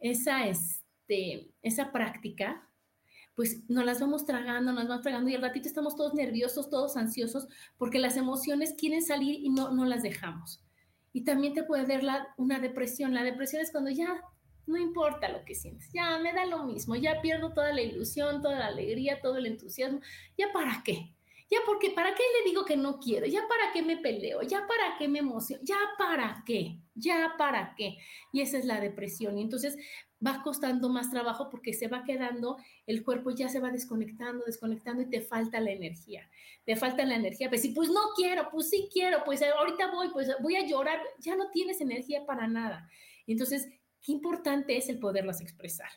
esa, 0.00 0.48
este, 0.48 1.52
esa 1.62 1.92
práctica, 1.92 2.67
pues 3.38 3.62
nos 3.68 3.84
las 3.84 4.00
vamos 4.00 4.26
tragando, 4.26 4.72
nos 4.72 4.88
vamos 4.88 5.04
tragando 5.04 5.30
y 5.30 5.36
al 5.36 5.42
ratito 5.42 5.68
estamos 5.68 5.94
todos 5.94 6.12
nerviosos, 6.12 6.68
todos 6.70 6.96
ansiosos, 6.96 7.46
porque 7.76 8.00
las 8.00 8.16
emociones 8.16 8.74
quieren 8.76 9.00
salir 9.00 9.36
y 9.40 9.48
no, 9.48 9.70
no 9.70 9.84
las 9.84 10.02
dejamos. 10.02 10.60
Y 11.12 11.22
también 11.22 11.54
te 11.54 11.62
puede 11.62 11.86
dar 11.86 12.02
la, 12.02 12.34
una 12.36 12.58
depresión. 12.58 13.14
La 13.14 13.22
depresión 13.22 13.62
es 13.62 13.70
cuando 13.70 13.90
ya 13.90 14.20
no 14.66 14.76
importa 14.76 15.28
lo 15.28 15.44
que 15.44 15.54
sientes, 15.54 15.88
ya 15.92 16.18
me 16.18 16.32
da 16.32 16.46
lo 16.46 16.64
mismo, 16.64 16.96
ya 16.96 17.20
pierdo 17.20 17.52
toda 17.52 17.72
la 17.72 17.80
ilusión, 17.80 18.42
toda 18.42 18.58
la 18.58 18.66
alegría, 18.66 19.20
todo 19.20 19.36
el 19.36 19.46
entusiasmo, 19.46 20.00
¿ya 20.36 20.52
para 20.52 20.82
qué? 20.84 21.14
Ya 21.48 21.58
porque, 21.64 21.90
¿para 21.90 22.14
qué 22.16 22.22
le 22.38 22.50
digo 22.50 22.64
que 22.64 22.76
no 22.76 22.98
quiero? 22.98 23.24
¿Ya 23.26 23.42
para 23.46 23.72
qué 23.72 23.82
me 23.82 23.98
peleo? 23.98 24.42
¿Ya 24.42 24.66
para 24.66 24.98
qué 24.98 25.06
me 25.06 25.20
emociono? 25.20 25.62
¿Ya 25.64 25.78
para 25.96 26.42
qué? 26.44 26.80
¿Ya 26.96 27.36
para 27.38 27.74
qué? 27.76 27.98
Y 28.32 28.40
esa 28.40 28.58
es 28.58 28.64
la 28.64 28.80
depresión. 28.80 29.38
Y 29.38 29.42
entonces 29.42 29.76
va 30.24 30.42
costando 30.42 30.88
más 30.88 31.10
trabajo 31.10 31.48
porque 31.48 31.72
se 31.72 31.88
va 31.88 32.04
quedando, 32.04 32.56
el 32.86 33.04
cuerpo 33.04 33.30
ya 33.30 33.48
se 33.48 33.60
va 33.60 33.70
desconectando, 33.70 34.44
desconectando 34.44 35.02
y 35.02 35.10
te 35.10 35.20
falta 35.20 35.60
la 35.60 35.70
energía. 35.70 36.28
Te 36.64 36.76
falta 36.76 37.04
la 37.04 37.14
energía. 37.14 37.48
Pues 37.48 37.62
sí, 37.62 37.70
pues 37.70 37.88
no 37.88 38.00
quiero, 38.16 38.48
pues 38.50 38.70
sí 38.70 38.88
quiero, 38.92 39.22
pues 39.24 39.42
ahorita 39.42 39.90
voy, 39.90 40.08
pues 40.10 40.28
voy 40.40 40.56
a 40.56 40.66
llorar. 40.66 41.00
Ya 41.20 41.36
no 41.36 41.50
tienes 41.50 41.80
energía 41.80 42.26
para 42.26 42.46
nada. 42.48 42.88
Entonces, 43.26 43.68
qué 44.02 44.12
importante 44.12 44.76
es 44.76 44.88
el 44.88 44.98
poderlas 44.98 45.40
expresar. 45.40 45.90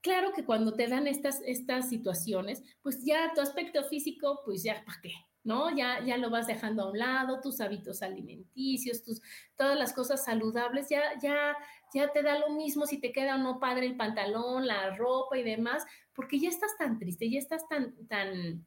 Claro 0.00 0.32
que 0.32 0.44
cuando 0.44 0.72
te 0.72 0.88
dan 0.88 1.06
estas, 1.06 1.42
estas 1.44 1.88
situaciones, 1.88 2.62
pues 2.82 3.04
ya 3.04 3.32
tu 3.34 3.40
aspecto 3.40 3.84
físico, 3.84 4.40
pues 4.44 4.62
ya, 4.62 4.82
¿para 4.84 5.00
qué? 5.02 5.12
¿No? 5.44 5.74
Ya, 5.74 6.04
ya 6.04 6.16
lo 6.16 6.30
vas 6.30 6.46
dejando 6.46 6.82
a 6.82 6.90
un 6.90 6.98
lado, 6.98 7.40
tus 7.40 7.60
hábitos 7.60 8.02
alimenticios, 8.02 9.02
tus, 9.02 9.22
todas 9.56 9.78
las 9.78 9.92
cosas 9.92 10.24
saludables, 10.24 10.88
ya, 10.88 11.18
ya, 11.20 11.56
ya 11.94 12.12
te 12.12 12.22
da 12.22 12.38
lo 12.38 12.50
mismo 12.50 12.86
si 12.86 12.98
te 12.98 13.12
queda 13.12 13.36
o 13.36 13.38
no 13.38 13.58
padre 13.58 13.86
el 13.86 13.96
pantalón, 13.96 14.66
la 14.66 14.94
ropa 14.96 15.38
y 15.38 15.42
demás, 15.42 15.84
porque 16.14 16.38
ya 16.38 16.48
estás 16.48 16.76
tan 16.78 16.98
triste, 16.98 17.30
ya 17.30 17.38
estás 17.38 17.66
tan, 17.68 17.94
tan, 18.06 18.66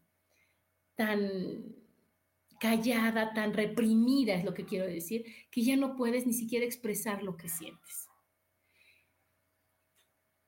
tan 0.96 1.76
callada, 2.60 3.34
tan 3.34 3.54
reprimida, 3.54 4.34
es 4.36 4.46
lo 4.46 4.54
que 4.54 4.66
quiero 4.66 4.86
decir, 4.86 5.26
que 5.52 5.64
ya 5.64 5.76
no 5.76 5.96
puedes 5.96 6.26
ni 6.26 6.34
siquiera 6.34 6.66
expresar 6.66 7.22
lo 7.22 7.36
que 7.38 7.50
sientes. 7.50 8.08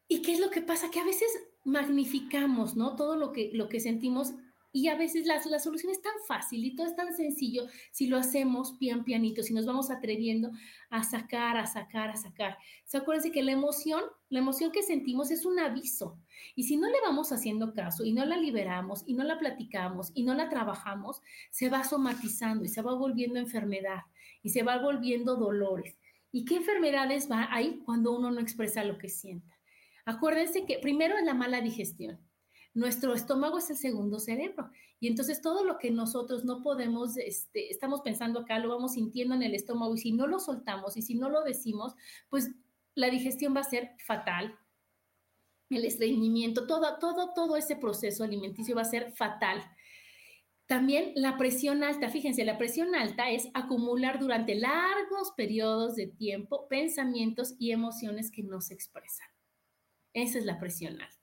¿Y 0.07 0.21
qué 0.21 0.33
es 0.33 0.39
lo 0.39 0.49
que 0.49 0.61
pasa? 0.61 0.91
Que 0.91 0.99
a 0.99 1.05
veces 1.05 1.27
magnificamos, 1.63 2.75
¿no? 2.75 2.95
Todo 2.95 3.15
lo 3.15 3.33
que, 3.33 3.49
lo 3.53 3.67
que 3.69 3.79
sentimos 3.79 4.33
y 4.75 4.89
a 4.89 4.95
veces 4.97 5.25
la, 5.25 5.39
la, 5.49 5.59
solución 5.59 5.93
es 5.93 6.01
tan 6.01 6.11
fácil 6.27 6.65
y 6.65 6.75
todo 6.75 6.85
es 6.85 6.97
tan 6.97 7.15
sencillo 7.15 7.65
si 7.91 8.07
lo 8.07 8.17
hacemos 8.17 8.73
pian 8.73 9.05
pianito, 9.05 9.41
si 9.41 9.53
nos 9.53 9.65
vamos 9.65 9.89
atreviendo 9.89 10.51
a 10.89 11.01
sacar, 11.01 11.55
a 11.55 11.65
sacar, 11.65 12.09
a 12.09 12.17
sacar. 12.17 12.57
¿Se 12.83 12.97
acuérdense 12.97 13.31
que 13.31 13.41
la 13.41 13.53
emoción, 13.53 14.01
la 14.27 14.39
emoción 14.39 14.73
que 14.73 14.83
sentimos 14.83 15.31
es 15.31 15.45
un 15.45 15.59
aviso? 15.59 16.19
Y 16.55 16.63
si 16.63 16.75
no 16.75 16.89
le 16.89 16.99
vamos 17.05 17.31
haciendo 17.31 17.73
caso 17.73 18.03
y 18.03 18.11
no 18.11 18.25
la 18.25 18.35
liberamos 18.35 19.05
y 19.07 19.13
no 19.13 19.23
la 19.23 19.39
platicamos 19.39 20.11
y 20.13 20.23
no 20.23 20.33
la 20.33 20.49
trabajamos, 20.49 21.21
se 21.51 21.69
va 21.69 21.85
somatizando 21.85 22.65
y 22.65 22.67
se 22.67 22.81
va 22.81 22.95
volviendo 22.95 23.39
enfermedad 23.39 24.01
y 24.43 24.49
se 24.49 24.63
va 24.63 24.79
volviendo 24.79 25.37
dolores. 25.37 25.97
¿Y 26.33 26.43
qué 26.43 26.57
enfermedades 26.57 27.31
va 27.31 27.47
ahí 27.49 27.79
cuando 27.85 28.11
uno 28.11 28.29
no 28.29 28.41
expresa 28.41 28.83
lo 28.83 28.97
que 28.97 29.07
sienta? 29.07 29.57
Acuérdense 30.03 30.65
que 30.65 30.79
primero 30.79 31.17
es 31.17 31.23
la 31.23 31.33
mala 31.33 31.61
digestión 31.61 32.19
nuestro 32.75 33.13
estómago 33.13 33.57
es 33.57 33.69
el 33.69 33.77
segundo 33.77 34.19
cerebro. 34.19 34.69
Y 34.99 35.07
entonces 35.07 35.41
todo 35.41 35.63
lo 35.63 35.79
que 35.79 35.91
nosotros 35.91 36.43
no 36.43 36.61
podemos, 36.61 37.17
este, 37.17 37.71
estamos 37.71 38.01
pensando 38.01 38.41
acá, 38.41 38.59
lo 38.59 38.69
vamos 38.69 38.93
sintiendo 38.93 39.33
en 39.33 39.43
el 39.43 39.55
estómago 39.55 39.95
y 39.95 39.97
si 39.97 40.11
no 40.11 40.27
lo 40.27 40.39
soltamos 40.39 40.97
y 40.97 41.01
si 41.01 41.15
no 41.15 41.29
lo 41.29 41.41
decimos, 41.43 41.95
pues 42.29 42.51
la 42.93 43.09
digestión 43.09 43.55
va 43.55 43.61
a 43.61 43.63
ser 43.63 43.95
fatal. 44.05 44.59
El 45.69 45.85
estreñimiento, 45.85 46.67
todo, 46.67 46.99
todo, 46.99 47.33
todo 47.33 47.55
ese 47.55 47.77
proceso 47.77 48.25
alimenticio 48.25 48.75
va 48.75 48.81
a 48.81 48.85
ser 48.85 49.13
fatal. 49.13 49.63
También 50.67 51.13
la 51.15 51.37
presión 51.37 51.81
alta, 51.81 52.09
fíjense, 52.09 52.43
la 52.43 52.57
presión 52.57 52.93
alta 52.93 53.29
es 53.29 53.47
acumular 53.53 54.19
durante 54.19 54.55
largos 54.55 55.31
periodos 55.37 55.95
de 55.95 56.07
tiempo 56.07 56.67
pensamientos 56.67 57.55
y 57.57 57.71
emociones 57.71 58.31
que 58.31 58.43
no 58.43 58.59
se 58.59 58.73
expresan. 58.73 59.27
Esa 60.13 60.39
es 60.39 60.45
la 60.45 60.59
presión 60.59 60.99
alta. 61.01 61.14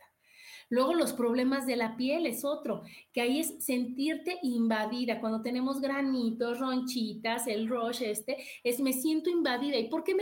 Luego 0.73 0.95
los 0.95 1.13
problemas 1.13 1.67
de 1.67 1.77
la 1.77 1.99
piel 1.99 2.25
es 2.25 2.47
otro, 2.47 2.81
que 3.13 3.21
ahí 3.21 3.41
es 3.41 3.63
sentirte 3.63 4.39
invadida. 4.43 5.21
Cuando 5.21 5.43
tenemos 5.43 5.83
granitos, 5.83 6.61
ronchitas, 6.61 7.47
el 7.47 7.69
rush 7.69 8.03
este, 8.03 8.43
es 8.65 8.81
me 8.81 8.95
siento 8.95 9.29
invadida. 9.29 9.77
¿Y 9.77 9.91
por 9.91 10.03
qué 10.03 10.17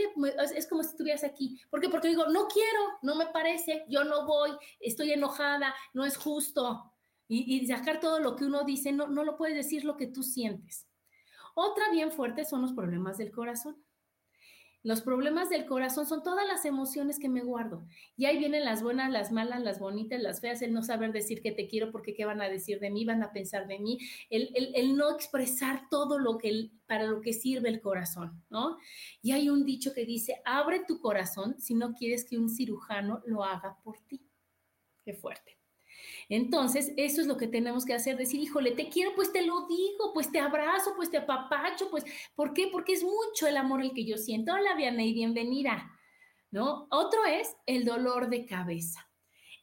es 0.53 0.67
como 0.67 0.83
si 0.83 0.89
estuvieras 0.89 1.23
aquí? 1.23 1.57
Porque 1.69 1.87
digo, 2.03 2.27
no 2.27 2.49
quiero, 2.49 2.79
no 3.01 3.15
me 3.15 3.27
parece, 3.27 3.85
yo 3.87 4.03
no 4.03 4.25
voy, 4.25 4.51
estoy 4.81 5.13
enojada, 5.13 5.73
no 5.93 6.03
es 6.03 6.17
justo. 6.17 6.91
Y, 7.29 7.65
sacar 7.65 8.01
todo 8.01 8.19
lo 8.19 8.35
que 8.35 8.43
uno 8.43 8.65
dice, 8.65 8.91
no, 8.91 9.07
no 9.07 9.23
lo 9.23 9.37
puedes 9.37 9.55
decir 9.55 9.85
lo 9.85 9.95
que 9.95 10.07
tú 10.07 10.21
sientes. 10.21 10.85
Otra 11.55 11.89
bien 11.91 12.11
fuerte 12.11 12.43
son 12.43 12.61
los 12.61 12.73
problemas 12.73 13.17
del 13.17 13.31
corazón. 13.31 13.81
Los 14.83 15.01
problemas 15.01 15.49
del 15.49 15.67
corazón 15.67 16.07
son 16.07 16.23
todas 16.23 16.47
las 16.47 16.65
emociones 16.65 17.19
que 17.19 17.29
me 17.29 17.43
guardo. 17.43 17.85
Y 18.17 18.25
ahí 18.25 18.39
vienen 18.39 18.65
las 18.65 18.81
buenas, 18.81 19.11
las 19.11 19.31
malas, 19.31 19.61
las 19.61 19.79
bonitas, 19.79 20.19
las 20.19 20.41
feas, 20.41 20.61
el 20.63 20.73
no 20.73 20.81
saber 20.81 21.11
decir 21.11 21.41
que 21.41 21.51
te 21.51 21.67
quiero 21.67 21.91
porque 21.91 22.15
qué 22.15 22.25
van 22.25 22.41
a 22.41 22.49
decir 22.49 22.79
de 22.79 22.89
mí, 22.89 23.05
van 23.05 23.21
a 23.21 23.31
pensar 23.31 23.67
de 23.67 23.77
mí, 23.77 23.99
el, 24.29 24.49
el, 24.73 24.95
no 24.97 25.11
expresar 25.11 25.87
todo 25.89 26.17
lo 26.17 26.37
que 26.37 26.71
para 26.87 27.05
lo 27.05 27.21
que 27.21 27.33
sirve 27.33 27.69
el 27.69 27.79
corazón, 27.79 28.43
¿no? 28.49 28.77
Y 29.21 29.31
hay 29.31 29.49
un 29.49 29.63
dicho 29.65 29.93
que 29.93 30.05
dice, 30.05 30.41
abre 30.45 30.83
tu 30.87 30.99
corazón 30.99 31.55
si 31.59 31.75
no 31.75 31.93
quieres 31.93 32.25
que 32.25 32.37
un 32.37 32.49
cirujano 32.49 33.21
lo 33.25 33.43
haga 33.43 33.77
por 33.83 33.99
ti. 34.07 34.27
Qué 35.03 35.13
fuerte. 35.13 35.60
Entonces, 36.31 36.93
eso 36.95 37.19
es 37.19 37.27
lo 37.27 37.35
que 37.35 37.47
tenemos 37.47 37.83
que 37.83 37.93
hacer, 37.93 38.15
decir, 38.15 38.39
híjole, 38.39 38.71
te 38.71 38.87
quiero, 38.87 39.13
pues 39.15 39.33
te 39.33 39.45
lo 39.45 39.67
digo, 39.67 40.13
pues 40.13 40.31
te 40.31 40.39
abrazo, 40.39 40.93
pues 40.95 41.11
te 41.11 41.17
apapacho, 41.17 41.89
pues, 41.91 42.05
¿por 42.35 42.53
qué? 42.53 42.69
Porque 42.71 42.93
es 42.93 43.03
mucho 43.03 43.47
el 43.47 43.57
amor 43.57 43.81
el 43.81 43.91
que 43.91 44.05
yo 44.05 44.17
siento. 44.17 44.53
Hola, 44.53 44.73
Vianney, 44.75 45.11
bienvenida, 45.11 45.91
¿no? 46.49 46.87
Otro 46.89 47.25
es 47.25 47.53
el 47.65 47.83
dolor 47.83 48.29
de 48.29 48.45
cabeza. 48.45 49.10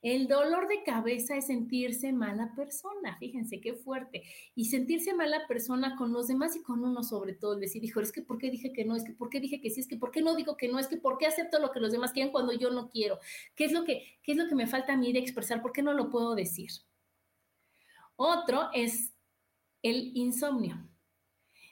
El 0.00 0.28
dolor 0.28 0.68
de 0.68 0.84
cabeza 0.84 1.36
es 1.36 1.48
sentirse 1.48 2.12
mala 2.12 2.52
persona, 2.54 3.16
fíjense 3.18 3.60
qué 3.60 3.74
fuerte. 3.74 4.22
Y 4.54 4.66
sentirse 4.66 5.12
mala 5.12 5.46
persona 5.48 5.96
con 5.96 6.12
los 6.12 6.28
demás 6.28 6.54
y 6.54 6.62
con 6.62 6.84
uno 6.84 7.02
sobre 7.02 7.32
todo, 7.34 7.56
decir, 7.56 7.82
es 7.84 8.12
que 8.12 8.22
¿por 8.22 8.38
qué 8.38 8.50
dije 8.50 8.72
que 8.72 8.84
no? 8.84 8.94
Es 8.94 9.02
que 9.02 9.12
¿por 9.12 9.28
qué 9.28 9.40
dije 9.40 9.60
que 9.60 9.70
sí? 9.70 9.80
Es 9.80 9.88
que 9.88 9.96
¿por 9.96 10.12
qué 10.12 10.22
no 10.22 10.36
digo 10.36 10.56
que 10.56 10.68
no? 10.68 10.78
Es 10.78 10.86
que 10.86 10.98
¿por 10.98 11.18
qué 11.18 11.26
acepto 11.26 11.58
lo 11.58 11.72
que 11.72 11.80
los 11.80 11.90
demás 11.90 12.12
quieren 12.12 12.30
cuando 12.30 12.52
yo 12.52 12.70
no 12.70 12.88
quiero? 12.90 13.18
¿Qué 13.56 13.64
es 13.64 13.72
lo 13.72 13.84
que, 13.84 14.18
qué 14.22 14.32
es 14.32 14.38
lo 14.38 14.46
que 14.48 14.54
me 14.54 14.68
falta 14.68 14.92
a 14.92 14.96
mí 14.96 15.12
de 15.12 15.18
expresar? 15.18 15.62
¿Por 15.62 15.72
qué 15.72 15.82
no 15.82 15.92
lo 15.92 16.10
puedo 16.10 16.36
decir? 16.36 16.70
Otro 18.14 18.68
es 18.74 19.12
el 19.82 20.16
insomnio. 20.16 20.88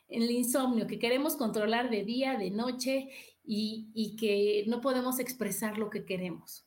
El 0.08 0.30
insomnio, 0.30 0.86
que 0.88 0.98
queremos 0.98 1.36
controlar 1.36 1.90
de 1.90 2.04
día, 2.04 2.36
de 2.36 2.50
noche 2.50 3.08
y, 3.44 3.90
y 3.94 4.16
que 4.16 4.64
no 4.66 4.80
podemos 4.80 5.20
expresar 5.20 5.78
lo 5.78 5.90
que 5.90 6.04
queremos. 6.04 6.65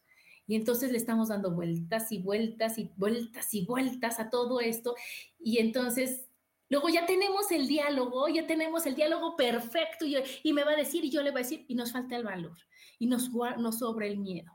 Y 0.49 0.55
entonces 0.55 0.91
le 0.91 0.97
estamos 0.97 1.27
dando 1.27 1.51
vueltas 1.51 2.11
y 2.11 2.17
vueltas 2.17 2.79
y 2.79 2.89
vueltas 2.97 3.53
y 3.53 3.65
vueltas 3.65 4.19
a 4.19 4.31
todo 4.31 4.59
esto. 4.59 4.95
Y 5.39 5.59
entonces 5.59 6.25
luego 6.69 6.89
ya 6.89 7.05
tenemos 7.05 7.51
el 7.51 7.67
diálogo, 7.67 8.27
ya 8.29 8.47
tenemos 8.47 8.87
el 8.87 8.95
diálogo 8.95 9.35
perfecto 9.35 10.07
y, 10.07 10.17
y 10.41 10.53
me 10.53 10.63
va 10.63 10.71
a 10.71 10.75
decir 10.75 11.05
y 11.05 11.11
yo 11.11 11.21
le 11.21 11.29
voy 11.29 11.41
a 11.41 11.43
decir 11.43 11.65
y 11.67 11.75
nos 11.75 11.91
falta 11.91 12.15
el 12.15 12.23
valor 12.23 12.57
y 12.97 13.05
nos, 13.05 13.29
nos 13.31 13.77
sobra 13.77 14.07
el 14.07 14.17
miedo. 14.17 14.51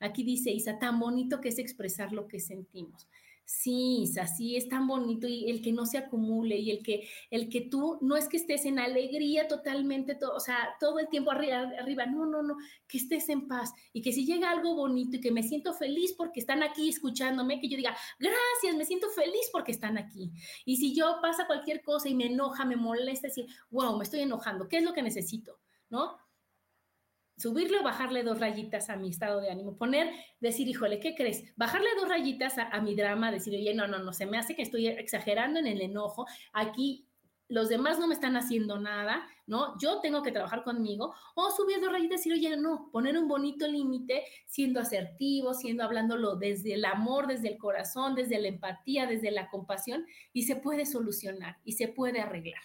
Aquí 0.00 0.24
dice 0.24 0.50
Isa, 0.50 0.80
tan 0.80 0.98
bonito 0.98 1.40
que 1.40 1.50
es 1.50 1.60
expresar 1.60 2.12
lo 2.12 2.26
que 2.26 2.40
sentimos. 2.40 3.06
Sí, 3.48 4.12
así 4.20 4.56
es 4.56 4.68
tan 4.68 4.88
bonito 4.88 5.28
y 5.28 5.48
el 5.48 5.62
que 5.62 5.70
no 5.70 5.86
se 5.86 5.98
acumule 5.98 6.56
y 6.56 6.72
el 6.72 6.82
que, 6.82 7.08
el 7.30 7.48
que 7.48 7.60
tú 7.60 7.96
no 8.02 8.16
es 8.16 8.28
que 8.28 8.38
estés 8.38 8.64
en 8.64 8.80
alegría 8.80 9.46
totalmente, 9.46 10.16
todo, 10.16 10.34
o 10.34 10.40
sea, 10.40 10.74
todo 10.80 10.98
el 10.98 11.08
tiempo 11.08 11.30
arriba, 11.30 11.58
arriba, 11.78 12.06
no, 12.06 12.26
no, 12.26 12.42
no, 12.42 12.56
que 12.88 12.98
estés 12.98 13.28
en 13.28 13.46
paz 13.46 13.72
y 13.92 14.02
que 14.02 14.12
si 14.12 14.26
llega 14.26 14.50
algo 14.50 14.74
bonito 14.74 15.16
y 15.16 15.20
que 15.20 15.30
me 15.30 15.44
siento 15.44 15.74
feliz 15.74 16.12
porque 16.18 16.40
están 16.40 16.64
aquí 16.64 16.88
escuchándome, 16.88 17.60
que 17.60 17.68
yo 17.68 17.76
diga, 17.76 17.96
gracias, 18.18 18.76
me 18.76 18.84
siento 18.84 19.08
feliz 19.10 19.48
porque 19.52 19.70
están 19.70 19.96
aquí. 19.96 20.32
Y 20.64 20.78
si 20.78 20.92
yo 20.92 21.18
pasa 21.22 21.46
cualquier 21.46 21.84
cosa 21.84 22.08
y 22.08 22.16
me 22.16 22.26
enoja, 22.26 22.64
me 22.64 22.74
molesta, 22.74 23.28
decir, 23.28 23.46
wow, 23.70 23.96
me 23.96 24.02
estoy 24.02 24.20
enojando, 24.22 24.66
¿qué 24.66 24.78
es 24.78 24.82
lo 24.82 24.92
que 24.92 25.02
necesito? 25.02 25.60
¿No? 25.88 26.16
Subirle 27.36 27.78
o 27.78 27.82
bajarle 27.82 28.22
dos 28.22 28.40
rayitas 28.40 28.90
a 28.90 28.96
mi 28.96 29.10
estado 29.10 29.40
de 29.40 29.50
ánimo, 29.50 29.76
poner, 29.76 30.10
decir, 30.40 30.68
híjole, 30.68 31.00
¿qué 31.00 31.14
crees? 31.14 31.44
Bajarle 31.56 31.88
dos 31.98 32.08
rayitas 32.08 32.54
a, 32.58 32.80
mi 32.80 32.94
drama, 32.94 33.30
decir, 33.30 33.54
oye, 33.54 33.74
no, 33.74 33.86
no, 33.86 33.98
no, 33.98 34.12
se 34.12 34.26
me 34.26 34.38
hace 34.38 34.54
que 34.54 34.62
estoy 34.62 34.86
exagerando 34.88 35.60
en 35.60 35.66
el 35.66 35.80
enojo, 35.80 36.26
aquí 36.52 37.06
los 37.48 37.68
demás 37.68 37.98
no 38.00 38.08
me 38.08 38.14
están 38.14 38.36
haciendo 38.36 38.78
nada, 38.80 39.24
¿no? 39.46 39.78
Yo 39.78 40.00
tengo 40.00 40.22
que 40.22 40.32
trabajar 40.32 40.64
conmigo, 40.64 41.14
o 41.36 41.50
subir 41.50 41.80
dos 41.80 41.92
rayitas 41.92 42.26
y 42.26 42.30
decir, 42.30 42.32
oye, 42.32 42.56
no, 42.56 42.90
poner 42.90 43.16
un 43.16 43.28
bonito 43.28 43.68
límite, 43.68 44.24
siendo 44.46 44.80
asertivo, 44.80 45.54
siendo 45.54 45.84
hablándolo 45.84 46.34
desde 46.36 46.74
el 46.74 46.84
amor, 46.84 47.28
desde 47.28 47.48
el 47.48 47.58
corazón, 47.58 48.14
desde 48.16 48.40
la 48.40 48.48
empatía, 48.48 49.06
desde 49.06 49.30
la 49.30 49.48
compasión, 49.48 50.06
y 50.32 50.42
se 50.42 50.56
puede 50.56 50.86
solucionar 50.86 51.58
y 51.64 51.72
se 51.72 51.86
puede 51.86 52.20
arreglar. 52.20 52.62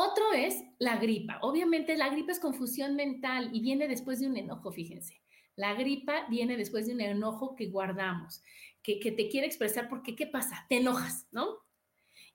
Otro 0.00 0.32
es 0.32 0.62
la 0.78 0.96
gripa. 0.96 1.40
Obviamente 1.42 1.96
la 1.96 2.08
gripa 2.08 2.30
es 2.30 2.38
confusión 2.38 2.94
mental 2.94 3.50
y 3.52 3.60
viene 3.60 3.88
después 3.88 4.20
de 4.20 4.28
un 4.28 4.36
enojo, 4.36 4.70
fíjense. 4.70 5.20
La 5.56 5.74
gripa 5.74 6.28
viene 6.30 6.56
después 6.56 6.86
de 6.86 6.92
un 6.94 7.00
enojo 7.00 7.56
que 7.56 7.66
guardamos, 7.66 8.44
que, 8.80 9.00
que 9.00 9.10
te 9.10 9.28
quiere 9.28 9.48
expresar 9.48 9.88
porque, 9.88 10.14
¿qué 10.14 10.28
pasa? 10.28 10.64
Te 10.68 10.76
enojas, 10.76 11.26
¿no? 11.32 11.48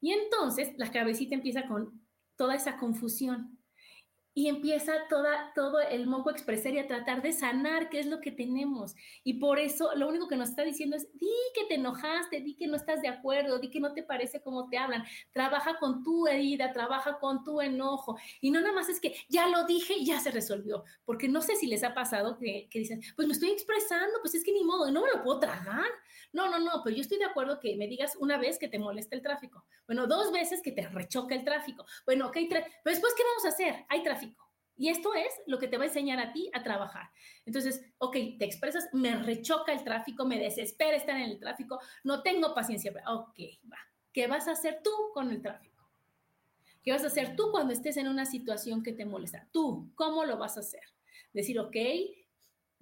Y 0.02 0.12
entonces 0.12 0.74
la 0.76 0.92
cabecita 0.92 1.36
empieza 1.36 1.66
con 1.66 2.06
toda 2.36 2.56
esa 2.56 2.76
confusión 2.76 3.58
y 4.36 4.48
empieza 4.48 4.94
toda, 5.10 5.54
todo 5.54 5.80
el 5.80 6.08
moco 6.08 6.30
a 6.30 6.32
expresar 6.32 6.74
y 6.74 6.80
a 6.80 6.88
tratar 6.88 7.22
de 7.22 7.34
sanar 7.34 7.90
qué 7.90 8.00
es 8.00 8.08
lo 8.08 8.20
que 8.20 8.32
tenemos. 8.32 8.96
Y 9.24 9.36
por 9.36 9.60
eso 9.60 9.96
lo 9.96 10.08
único 10.08 10.28
que 10.28 10.36
nos 10.36 10.50
está 10.50 10.64
diciendo 10.64 10.96
es, 10.96 11.08
di 11.20 11.30
que 11.54 11.66
te 11.66 11.76
enojaste, 11.76 12.42
di 12.42 12.56
que 12.56 12.68
no 12.68 12.76
estás 12.76 13.02
de 13.02 13.10
acuerdo, 13.10 13.60
di 13.60 13.70
que 13.70 13.80
no 13.80 13.94
te 13.94 14.02
parece 14.02 14.42
cómo 14.42 14.70
te 14.70 14.78
hablan. 14.78 15.04
Trabaja 15.32 15.78
con 15.78 16.04
tu 16.04 16.28
herida, 16.28 16.74
trabaja 16.74 17.20
con 17.20 17.44
tu 17.44 17.62
enojo. 17.62 18.18
Y 18.42 18.50
no 18.50 18.60
nada 18.62 18.74
más 18.74 18.90
es 18.90 19.00
que 19.00 19.16
ya 19.30 19.48
lo 19.48 19.66
dije 19.66 19.94
y 19.94 20.06
ya 20.06 20.20
se 20.20 20.32
resolvió. 20.32 20.84
Porque 21.06 21.28
no 21.28 21.42
sé 21.42 21.56
si 21.56 21.68
les 21.68 21.84
ha 21.84 21.94
pasado 21.94 22.38
que, 22.40 22.68
que 22.72 22.80
dicen, 22.80 23.02
pues 23.16 23.28
me 23.28 23.34
estoy 23.34 23.52
expresando, 23.52 24.20
pues 24.22 24.34
es 24.34 24.44
que 24.44 24.52
ni 24.52 24.64
modo, 24.64 24.90
no 24.92 25.04
me 25.04 25.12
lo 25.14 25.24
puedo 25.24 25.40
tragar. 25.40 25.86
No, 26.32 26.50
no, 26.50 26.58
no, 26.58 26.82
pero 26.84 26.96
yo 26.96 27.04
estoy 27.04 27.20
de 27.20 27.26
acuerdo 27.26 27.60
que 27.60 27.76
me 27.76 27.88
digas 27.88 28.16
una 28.20 28.38
vez 28.38 28.58
que 28.58 28.68
te 28.68 28.80
molesta 28.80 29.16
el 29.16 29.22
tráfico. 29.22 29.64
Bueno, 29.86 30.08
dos 30.08 30.32
veces 30.32 30.62
que 30.64 30.72
te 30.72 30.88
rechoca 30.88 31.36
el 31.36 31.44
tráfico. 31.44 31.86
Bueno, 32.06 32.28
ok, 32.28 32.38
pero 32.50 32.66
después, 32.84 33.14
¿qué 33.16 33.24
vamos 33.24 33.46
a 33.46 33.50
hacer? 33.50 33.86
Hay 33.90 34.02
tráfico. 34.02 34.23
Y 34.76 34.90
esto 34.90 35.14
es 35.14 35.32
lo 35.46 35.60
que 35.60 35.68
te 35.68 35.78
va 35.78 35.84
a 35.84 35.88
enseñar 35.88 36.20
a 36.20 36.34
ti 36.34 36.50
a 36.54 36.64
trabajar. 36.64 37.10
Entonces, 37.46 37.84
ok, 38.00 38.14
te 38.40 38.46
expresas, 38.46 38.90
me 38.94 39.16
rechoca 39.16 39.72
el 39.72 39.84
tráfico, 39.84 40.26
me 40.26 40.40
desespera 40.40 40.98
estar 40.98 41.16
en 41.16 41.30
el 41.30 41.40
tráfico, 41.40 41.80
no 42.04 42.24
tengo 42.24 42.54
paciencia. 42.54 42.92
Ok, 43.08 43.40
va. 43.72 43.78
¿qué 44.14 44.28
vas 44.28 44.48
a 44.48 44.52
hacer 44.52 44.80
tú 44.84 44.92
con 45.14 45.32
el 45.32 45.42
tráfico? 45.42 45.74
¿Qué 46.84 46.92
vas 46.92 47.04
a 47.04 47.08
hacer 47.08 47.36
tú 47.36 47.50
cuando 47.52 47.74
estés 47.74 47.98
en 47.98 48.08
una 48.08 48.26
situación 48.26 48.84
que 48.84 48.94
te 48.94 49.06
molesta? 49.06 49.48
Tú, 49.52 49.92
¿cómo 49.96 50.26
lo 50.26 50.38
vas 50.38 50.58
a 50.58 50.62
hacer? 50.62 50.84
Decir, 51.34 51.60
ok, 51.60 51.76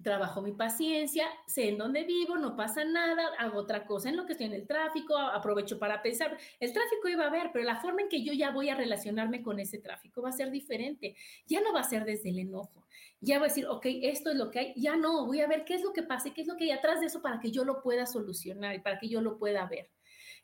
trabajo 0.02 0.42
mi 0.42 0.52
paciencia, 0.52 1.26
sé 1.46 1.68
en 1.68 1.78
dónde 1.78 2.04
vivo, 2.04 2.36
no 2.36 2.56
pasa 2.56 2.84
nada, 2.84 3.28
hago 3.38 3.58
otra 3.58 3.86
cosa 3.86 4.08
en 4.08 4.16
lo 4.16 4.26
que 4.26 4.32
estoy 4.32 4.46
en 4.46 4.54
el 4.54 4.66
tráfico, 4.66 5.16
aprovecho 5.16 5.78
para 5.78 6.02
pensar. 6.02 6.36
El 6.60 6.72
tráfico 6.72 7.08
iba 7.08 7.24
a 7.24 7.28
haber, 7.28 7.50
pero 7.52 7.64
la 7.64 7.80
forma 7.80 8.02
en 8.02 8.08
que 8.08 8.22
yo 8.22 8.32
ya 8.32 8.50
voy 8.50 8.68
a 8.68 8.74
relacionarme 8.74 9.42
con 9.42 9.58
ese 9.58 9.78
tráfico 9.78 10.22
va 10.22 10.30
a 10.30 10.32
ser 10.32 10.50
diferente. 10.50 11.16
Ya 11.46 11.60
no 11.60 11.72
va 11.72 11.80
a 11.80 11.84
ser 11.84 12.04
desde 12.04 12.30
el 12.30 12.38
enojo. 12.38 12.86
Ya 13.20 13.38
voy 13.38 13.46
a 13.46 13.48
decir, 13.48 13.66
ok, 13.66 13.86
esto 14.02 14.30
es 14.30 14.36
lo 14.36 14.50
que 14.50 14.58
hay. 14.58 14.74
Ya 14.76 14.96
no, 14.96 15.26
voy 15.26 15.40
a 15.40 15.46
ver 15.46 15.64
qué 15.64 15.74
es 15.74 15.82
lo 15.82 15.92
que 15.92 16.02
pasa 16.02 16.28
y 16.28 16.32
qué 16.32 16.42
es 16.42 16.48
lo 16.48 16.56
que 16.56 16.64
hay 16.64 16.70
atrás 16.72 17.00
de 17.00 17.06
eso 17.06 17.22
para 17.22 17.40
que 17.40 17.50
yo 17.50 17.64
lo 17.64 17.82
pueda 17.82 18.06
solucionar 18.06 18.74
y 18.74 18.80
para 18.80 18.98
que 18.98 19.08
yo 19.08 19.20
lo 19.20 19.38
pueda 19.38 19.66
ver. 19.66 19.90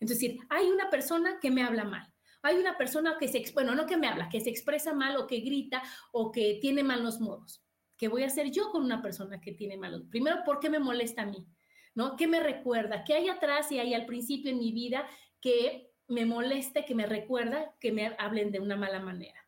Entonces, 0.01 0.37
hay 0.49 0.67
una 0.67 0.89
persona 0.91 1.39
que 1.41 1.51
me 1.51 1.63
habla 1.63 1.85
mal. 1.85 2.13
Hay 2.43 2.57
una 2.57 2.79
persona 2.79 3.17
que 3.19 3.27
se, 3.27 3.45
bueno, 3.53 3.75
no 3.75 3.87
que 3.87 3.97
me 3.97 4.07
habla, 4.07 4.29
que 4.29 4.41
se 4.41 4.51
expresa 4.51 4.95
mal 4.95 5.17
o 5.17 5.27
que 5.27 5.41
grita 5.41 5.83
o 6.13 6.31
que 6.31 6.59
tiene 6.61 6.85
malos 6.85 7.21
modos 7.21 7.68
¿Qué 7.99 8.09
voy 8.09 8.23
a 8.23 8.27
hacer 8.27 8.51
yo 8.51 8.71
con 8.71 8.85
una 8.85 9.03
persona 9.03 9.41
que 9.41 9.53
tiene 9.53 9.77
malos? 9.77 10.05
Primero, 10.09 10.39
¿por 10.45 10.61
qué 10.61 10.71
me 10.71 10.79
molesta 10.79 11.23
a 11.23 11.27
mí? 11.27 11.47
¿No? 11.95 12.15
¿Qué 12.17 12.29
me 12.29 12.41
recuerda? 12.41 13.03
¿Qué 13.03 13.15
hay 13.15 13.29
atrás 13.29 13.73
y 13.73 13.81
hay 13.81 13.93
al 13.93 14.07
principio 14.07 14.53
en 14.53 14.59
mi 14.59 14.73
vida 14.73 15.07
que 15.41 15.91
me 16.07 16.25
moleste, 16.25 16.85
que 16.85 16.95
me 16.95 17.07
recuerda 17.07 17.75
que 17.81 17.91
me 17.91 18.15
hablen 18.19 18.53
de 18.53 18.61
una 18.61 18.77
mala 18.77 19.01
manera? 19.01 19.48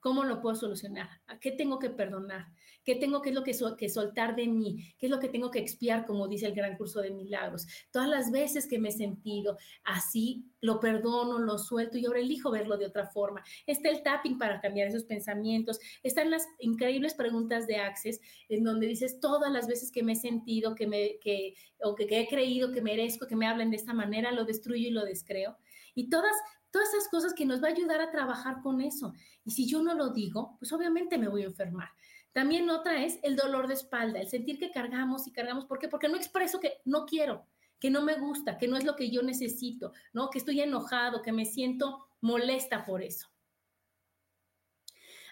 ¿Cómo 0.00 0.24
lo 0.24 0.40
puedo 0.40 0.56
solucionar? 0.56 1.08
¿A 1.26 1.38
qué 1.38 1.52
tengo 1.52 1.78
que 1.78 1.90
perdonar? 1.90 2.46
¿Qué 2.84 2.94
tengo 2.94 3.20
que 3.20 3.28
es 3.28 3.34
lo 3.34 3.44
que, 3.44 3.52
que 3.76 3.88
soltar 3.90 4.34
de 4.34 4.48
mí? 4.48 4.94
¿Qué 4.98 5.06
es 5.06 5.10
lo 5.10 5.20
que 5.20 5.28
tengo 5.28 5.50
que 5.50 5.58
expiar, 5.58 6.06
como 6.06 6.26
dice 6.26 6.46
el 6.46 6.54
gran 6.54 6.76
curso 6.76 7.00
de 7.00 7.10
milagros? 7.10 7.66
Todas 7.90 8.08
las 8.08 8.30
veces 8.30 8.66
que 8.66 8.78
me 8.78 8.88
he 8.88 8.92
sentido 8.92 9.58
así, 9.84 10.46
lo 10.62 10.80
perdono, 10.80 11.38
lo 11.38 11.58
suelto 11.58 11.98
y 11.98 12.06
ahora 12.06 12.20
elijo 12.20 12.50
verlo 12.50 12.78
de 12.78 12.86
otra 12.86 13.06
forma. 13.06 13.44
Está 13.66 13.90
el 13.90 14.02
tapping 14.02 14.38
para 14.38 14.60
cambiar 14.60 14.88
esos 14.88 15.04
pensamientos. 15.04 15.78
Están 16.02 16.30
las 16.30 16.46
increíbles 16.58 17.14
preguntas 17.14 17.66
de 17.66 17.76
Access, 17.76 18.20
en 18.48 18.64
donde 18.64 18.86
dices 18.86 19.20
todas 19.20 19.52
las 19.52 19.66
veces 19.66 19.92
que 19.92 20.02
me 20.02 20.12
he 20.12 20.16
sentido, 20.16 20.74
que 20.74 20.86
me, 20.86 21.18
que, 21.18 21.54
o 21.84 21.94
que, 21.94 22.06
que 22.06 22.20
he 22.20 22.28
creído 22.28 22.72
que 22.72 22.80
merezco 22.80 23.26
que 23.26 23.36
me 23.36 23.46
hablen 23.46 23.70
de 23.70 23.76
esta 23.76 23.92
manera, 23.92 24.32
lo 24.32 24.46
destruyo 24.46 24.88
y 24.88 24.92
lo 24.92 25.04
descreo. 25.04 25.58
Y 25.94 26.08
todas, 26.08 26.34
todas 26.70 26.92
esas 26.94 27.08
cosas 27.08 27.34
que 27.34 27.46
nos 27.46 27.62
va 27.62 27.68
a 27.68 27.72
ayudar 27.72 28.00
a 28.00 28.10
trabajar 28.10 28.62
con 28.62 28.80
eso. 28.80 29.12
Y 29.44 29.52
si 29.52 29.66
yo 29.66 29.82
no 29.82 29.94
lo 29.94 30.10
digo, 30.10 30.56
pues 30.58 30.72
obviamente 30.72 31.18
me 31.18 31.28
voy 31.28 31.42
a 31.42 31.46
enfermar. 31.46 31.90
También 32.32 32.70
otra 32.70 33.02
es 33.04 33.18
el 33.22 33.36
dolor 33.36 33.66
de 33.66 33.74
espalda, 33.74 34.20
el 34.20 34.28
sentir 34.28 34.58
que 34.58 34.70
cargamos 34.70 35.26
y 35.26 35.32
cargamos. 35.32 35.66
¿Por 35.66 35.78
qué? 35.78 35.88
Porque 35.88 36.08
no 36.08 36.16
expreso 36.16 36.60
que 36.60 36.78
no 36.84 37.04
quiero, 37.04 37.46
que 37.80 37.90
no 37.90 38.02
me 38.02 38.14
gusta, 38.14 38.56
que 38.56 38.68
no 38.68 38.76
es 38.76 38.84
lo 38.84 38.94
que 38.94 39.10
yo 39.10 39.22
necesito, 39.22 39.92
¿no? 40.12 40.30
Que 40.30 40.38
estoy 40.38 40.60
enojado, 40.60 41.22
que 41.22 41.32
me 41.32 41.44
siento 41.44 42.06
molesta 42.20 42.84
por 42.84 43.02
eso. 43.02 43.28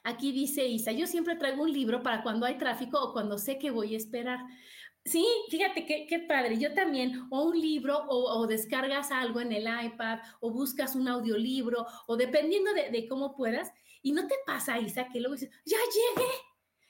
Aquí 0.02 0.32
dice 0.32 0.66
Isa, 0.66 0.92
yo 0.92 1.06
siempre 1.06 1.36
traigo 1.36 1.62
un 1.62 1.72
libro 1.72 2.02
para 2.02 2.22
cuando 2.22 2.46
hay 2.46 2.56
tráfico 2.56 2.98
o 3.00 3.12
cuando 3.12 3.36
sé 3.38 3.58
que 3.58 3.70
voy 3.70 3.94
a 3.94 3.98
esperar. 3.98 4.40
Sí, 5.08 5.26
fíjate 5.48 5.86
qué, 5.86 6.18
padre. 6.28 6.58
Yo 6.58 6.74
también, 6.74 7.26
o 7.30 7.44
un 7.44 7.58
libro, 7.58 8.04
o, 8.08 8.46
descargas 8.46 9.10
algo 9.10 9.40
en 9.40 9.52
el 9.52 9.66
iPad, 9.86 10.18
o 10.40 10.50
buscas 10.50 10.94
un 10.94 11.08
audiolibro, 11.08 11.86
o 12.06 12.16
dependiendo 12.16 12.74
de, 12.74 13.08
cómo 13.08 13.34
puedas. 13.34 13.72
Y 14.02 14.12
no 14.12 14.26
te 14.26 14.34
pasa, 14.44 14.78
Isa, 14.78 15.08
que 15.08 15.20
luego 15.20 15.34
dices, 15.34 15.50
ya 15.64 15.78
llegué, 15.78 16.30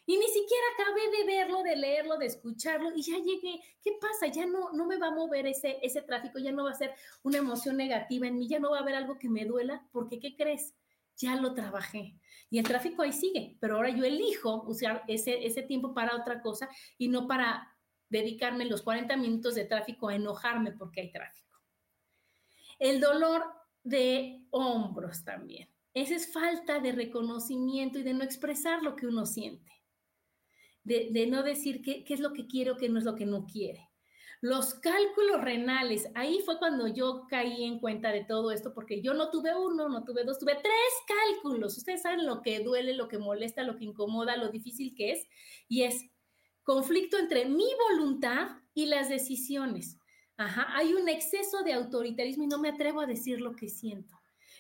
y 0.05 0.17
ni 0.17 0.27
siquiera 0.27 0.65
acabé 0.75 1.17
de 1.17 1.25
verlo, 1.27 1.63
de 1.63 1.77
leerlo, 1.77 2.19
de 2.19 2.27
escucharlo 2.27 2.91
y 2.97 3.03
ya 3.03 3.19
llegué. 3.19 3.61
¿Qué 3.81 3.93
pasa? 4.01 4.27
Ya 4.27 4.47
no, 4.47 4.73
no 4.73 4.87
me 4.87 4.97
va 4.97 5.09
a 5.09 5.15
mover 5.15 5.47
ese, 5.47 5.79
ese 5.83 6.03
tráfico, 6.03 6.41
ya 6.41 6.51
no 6.51 6.65
va 6.65 6.73
a 6.73 6.75
ser 6.75 6.95
una 7.23 7.39
emoción 7.39 7.77
negativa 7.77 8.27
en 8.27 8.37
mí, 8.37 8.49
ya 8.49 8.59
no 8.59 8.73
va 8.73 8.79
a 8.79 8.81
haber 8.81 8.97
algo 8.97 9.17
que 9.19 9.29
me 9.29 9.45
duela, 9.45 9.87
porque 9.93 10.19
¿qué 10.19 10.35
crees? 10.35 10.75
Ya 11.19 11.37
lo 11.37 11.55
trabajé. 11.55 12.17
Y 12.51 12.59
el 12.59 12.65
tráfico 12.65 13.03
ahí 13.03 13.13
sigue, 13.13 13.59
pero 13.61 13.77
ahora 13.77 13.91
yo 13.91 14.05
elijo 14.05 14.65
usar 14.67 15.05
ese, 15.07 15.47
ese 15.47 15.63
tiempo 15.63 15.95
para 15.95 16.17
otra 16.17 16.43
cosa 16.43 16.69
y 16.97 17.09
no 17.09 17.29
para 17.29 17.78
dedicarme 18.09 18.65
los 18.65 18.83
40 18.83 19.17
minutos 19.17 19.55
de 19.55 19.65
tráfico 19.65 20.09
a 20.09 20.17
enojarme 20.17 20.73
porque 20.73 21.01
hay 21.03 21.13
tráfico. 21.13 21.59
El 22.79 23.01
dolor 23.01 23.45
de 23.83 24.45
hombros 24.51 25.25
también. 25.25 25.69
Esa 25.95 26.15
es 26.15 26.33
falta 26.33 26.81
de 26.81 26.93
reconocimiento 26.93 27.99
y 27.99 28.03
de 28.03 28.15
no 28.15 28.25
expresar 28.25 28.83
lo 28.83 28.95
que 28.95 29.07
uno 29.07 29.27
siente 29.27 29.79
de, 30.89 31.27
no 31.27 31.43
decir 31.43 31.83
qué, 31.83 32.03
qué 32.05 32.15
es 32.15 32.21
lo 32.21 32.33
que 32.33 32.47
quiero, 32.47 32.77
qué 32.77 32.89
no 32.89 32.99
es 32.99 33.05
lo 33.05 33.15
que 33.15 33.27
no 33.27 33.47
quiere. 33.47 33.89
Los 34.41 34.75
cálculos 34.75 35.43
renales, 35.43 36.09
ahí 36.15 36.41
fue 36.45 36.59
cuando 36.59 36.87
yo 36.87 37.27
caí 37.29 37.65
en 37.65 37.81
cuenta 37.81 38.13
de 38.13 38.25
todo 38.25 38.53
esto, 38.53 38.73
porque 38.73 39.03
yo 39.03 39.13
no 39.13 39.31
tuve 39.31 39.55
uno, 39.55 39.89
no 39.89 40.05
tuve 40.05 40.25
dos, 40.25 40.39
tuve 40.39 40.55
tres 40.55 40.73
cálculos. 41.07 41.77
Ustedes 41.77 42.03
saben 42.03 42.25
lo 42.25 42.41
que 42.41 42.61
duele, 42.61 42.95
lo 42.95 43.09
que 43.09 43.19
molesta, 43.19 43.65
lo 43.65 43.77
que 43.77 43.85
incomoda, 43.85 44.37
lo 44.37 44.49
difícil 44.49 44.95
que 44.95 45.13
es, 45.13 45.29
y 45.69 45.83
es 45.83 46.09
conflicto 46.69 47.17
entre 47.17 47.47
mi 47.47 47.65
voluntad 47.89 48.59
y 48.75 48.85
las 48.85 49.09
decisiones. 49.09 49.97
Ajá, 50.37 50.67
hay 50.77 50.93
un 50.93 51.09
exceso 51.09 51.63
de 51.63 51.73
autoritarismo 51.73 52.45
y 52.45 52.47
no 52.47 52.59
me 52.59 52.69
atrevo 52.69 53.01
a 53.01 53.07
decir 53.07 53.41
lo 53.41 53.57
que 53.57 53.71
siento. 53.71 54.15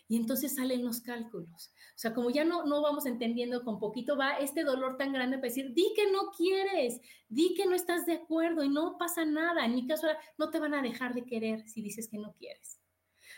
Y 0.08 0.16
entonces 0.16 0.54
salen 0.54 0.86
los 0.86 1.02
cálculos. 1.02 1.70
O 1.90 1.98
sea, 1.98 2.14
como 2.14 2.30
ya 2.30 2.46
no, 2.46 2.64
no 2.64 2.80
vamos 2.80 3.04
entendiendo 3.04 3.62
con 3.62 3.78
poquito, 3.78 4.16
va 4.16 4.38
este 4.38 4.64
dolor 4.64 4.96
tan 4.96 5.12
grande 5.12 5.36
para 5.36 5.48
decir, 5.48 5.74
di 5.74 5.92
que 5.94 6.10
no 6.10 6.30
quieres, 6.34 7.02
di 7.28 7.52
que 7.52 7.66
no 7.66 7.74
estás 7.74 8.06
de 8.06 8.14
acuerdo 8.14 8.64
y 8.64 8.70
no 8.70 8.96
pasa 8.96 9.26
nada. 9.26 9.66
En 9.66 9.74
mi 9.74 9.86
caso, 9.86 10.06
no 10.38 10.48
te 10.48 10.60
van 10.60 10.72
a 10.72 10.80
dejar 10.80 11.12
de 11.12 11.26
querer 11.26 11.68
si 11.68 11.82
dices 11.82 12.08
que 12.08 12.16
no 12.16 12.32
quieres. 12.38 12.80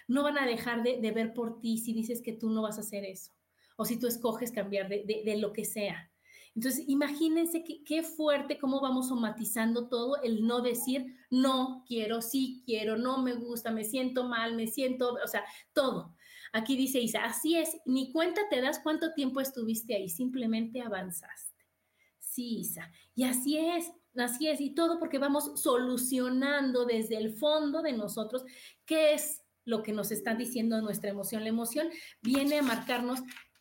No 0.07 0.23
van 0.23 0.39
a 0.39 0.47
dejar 0.47 0.85
de, 0.85 1.11
ver 1.11 1.35
por 1.35 1.61
ti 1.61 1.79
si 1.79 1.93
dices 1.93 2.23
que 2.23 2.35
tú 2.35 2.51
no 2.51 2.63
vas 2.63 2.79
a 2.79 2.83
hacer 2.83 3.05
eso. 3.05 3.33
O 3.77 3.85
si 3.85 3.99
tú 3.99 4.07
escoges 4.07 4.53
cambiar 4.53 4.89
de, 4.89 5.23
de, 5.25 5.37
lo 5.39 5.53
que 5.53 5.65
sea. 5.65 6.10
Entonces, 6.55 6.85
imagínense 6.89 7.63
qué, 7.63 8.03
fuerte 8.03 8.59
cómo 8.59 8.81
vamos 8.81 9.09
somatizando 9.09 9.89
todo 9.89 10.21
el 10.23 10.47
no 10.47 10.61
decir 10.61 11.17
no 11.31 11.85
quiero, 11.87 12.21
sí 12.21 12.63
quiero, 12.67 12.97
no 12.97 13.23
me 13.23 13.35
gusta, 13.35 13.71
me 13.71 13.85
siento 13.85 14.25
mal, 14.25 14.57
me 14.57 14.67
siento, 14.67 15.17
o 15.23 15.29
sea, 15.29 15.45
todo. 15.73 16.17
Aquí 16.53 16.77
dice 16.77 16.99
Isa, 16.99 17.25
así 17.25 17.57
es, 17.57 17.77
ni 17.85 18.11
cuenta 18.13 18.41
te 18.51 18.61
das 18.61 18.81
cuánto 18.83 19.13
tiempo 19.15 19.41
estuviste 19.41 19.95
ahí, 19.95 20.09
simplemente 20.09 20.81
avanzaste. 20.81 21.65
Sí, 22.19 22.59
Isa, 22.59 22.91
y 23.15 23.25
así 23.25 23.57
es, 23.57 23.93
así 24.17 24.49
es, 24.49 24.61
y 24.61 24.75
todo 24.75 24.99
porque 24.99 25.19
vamos 25.19 25.61
solucionando 25.61 26.85
desde 26.85 27.17
el 27.17 27.33
fondo 27.33 27.83
de 27.83 27.93
nosotros 27.93 28.45
qué 28.85 29.15
es 29.15 29.45
lo 29.65 29.83
que 29.83 29.93
nos 29.93 30.11
está 30.11 30.35
diciendo 30.35 30.81
nuestra 30.83 31.11
emoción. 31.11 31.45
La 31.45 31.51
emoción 31.51 31.89
viene 32.21 32.59
a 32.59 32.63
marcarnos 32.63 33.21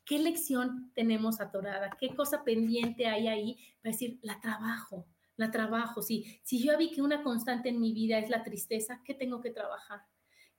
qué 0.10 0.18
lección 0.18 0.91
tenemos 0.95 1.39
atorada, 1.39 1.91
qué 1.99 2.16
cosa 2.16 2.43
pendiente 2.43 3.05
hay 3.05 3.28
ahí 3.28 3.57
para 3.80 3.91
decir, 3.91 4.18
la 4.24 4.41
trabajo, 4.41 5.05
la 5.38 5.51
trabajo. 5.51 6.01
Si, 6.01 6.39
si 6.41 6.64
yo 6.64 6.76
vi 6.80 6.89
que 6.89 7.03
una 7.03 7.22
constante 7.22 7.70
en 7.70 7.80
mi 7.80 7.93
vida 7.93 8.18
es 8.18 8.28
la 8.28 8.43
tristeza, 8.43 9.01
¿qué 9.05 9.14
tengo 9.14 9.39
que 9.39 9.51
trabajar? 9.51 10.01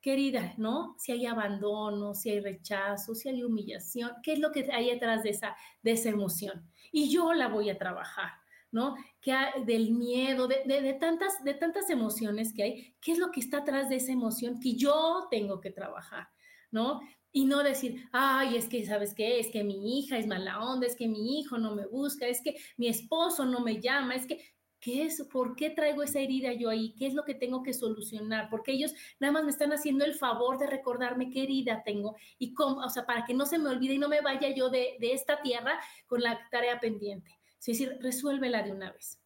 querida, 0.00 0.54
¿no? 0.56 0.94
Si 0.96 1.12
hay 1.12 1.26
abandono, 1.26 2.14
si 2.14 2.30
hay 2.30 2.40
rechazo, 2.40 3.14
si 3.14 3.28
hay 3.28 3.42
humillación, 3.42 4.12
¿qué 4.22 4.32
es 4.32 4.38
lo 4.38 4.50
que 4.50 4.66
hay 4.72 4.88
detrás 4.88 5.22
de 5.22 5.28
esa, 5.28 5.54
de 5.82 5.92
esa 5.92 6.08
emoción? 6.08 6.70
Y 6.90 7.10
yo 7.10 7.34
la 7.34 7.48
voy 7.48 7.68
a 7.68 7.76
trabajar, 7.76 8.30
¿no? 8.70 8.94
Que 9.20 9.34
del 9.66 9.90
miedo, 9.90 10.48
de, 10.48 10.62
de, 10.64 10.94
tantas, 10.94 11.44
de 11.44 11.52
tantas 11.52 11.90
emociones 11.90 12.54
que 12.54 12.62
hay, 12.62 12.96
¿qué 13.02 13.12
es 13.12 13.18
lo 13.18 13.30
que 13.30 13.40
está 13.40 13.58
atrás 13.58 13.90
de 13.90 13.96
esa 13.96 14.12
emoción 14.12 14.58
que 14.58 14.74
yo 14.74 15.28
tengo 15.30 15.60
que 15.60 15.70
trabajar, 15.70 16.28
¿no? 16.70 17.02
Y 17.32 17.44
no 17.44 17.62
decir, 17.62 18.08
ay, 18.12 18.56
es 18.56 18.68
que, 18.68 18.84
¿sabes 18.84 19.14
qué? 19.14 19.38
Es 19.38 19.48
que 19.48 19.62
mi 19.62 19.98
hija 19.98 20.18
es 20.18 20.26
mala 20.26 20.60
onda, 20.64 20.86
es 20.86 20.96
que 20.96 21.08
mi 21.08 21.38
hijo 21.38 21.58
no 21.58 21.74
me 21.74 21.86
busca, 21.86 22.26
es 22.26 22.40
que 22.42 22.56
mi 22.76 22.88
esposo 22.88 23.44
no 23.44 23.60
me 23.60 23.80
llama, 23.80 24.16
es 24.16 24.26
que 24.26 24.40
¿Qué 24.80 25.02
es? 25.04 25.22
¿Por 25.30 25.56
qué 25.56 25.68
traigo 25.68 26.02
esa 26.02 26.20
herida 26.20 26.54
yo 26.54 26.70
ahí? 26.70 26.94
¿Qué 26.98 27.06
es 27.06 27.12
lo 27.12 27.24
que 27.24 27.34
tengo 27.34 27.62
que 27.62 27.74
solucionar? 27.74 28.48
Porque 28.48 28.72
ellos 28.72 28.94
nada 29.18 29.30
más 29.32 29.44
me 29.44 29.50
están 29.50 29.74
haciendo 29.74 30.06
el 30.06 30.14
favor 30.14 30.58
de 30.58 30.66
recordarme 30.66 31.30
qué 31.30 31.42
herida 31.42 31.82
tengo 31.84 32.16
y 32.38 32.54
cómo, 32.54 32.78
o 32.80 32.88
sea, 32.88 33.04
para 33.04 33.26
que 33.26 33.34
no 33.34 33.44
se 33.44 33.58
me 33.58 33.68
olvide 33.68 33.94
y 33.94 33.98
no 33.98 34.08
me 34.08 34.22
vaya 34.22 34.48
yo 34.54 34.70
de, 34.70 34.96
esta 35.02 35.42
tierra 35.42 35.78
con 36.06 36.22
la 36.22 36.40
tarea 36.50 36.80
pendiente. 36.80 37.30
Es 37.58 37.66
decir, 37.66 37.98
resuélvela 38.00 38.62
de 38.62 38.72
una 38.72 38.90
vez. 38.90 39.20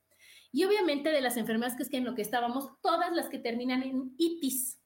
Y 0.51 0.65
obviamente 0.65 1.11
de 1.11 1.21
las 1.21 1.37
enfermedades 1.37 1.77
que 1.77 1.85
es 1.85 1.89
que 1.89 1.99
en 1.99 2.05
lo 2.05 2.17
que 2.17 2.23
estábamos, 2.23 2.71
todas 2.83 3.13
las 3.13 3.29
que 3.29 3.39
terminan 3.39 3.85
en 3.85 4.13
itis. 4.19 4.81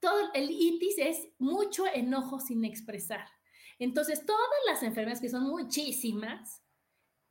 Todo 0.00 0.32
el 0.34 0.50
itis 0.50 0.98
es 0.98 1.28
mucho 1.38 1.84
enojo 1.86 2.40
sin 2.40 2.64
expresar. 2.64 3.26
Entonces, 3.78 4.26
todas 4.26 4.40
las 4.66 4.82
enfermedades 4.82 5.20
que 5.20 5.28
son 5.28 5.44
muchísimas, 5.44 6.62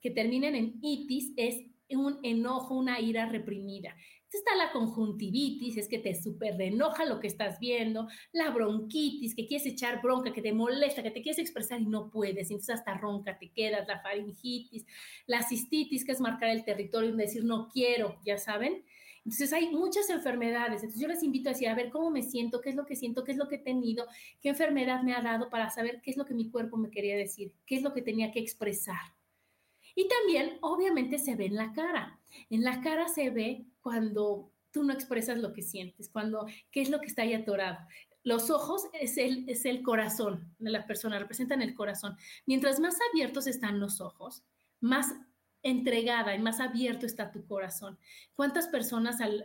que 0.01 0.11
terminen 0.11 0.55
en 0.55 0.79
itis 0.81 1.33
es 1.35 1.65
un 1.89 2.19
enojo, 2.23 2.75
una 2.75 2.99
ira 2.99 3.25
reprimida. 3.25 3.95
Está 4.31 4.55
la 4.55 4.71
conjuntivitis, 4.71 5.77
es 5.77 5.87
que 5.87 5.97
te 5.97 6.13
súper 6.13 6.61
enoja 6.61 7.03
lo 7.03 7.19
que 7.19 7.25
estás 7.25 7.59
viendo, 7.59 8.07
la 8.31 8.51
bronquitis, 8.51 9.33
que 9.33 9.47
quieres 9.47 9.65
echar 9.65 10.03
bronca, 10.03 10.31
que 10.31 10.43
te 10.43 10.53
molesta, 10.53 11.01
que 11.01 11.09
te 11.09 11.23
quieres 11.23 11.39
expresar 11.39 11.81
y 11.81 11.87
no 11.87 12.11
puedes, 12.11 12.51
entonces 12.51 12.75
hasta 12.75 12.93
ronca 12.93 13.39
te 13.39 13.51
quedas, 13.51 13.87
la 13.87 14.01
faringitis, 14.01 14.85
la 15.25 15.41
cistitis, 15.41 16.05
que 16.05 16.11
es 16.11 16.21
marcar 16.21 16.49
el 16.49 16.63
territorio 16.63 17.09
y 17.09 17.17
decir 17.17 17.43
no 17.43 17.69
quiero, 17.69 18.19
ya 18.23 18.37
saben. 18.37 18.85
Entonces 19.25 19.53
hay 19.53 19.69
muchas 19.69 20.09
enfermedades. 20.09 20.83
Entonces 20.83 21.01
yo 21.01 21.07
les 21.07 21.23
invito 21.23 21.49
a 21.49 21.53
decir, 21.53 21.67
a 21.67 21.75
ver, 21.75 21.89
¿cómo 21.89 22.09
me 22.09 22.23
siento? 22.23 22.61
¿Qué 22.61 22.69
es 22.69 22.75
lo 22.75 22.85
que 22.85 22.95
siento? 22.95 23.23
¿Qué 23.23 23.31
es 23.31 23.37
lo 23.37 23.47
que 23.47 23.55
he 23.55 23.59
tenido? 23.59 24.05
¿Qué 24.41 24.49
enfermedad 24.49 25.03
me 25.03 25.13
ha 25.13 25.21
dado 25.21 25.49
para 25.49 25.69
saber 25.69 26.01
qué 26.01 26.11
es 26.11 26.17
lo 26.17 26.25
que 26.25 26.33
mi 26.33 26.49
cuerpo 26.49 26.77
me 26.77 26.89
quería 26.89 27.17
decir? 27.17 27.53
¿Qué 27.65 27.75
es 27.75 27.83
lo 27.83 27.93
que 27.93 28.01
tenía 28.01 28.31
que 28.31 28.39
expresar? 28.39 29.15
Y 29.95 30.07
también, 30.07 30.57
obviamente, 30.61 31.17
se 31.17 31.35
ve 31.35 31.45
en 31.45 31.55
la 31.55 31.73
cara. 31.73 32.19
En 32.49 32.63
la 32.63 32.81
cara 32.81 33.07
se 33.07 33.29
ve 33.29 33.65
cuando 33.81 34.51
tú 34.71 34.83
no 34.83 34.93
expresas 34.93 35.37
lo 35.39 35.53
que 35.53 35.61
sientes, 35.61 36.09
cuando, 36.09 36.45
¿qué 36.71 36.81
es 36.81 36.89
lo 36.89 36.99
que 36.99 37.07
está 37.07 37.23
ahí 37.23 37.33
atorado? 37.33 37.79
Los 38.23 38.49
ojos 38.49 38.83
es 38.93 39.17
el, 39.17 39.47
es 39.49 39.65
el 39.65 39.81
corazón 39.81 40.53
de 40.59 40.69
la 40.69 40.85
persona, 40.85 41.19
representan 41.19 41.61
el 41.61 41.73
corazón. 41.73 42.17
Mientras 42.45 42.79
más 42.79 42.97
abiertos 43.09 43.47
están 43.47 43.79
los 43.79 44.01
ojos, 44.01 44.43
más 44.79 45.13
entregada 45.63 46.35
y 46.35 46.39
más 46.39 46.59
abierto 46.59 47.05
está 47.05 47.31
tu 47.31 47.45
corazón. 47.45 47.97
¿Cuántas 48.33 48.67
personas 48.67 49.21
al, 49.21 49.43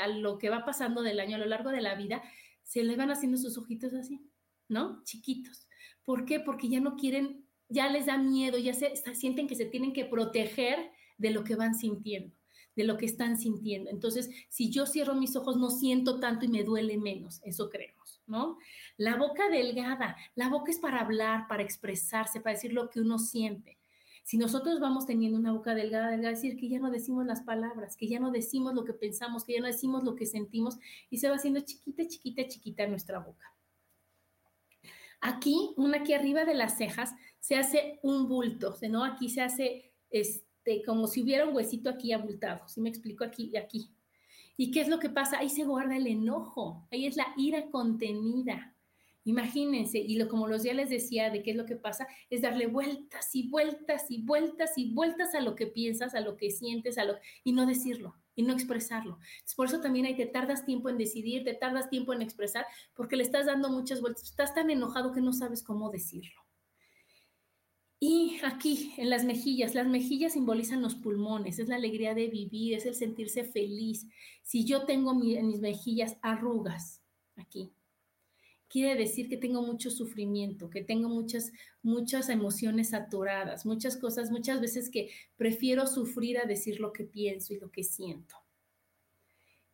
a 0.00 0.08
lo 0.08 0.38
que 0.38 0.50
va 0.50 0.64
pasando 0.64 1.02
del 1.02 1.20
año, 1.20 1.36
a 1.36 1.40
lo 1.40 1.46
largo 1.46 1.70
de 1.70 1.80
la 1.80 1.94
vida, 1.94 2.22
se 2.62 2.82
le 2.82 2.96
van 2.96 3.10
haciendo 3.10 3.38
sus 3.38 3.58
ojitos 3.58 3.94
así, 3.94 4.20
¿no? 4.68 5.02
Chiquitos. 5.04 5.68
¿Por 6.04 6.24
qué? 6.24 6.40
Porque 6.40 6.68
ya 6.68 6.80
no 6.80 6.96
quieren, 6.96 7.46
ya 7.68 7.88
les 7.88 8.06
da 8.06 8.18
miedo, 8.18 8.58
ya 8.58 8.74
se, 8.74 8.94
sienten 9.14 9.46
que 9.46 9.54
se 9.54 9.66
tienen 9.66 9.92
que 9.92 10.04
proteger 10.04 10.90
de 11.18 11.30
lo 11.30 11.44
que 11.44 11.56
van 11.56 11.74
sintiendo 11.74 12.34
de 12.74 12.84
lo 12.84 12.96
que 12.96 13.04
están 13.04 13.36
sintiendo. 13.36 13.90
Entonces, 13.90 14.30
si 14.48 14.70
yo 14.70 14.86
cierro 14.86 15.14
mis 15.14 15.36
ojos, 15.36 15.58
no 15.58 15.68
siento 15.68 16.18
tanto 16.20 16.46
y 16.46 16.48
me 16.48 16.64
duele 16.64 16.96
menos, 16.96 17.42
eso 17.44 17.68
creemos, 17.68 18.22
¿no? 18.26 18.56
La 18.96 19.16
boca 19.16 19.50
delgada, 19.50 20.16
la 20.34 20.48
boca 20.48 20.70
es 20.70 20.78
para 20.78 21.00
hablar, 21.00 21.48
para 21.48 21.62
expresarse, 21.62 22.40
para 22.40 22.54
decir 22.54 22.72
lo 22.72 22.88
que 22.88 23.02
uno 23.02 23.18
siente. 23.18 23.78
Si 24.22 24.38
nosotros 24.38 24.78
vamos 24.78 25.06
teniendo 25.06 25.38
una 25.38 25.52
boca 25.52 25.74
delgada, 25.74 26.10
delgada, 26.10 26.34
decir 26.34 26.56
que 26.56 26.68
ya 26.68 26.78
no 26.78 26.90
decimos 26.90 27.26
las 27.26 27.42
palabras, 27.42 27.96
que 27.96 28.08
ya 28.08 28.20
no 28.20 28.30
decimos 28.30 28.74
lo 28.74 28.84
que 28.84 28.92
pensamos, 28.92 29.44
que 29.44 29.54
ya 29.54 29.60
no 29.60 29.66
decimos 29.66 30.04
lo 30.04 30.14
que 30.14 30.26
sentimos 30.26 30.78
y 31.10 31.18
se 31.18 31.28
va 31.28 31.36
haciendo 31.36 31.60
chiquita, 31.60 32.06
chiquita, 32.06 32.46
chiquita 32.46 32.86
nuestra 32.86 33.18
boca. 33.18 33.52
Aquí, 35.20 35.74
una 35.76 35.98
aquí 35.98 36.14
arriba 36.14 36.44
de 36.44 36.54
las 36.54 36.76
cejas, 36.78 37.14
se 37.40 37.56
hace 37.56 37.98
un 38.02 38.28
bulto, 38.28 38.76
¿no? 38.88 39.04
Aquí 39.04 39.28
se 39.28 39.42
hace 39.42 39.92
este, 40.10 40.82
como 40.84 41.06
si 41.06 41.22
hubiera 41.22 41.46
un 41.46 41.54
huesito 41.54 41.90
aquí 41.90 42.12
abultado. 42.12 42.66
Si 42.68 42.80
me 42.80 42.88
explico 42.88 43.24
aquí 43.24 43.50
y 43.52 43.56
aquí. 43.56 43.90
¿Y 44.56 44.70
qué 44.70 44.80
es 44.80 44.88
lo 44.88 44.98
que 44.98 45.10
pasa? 45.10 45.38
Ahí 45.38 45.48
se 45.48 45.64
guarda 45.64 45.96
el 45.96 46.06
enojo, 46.06 46.86
ahí 46.92 47.06
es 47.06 47.16
la 47.16 47.26
ira 47.36 47.70
contenida. 47.70 48.71
Imagínense, 49.24 49.98
y 49.98 50.16
lo, 50.16 50.28
como 50.28 50.48
los 50.48 50.64
días 50.64 50.74
les 50.74 50.90
decía 50.90 51.30
de 51.30 51.42
qué 51.42 51.52
es 51.52 51.56
lo 51.56 51.64
que 51.64 51.76
pasa, 51.76 52.08
es 52.28 52.42
darle 52.42 52.66
vueltas 52.66 53.34
y 53.34 53.48
vueltas 53.48 54.10
y 54.10 54.22
vueltas 54.22 54.72
y 54.76 54.92
vueltas 54.92 55.34
a 55.34 55.40
lo 55.40 55.54
que 55.54 55.68
piensas, 55.68 56.14
a 56.14 56.20
lo 56.20 56.36
que 56.36 56.50
sientes, 56.50 56.98
a 56.98 57.04
lo, 57.04 57.14
y 57.44 57.52
no 57.52 57.66
decirlo 57.66 58.16
y 58.34 58.42
no 58.42 58.52
expresarlo. 58.52 59.18
por 59.56 59.66
eso 59.66 59.80
también 59.80 60.06
hay, 60.06 60.16
te 60.16 60.26
tardas 60.26 60.64
tiempo 60.64 60.88
en 60.88 60.98
decidir, 60.98 61.44
te 61.44 61.54
tardas 61.54 61.90
tiempo 61.90 62.12
en 62.12 62.22
expresar, 62.22 62.66
porque 62.94 63.16
le 63.16 63.22
estás 63.22 63.46
dando 63.46 63.68
muchas 63.68 64.00
vueltas, 64.00 64.24
estás 64.24 64.54
tan 64.54 64.70
enojado 64.70 65.12
que 65.12 65.20
no 65.20 65.32
sabes 65.32 65.62
cómo 65.62 65.90
decirlo. 65.90 66.40
Y 68.00 68.40
aquí, 68.42 68.94
en 68.96 69.10
las 69.10 69.24
mejillas, 69.24 69.76
las 69.76 69.86
mejillas 69.86 70.32
simbolizan 70.32 70.82
los 70.82 70.96
pulmones, 70.96 71.60
es 71.60 71.68
la 71.68 71.76
alegría 71.76 72.14
de 72.14 72.26
vivir, 72.26 72.74
es 72.74 72.84
el 72.84 72.96
sentirse 72.96 73.44
feliz. 73.44 74.08
Si 74.42 74.64
yo 74.64 74.86
tengo 74.86 75.12
en 75.12 75.46
mis 75.46 75.60
mejillas 75.60 76.16
arrugas, 76.20 77.00
aquí, 77.36 77.72
quiere 78.72 78.98
decir 78.98 79.28
que 79.28 79.36
tengo 79.36 79.60
mucho 79.60 79.90
sufrimiento, 79.90 80.70
que 80.70 80.82
tengo 80.82 81.10
muchas, 81.10 81.52
muchas 81.82 82.30
emociones 82.30 82.94
atoradas, 82.94 83.66
muchas 83.66 83.98
cosas, 83.98 84.30
muchas 84.30 84.62
veces 84.62 84.88
que 84.88 85.10
prefiero 85.36 85.86
sufrir 85.86 86.38
a 86.38 86.46
decir 86.46 86.80
lo 86.80 86.90
que 86.90 87.04
pienso 87.04 87.52
y 87.52 87.58
lo 87.58 87.70
que 87.70 87.84
siento. 87.84 88.34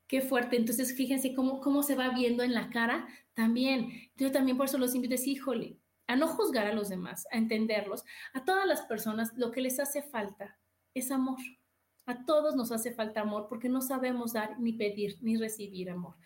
Qué 0.09 0.21
fuerte. 0.21 0.57
Entonces, 0.57 0.97
fíjense 0.97 1.33
cómo, 1.33 1.61
cómo 1.61 1.85
se 1.85 1.95
va 1.95 2.09
viendo 2.09 2.43
en 2.43 2.55
la 2.55 2.71
cara 2.71 3.07
también. 3.35 4.11
Yo 4.17 4.33
también 4.33 4.57
por 4.57 4.67
eso 4.67 4.79
los 4.79 4.97
invito 4.97 5.15
a 5.15 5.19
decir, 5.19 5.35
híjole, 5.35 5.79
a 6.09 6.17
no 6.17 6.27
juzgar 6.27 6.67
a 6.67 6.73
los 6.73 6.89
demás, 6.89 7.29
a 7.31 7.37
entenderlos. 7.37 8.05
A 8.33 8.45
todas 8.45 8.67
las 8.67 8.83
personas 8.83 9.33
lo 9.37 9.53
que 9.53 9.61
les 9.61 9.79
hace 9.79 10.03
falta 10.03 10.59
es 10.93 11.13
amor. 11.13 11.39
A 12.07 12.25
todos 12.25 12.57
nos 12.57 12.73
hace 12.73 12.93
falta 12.93 13.21
amor 13.21 13.47
porque 13.49 13.69
no 13.69 13.81
sabemos 13.81 14.33
dar 14.33 14.59
ni 14.59 14.73
pedir 14.73 15.19
ni 15.21 15.37
recibir 15.37 15.89
amor. 15.89 16.17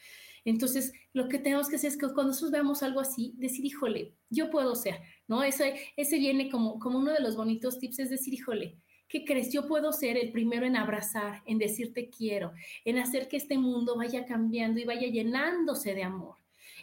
Entonces, 0.45 0.93
lo 1.13 1.29
que 1.29 1.39
tenemos 1.39 1.69
que 1.69 1.77
hacer 1.77 1.91
es 1.91 1.97
que 1.97 2.07
cuando 2.07 2.25
nosotros 2.25 2.51
veamos 2.51 2.83
algo 2.83 3.01
así, 3.01 3.35
decir, 3.37 3.65
híjole, 3.65 4.15
yo 4.29 4.51
puedo 4.51 4.75
ser, 4.75 5.01
¿no? 5.29 5.43
Ese, 5.43 5.75
ese 5.97 6.19
viene 6.19 6.51
como, 6.51 6.79
como 6.79 6.99
uno 6.99 7.13
de 7.13 7.21
los 7.21 7.37
bonitos 7.37 7.79
tips, 7.79 8.01
es 8.01 8.11
decir, 8.11 8.35
híjole, 8.35 8.79
¿qué 9.09 9.25
crees? 9.25 9.53
Yo 9.53 9.69
puedo 9.69 9.93
ser 9.93 10.17
el 10.17 10.33
primero 10.33 10.67
en 10.67 10.77
abrazar, 10.77 11.43
en 11.47 11.59
decirte 11.59 12.09
quiero, 12.09 12.53
en 12.85 12.99
hacer 12.99 13.29
que 13.29 13.37
este 13.37 13.59
mundo 13.59 13.97
vaya 13.97 14.25
cambiando 14.25 14.81
y 14.81 14.85
vaya 14.85 15.07
llenándose 15.09 15.95
de 15.95 16.03
amor. 16.03 16.37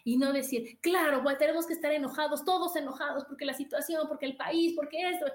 Y 0.04 0.18
no 0.18 0.32
decir, 0.32 0.78
claro, 0.80 1.24
tenemos 1.38 1.66
que 1.66 1.74
estar 1.74 1.92
enojados, 1.92 2.46
todos 2.46 2.76
enojados, 2.76 3.26
porque 3.26 3.46
la 3.46 3.54
situación, 3.54 4.08
porque 4.08 4.28
el 4.28 4.38
país, 4.38 4.74
porque 4.76 5.10
esto 5.10 5.26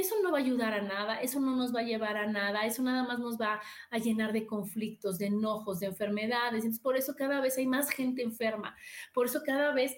eso 0.00 0.14
no 0.22 0.30
va 0.30 0.38
a 0.38 0.42
ayudar 0.42 0.74
a 0.74 0.82
nada, 0.82 1.20
eso 1.20 1.40
no 1.40 1.56
nos 1.56 1.74
va 1.74 1.80
a 1.80 1.84
llevar 1.84 2.16
a 2.16 2.26
nada, 2.26 2.66
eso 2.66 2.82
nada 2.82 3.02
más 3.04 3.18
nos 3.18 3.40
va 3.40 3.60
a 3.90 3.98
llenar 3.98 4.32
de 4.32 4.46
conflictos, 4.46 5.18
de 5.18 5.26
enojos, 5.26 5.80
de 5.80 5.86
enfermedades. 5.86 6.64
Entonces, 6.64 6.80
por 6.80 6.96
eso 6.96 7.14
cada 7.16 7.40
vez 7.40 7.56
hay 7.58 7.66
más 7.66 7.90
gente 7.90 8.22
enferma, 8.22 8.76
por 9.14 9.26
eso 9.26 9.42
cada 9.44 9.72
vez 9.72 9.96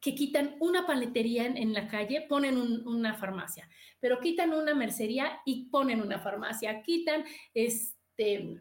que 0.00 0.14
quitan 0.14 0.56
una 0.60 0.86
paletería 0.86 1.46
en, 1.46 1.72
la 1.72 1.88
calle, 1.88 2.26
ponen 2.28 2.58
una 2.86 3.14
farmacia, 3.14 3.66
pero 4.00 4.20
quitan 4.20 4.52
una 4.52 4.74
mercería 4.74 5.40
y 5.46 5.70
ponen 5.70 6.02
una 6.02 6.18
farmacia, 6.18 6.82
quitan 6.82 7.24
este 7.54 8.60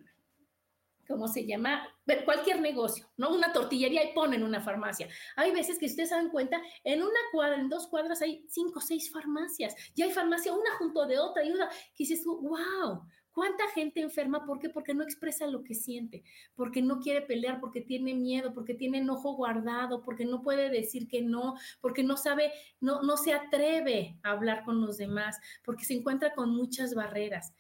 ¿cómo 1.08 1.28
se 1.28 1.46
llama? 1.46 1.88
Cualquier 2.26 2.62
negocio, 2.62 3.10
¿no? 3.18 3.34
Una 3.34 3.52
tortillería 3.54 4.04
y 4.04 4.14
ponen 4.14 4.44
una 4.44 4.62
farmacia. 4.62 5.08
Hay 5.36 5.52
veces 5.52 5.78
que 5.78 5.86
ustedes 5.86 6.10
se 6.10 6.16
dan 6.16 6.30
cuenta, 6.30 6.62
en 6.84 7.02
una 7.02 7.20
cuadra, 7.32 7.60
en 7.60 7.70
dos 7.70 7.88
cuadras 7.88 8.22
hay 8.22 8.46
cinco 8.50 8.80
o 8.80 8.82
seis 8.82 9.12
farmacias. 9.12 9.76
Y 9.96 10.02
hay 10.02 10.12
farmacia 10.12 10.54
una 10.54 10.72
junto 10.78 11.06
de 11.06 11.20
otra 11.20 11.44
y 11.44 11.52
una 11.52 11.70
que 11.70 12.04
dices 12.04 12.24
tú, 12.24 12.40
wow, 12.42 13.04
¿cuánta 13.32 13.68
gente 13.70 14.02
enferma? 14.02 14.46
¿Por 14.46 14.60
qué? 14.60 14.70
Porque 14.70 14.94
no 14.94 15.04
expresa 15.04 15.48
lo 15.48 15.64
que 15.64 15.74
siente, 15.74 16.24
porque 16.56 16.82
no 16.82 17.00
quiere 17.00 17.22
pelear, 17.22 17.60
porque 17.60 17.82
tiene 17.82 18.14
miedo, 18.14 18.54
porque 18.54 18.74
tiene 18.74 19.00
enojo 19.00 19.36
guardado, 19.36 20.04
porque 20.04 20.26
no 20.26 20.42
puede 20.42 20.70
decir 20.70 21.08
que 21.08 21.22
no, 21.22 21.56
porque 21.82 22.04
no 22.04 22.16
sabe, 22.16 22.54
no, 22.80 23.02
no 23.02 23.18
se 23.18 23.34
atreve 23.34 24.20
a 24.24 24.32
hablar 24.32 24.64
con 24.64 24.82
los 24.82 24.98
demás, 24.98 25.40
porque 25.64 25.86
se 25.86 25.96
encuentra 25.96 26.34
con 26.34 26.50
muchas 26.52 26.94
barreras. 26.94 27.54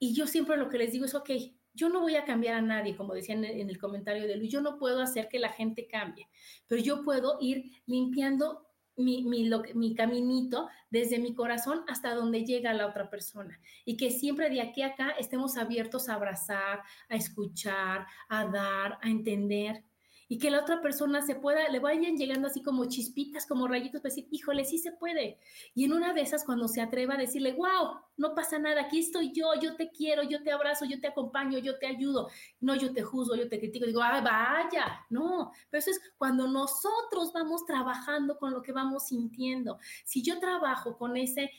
Y 0.00 0.14
yo 0.14 0.26
siempre 0.26 0.56
lo 0.56 0.68
que 0.68 0.78
les 0.78 0.92
digo 0.92 1.06
es, 1.06 1.14
ok, 1.14 1.30
yo 1.78 1.88
no 1.88 2.00
voy 2.00 2.16
a 2.16 2.24
cambiar 2.24 2.56
a 2.56 2.60
nadie, 2.60 2.96
como 2.96 3.14
decían 3.14 3.44
en 3.44 3.70
el 3.70 3.78
comentario 3.78 4.26
de 4.26 4.36
Luis, 4.36 4.50
yo 4.50 4.60
no 4.60 4.78
puedo 4.78 5.00
hacer 5.00 5.28
que 5.28 5.38
la 5.38 5.50
gente 5.50 5.86
cambie, 5.86 6.28
pero 6.66 6.82
yo 6.82 7.04
puedo 7.04 7.38
ir 7.40 7.70
limpiando 7.86 8.66
mi, 8.96 9.22
mi, 9.22 9.94
caminito 9.94 10.68
desde 10.90 11.20
mi 11.20 11.32
corazón 11.32 11.84
hasta 11.86 12.14
donde 12.14 12.44
llega 12.44 12.74
la 12.74 12.88
otra 12.88 13.08
persona. 13.08 13.60
Y 13.84 13.96
que 13.96 14.10
siempre 14.10 14.50
de 14.50 14.60
aquí 14.60 14.82
a 14.82 14.88
acá 14.88 15.10
estemos 15.10 15.56
abiertos 15.56 16.08
a 16.08 16.14
abrazar, 16.14 16.82
a 17.08 17.14
escuchar, 17.14 18.06
a 18.28 18.44
dar, 18.46 18.98
a 19.00 19.08
entender 19.08 19.84
y 20.30 20.38
que 20.38 20.50
la 20.50 20.60
otra 20.60 20.82
persona 20.82 21.22
se 21.22 21.34
pueda, 21.34 21.68
le 21.70 21.80
vayan 21.80 22.18
llegando 22.18 22.48
así 22.48 22.62
como 22.62 22.84
chispitas, 22.84 23.46
como 23.46 23.66
rayitos 23.66 24.02
para 24.02 24.14
decir, 24.14 24.28
híjole, 24.30 24.66
sí 24.66 24.76
se 24.76 24.92
puede. 24.92 25.38
Y 25.74 25.84
en 25.84 25.94
una 25.94 26.12
de 26.12 26.20
esas, 26.20 26.44
cuando 26.44 26.68
se 26.68 26.82
atreva 26.82 27.14
a 27.14 27.18
decirle, 27.18 27.54
wow, 27.54 27.96
no 28.18 28.34
pasa 28.34 28.58
nada, 28.58 28.82
aquí 28.82 28.98
estoy 28.98 29.32
yo, 29.32 29.54
yo 29.60 29.74
te 29.76 29.90
quiero, 29.90 30.22
yo 30.22 30.42
te 30.42 30.52
abrazo, 30.52 30.84
yo 30.84 31.00
te 31.00 31.08
acompaño, 31.08 31.58
yo 31.58 31.78
te 31.78 31.86
ayudo. 31.86 32.28
No, 32.60 32.74
yo 32.74 32.92
te 32.92 33.02
juzgo, 33.02 33.36
yo 33.36 33.48
te 33.48 33.58
critico, 33.58 33.86
digo, 33.86 34.02
ay, 34.02 34.22
vaya, 34.22 35.06
no. 35.08 35.50
Pero 35.70 35.78
eso 35.78 35.90
es 35.92 36.00
cuando 36.18 36.46
nosotros 36.46 37.32
vamos 37.32 37.64
trabajando 37.64 38.36
con 38.36 38.52
lo 38.52 38.60
que 38.60 38.72
vamos 38.72 39.06
sintiendo. 39.06 39.78
Si 40.04 40.22
yo 40.22 40.38
trabajo 40.38 40.98
con 40.98 41.16
ese 41.16 41.50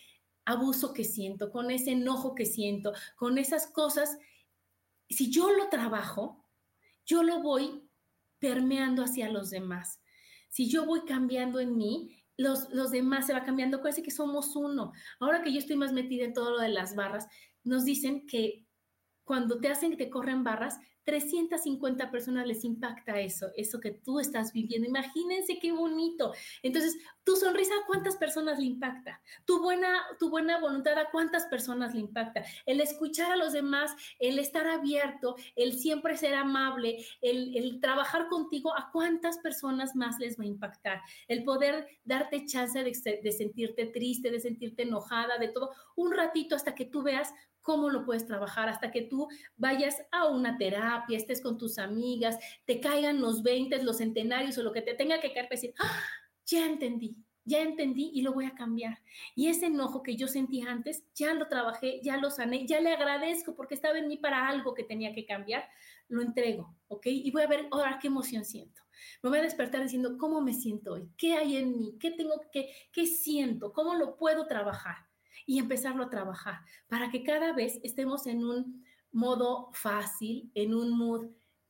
abuso 0.46 0.94
que 0.94 1.06
siento, 1.06 1.52
con 1.52 1.72
ese 1.72 1.92
enojo 1.92 2.36
que 2.36 2.46
siento, 2.46 2.94
con 3.16 3.40
esas 3.40 3.66
cosas, 3.66 4.20
si 5.10 5.32
yo 5.32 5.52
lo 5.52 5.70
trabajo, 5.70 6.46
yo 7.04 7.24
lo 7.24 7.42
voy 7.42 7.89
permeando 8.40 9.04
hacia 9.04 9.30
los 9.30 9.50
demás. 9.50 10.02
Si 10.50 10.70
yo 10.70 10.86
voy 10.86 11.02
cambiando 11.06 11.60
en 11.60 11.78
mí, 11.78 12.24
los, 12.38 12.70
los 12.72 12.92
demás 12.92 13.28
se 13.28 13.34
va 13.34 13.44
cambiando. 13.44 13.82
Parece 13.82 14.02
que 14.02 14.12
somos 14.12 14.56
uno. 14.56 14.94
Ahora 15.20 15.42
que 15.42 15.52
yo 15.52 15.60
estoy 15.60 15.76
más 15.76 15.94
metida 15.94 16.26
en 16.26 16.34
todo 16.34 16.52
lo 16.52 16.60
de 16.60 16.70
las 16.70 16.96
barras, 16.96 17.28
nos 17.64 17.84
dicen 17.84 18.26
que 18.26 18.66
cuando 19.30 19.60
te 19.60 19.68
hacen 19.68 19.92
que 19.92 20.06
te 20.06 20.10
corren 20.10 20.44
barras, 20.44 20.80
350 21.04 22.10
personas 22.10 22.48
les 22.48 22.64
impacta 22.64 23.20
eso, 23.20 23.52
eso 23.56 23.80
que 23.80 23.92
tú 23.92 24.20
estás 24.20 24.54
viviendo. 24.54 24.88
Imagínense 24.88 25.60
qué 25.60 25.72
bonito. 25.72 26.34
Entonces, 26.64 26.98
tu 27.24 27.36
sonrisa 27.36 27.76
a 27.76 27.86
cuántas 27.86 28.16
personas 28.18 28.58
le 28.58 28.66
impacta, 28.66 29.22
tu 29.46 29.62
buena, 29.62 30.02
tu 30.20 30.32
buena 30.32 30.60
voluntad 30.60 30.98
a 30.98 31.12
cuántas 31.12 31.46
personas 31.46 31.94
le 31.94 32.02
impacta, 32.02 32.44
el 32.66 32.82
escuchar 32.82 33.32
a 33.32 33.36
los 33.36 33.54
demás, 33.54 33.92
el 34.18 34.40
estar 34.40 34.68
abierto, 34.68 35.36
el 35.56 35.74
siempre 35.74 36.18
ser 36.18 36.34
amable, 36.34 37.06
el, 37.22 37.80
trabajar 37.82 38.30
contigo, 38.30 38.76
a 38.76 38.90
cuántas 38.92 39.38
personas 39.38 39.96
más 39.96 40.18
les 40.18 40.40
va 40.40 40.44
a 40.44 40.48
impactar, 40.48 41.02
el 41.28 41.44
poder 41.44 41.88
darte 42.04 42.48
chance 42.48 42.84
de, 42.84 43.20
de 43.24 43.32
sentirte 43.32 43.86
triste, 43.86 44.32
de 44.32 44.40
sentirte 44.40 44.84
enojada, 44.84 45.38
de 45.38 45.50
todo, 45.50 45.70
un 45.96 46.14
ratito 46.14 46.56
hasta 46.56 46.74
que 46.74 46.86
tú 46.86 47.04
veas 47.04 47.32
cómo 47.62 47.90
lo 47.90 48.06
puedes 48.06 48.26
trabajar 48.26 48.70
hasta 48.70 48.92
que 48.92 49.02
tú 49.02 49.28
vayas 49.58 50.02
a 50.12 50.28
una 50.28 50.58
terapia, 50.58 51.18
estés 51.18 51.42
con 51.42 51.58
tus 51.58 51.78
amigas, 51.78 52.38
te 52.66 52.80
caigan 52.80 53.22
los 53.22 53.44
20, 53.44 53.84
los 53.84 53.98
centenarios 53.98 54.58
o 54.58 54.64
lo 54.64 54.72
que 54.72 54.82
te 54.82 54.94
tenga 54.94 55.20
que 55.20 55.34
caer 55.34 55.46
para 55.46 55.56
decir, 55.56 55.74
¡Ah! 55.80 56.04
ya 56.46 56.66
entendí, 56.66 57.16
ya 57.46 57.62
entendí 57.62 58.12
y 58.14 58.22
lo 58.22 58.34
voy 58.34 58.46
a 58.46 58.56
cambiar. 58.56 59.00
Y 59.36 59.48
ese 59.48 59.68
enojo 59.68 60.04
que 60.04 60.16
yo 60.16 60.28
sentí 60.28 60.62
antes, 60.62 61.04
ya 61.14 61.34
lo 61.34 61.48
trabajé, 61.48 62.00
ya 62.04 62.18
lo 62.18 62.30
sané, 62.30 62.66
ya 62.66 62.80
le 62.80 62.92
agradezco 62.92 63.56
porque 63.56 63.76
estaba 63.76 63.98
en 63.98 64.08
mí 64.08 64.18
para 64.18 64.48
algo 64.48 64.74
que 64.74 64.84
tenía 64.84 65.14
que 65.14 65.26
cambiar, 65.26 65.68
lo 66.08 66.22
entrego, 66.22 66.76
¿ok? 66.88 67.08
Y 67.08 67.32
voy 67.32 67.44
a 67.44 67.48
ver 67.48 67.68
ahora 67.72 68.00
qué 68.02 68.08
emoción 68.08 68.46
siento. 68.46 68.82
Me 69.24 69.30
voy 69.30 69.40
a 69.40 69.44
despertar 69.44 69.82
diciendo, 69.82 70.18
¿cómo 70.18 70.42
me 70.42 70.54
siento 70.54 70.94
hoy? 70.94 71.10
¿Qué 71.18 71.34
hay 71.34 71.58
en 71.58 71.78
mí? 71.78 71.98
¿Qué 72.00 72.12
tengo 72.12 72.42
que, 72.52 72.70
qué 72.92 73.06
siento? 73.06 73.72
¿Cómo 73.72 73.96
lo 73.96 74.18
puedo 74.18 74.46
trabajar? 74.48 75.09
Y 75.46 75.60
empezarlo 75.60 76.04
a 76.04 76.10
trabajar 76.10 76.60
para 76.88 77.10
que 77.10 77.24
cada 77.24 77.54
vez 77.54 77.80
estemos 77.84 78.28
en 78.28 78.44
un 78.44 78.86
modo 79.12 79.70
fácil, 79.74 80.52
en 80.54 80.74
un 80.74 80.98
mood 80.98 81.28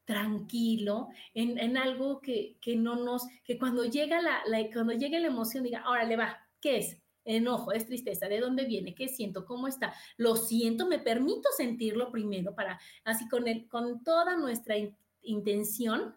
tranquilo, 0.09 1.09
en, 1.35 1.77
algo 1.77 2.19
que, 2.19 2.57
no 2.75 2.95
nos, 2.95 3.27
que 3.43 3.59
cuando 3.59 3.85
llega 3.85 4.19
la, 4.21 4.41
cuando 4.73 4.93
llegue 4.93 5.19
la 5.19 5.27
emoción 5.27 5.63
diga, 5.63 5.81
ahora 5.81 6.03
le 6.03 6.17
va, 6.17 6.35
¿qué 6.59 6.77
es? 6.77 6.97
Enojo, 7.25 7.73
es 7.73 7.85
tristeza, 7.85 8.27
¿de 8.27 8.39
dónde 8.39 8.65
viene? 8.65 8.95
¿Qué 8.95 9.07
siento? 9.07 9.45
¿Cómo 9.45 9.67
está? 9.67 9.93
Lo 10.17 10.35
siento, 10.35 10.87
me 10.87 10.97
permito 10.97 11.49
sentirlo 11.55 12.11
primero 12.11 12.55
para, 12.55 12.79
así 13.03 13.29
con, 13.29 13.47
el, 13.47 13.67
con 13.67 14.03
toda 14.03 14.35
nuestra 14.35 14.75
intención, 15.21 16.15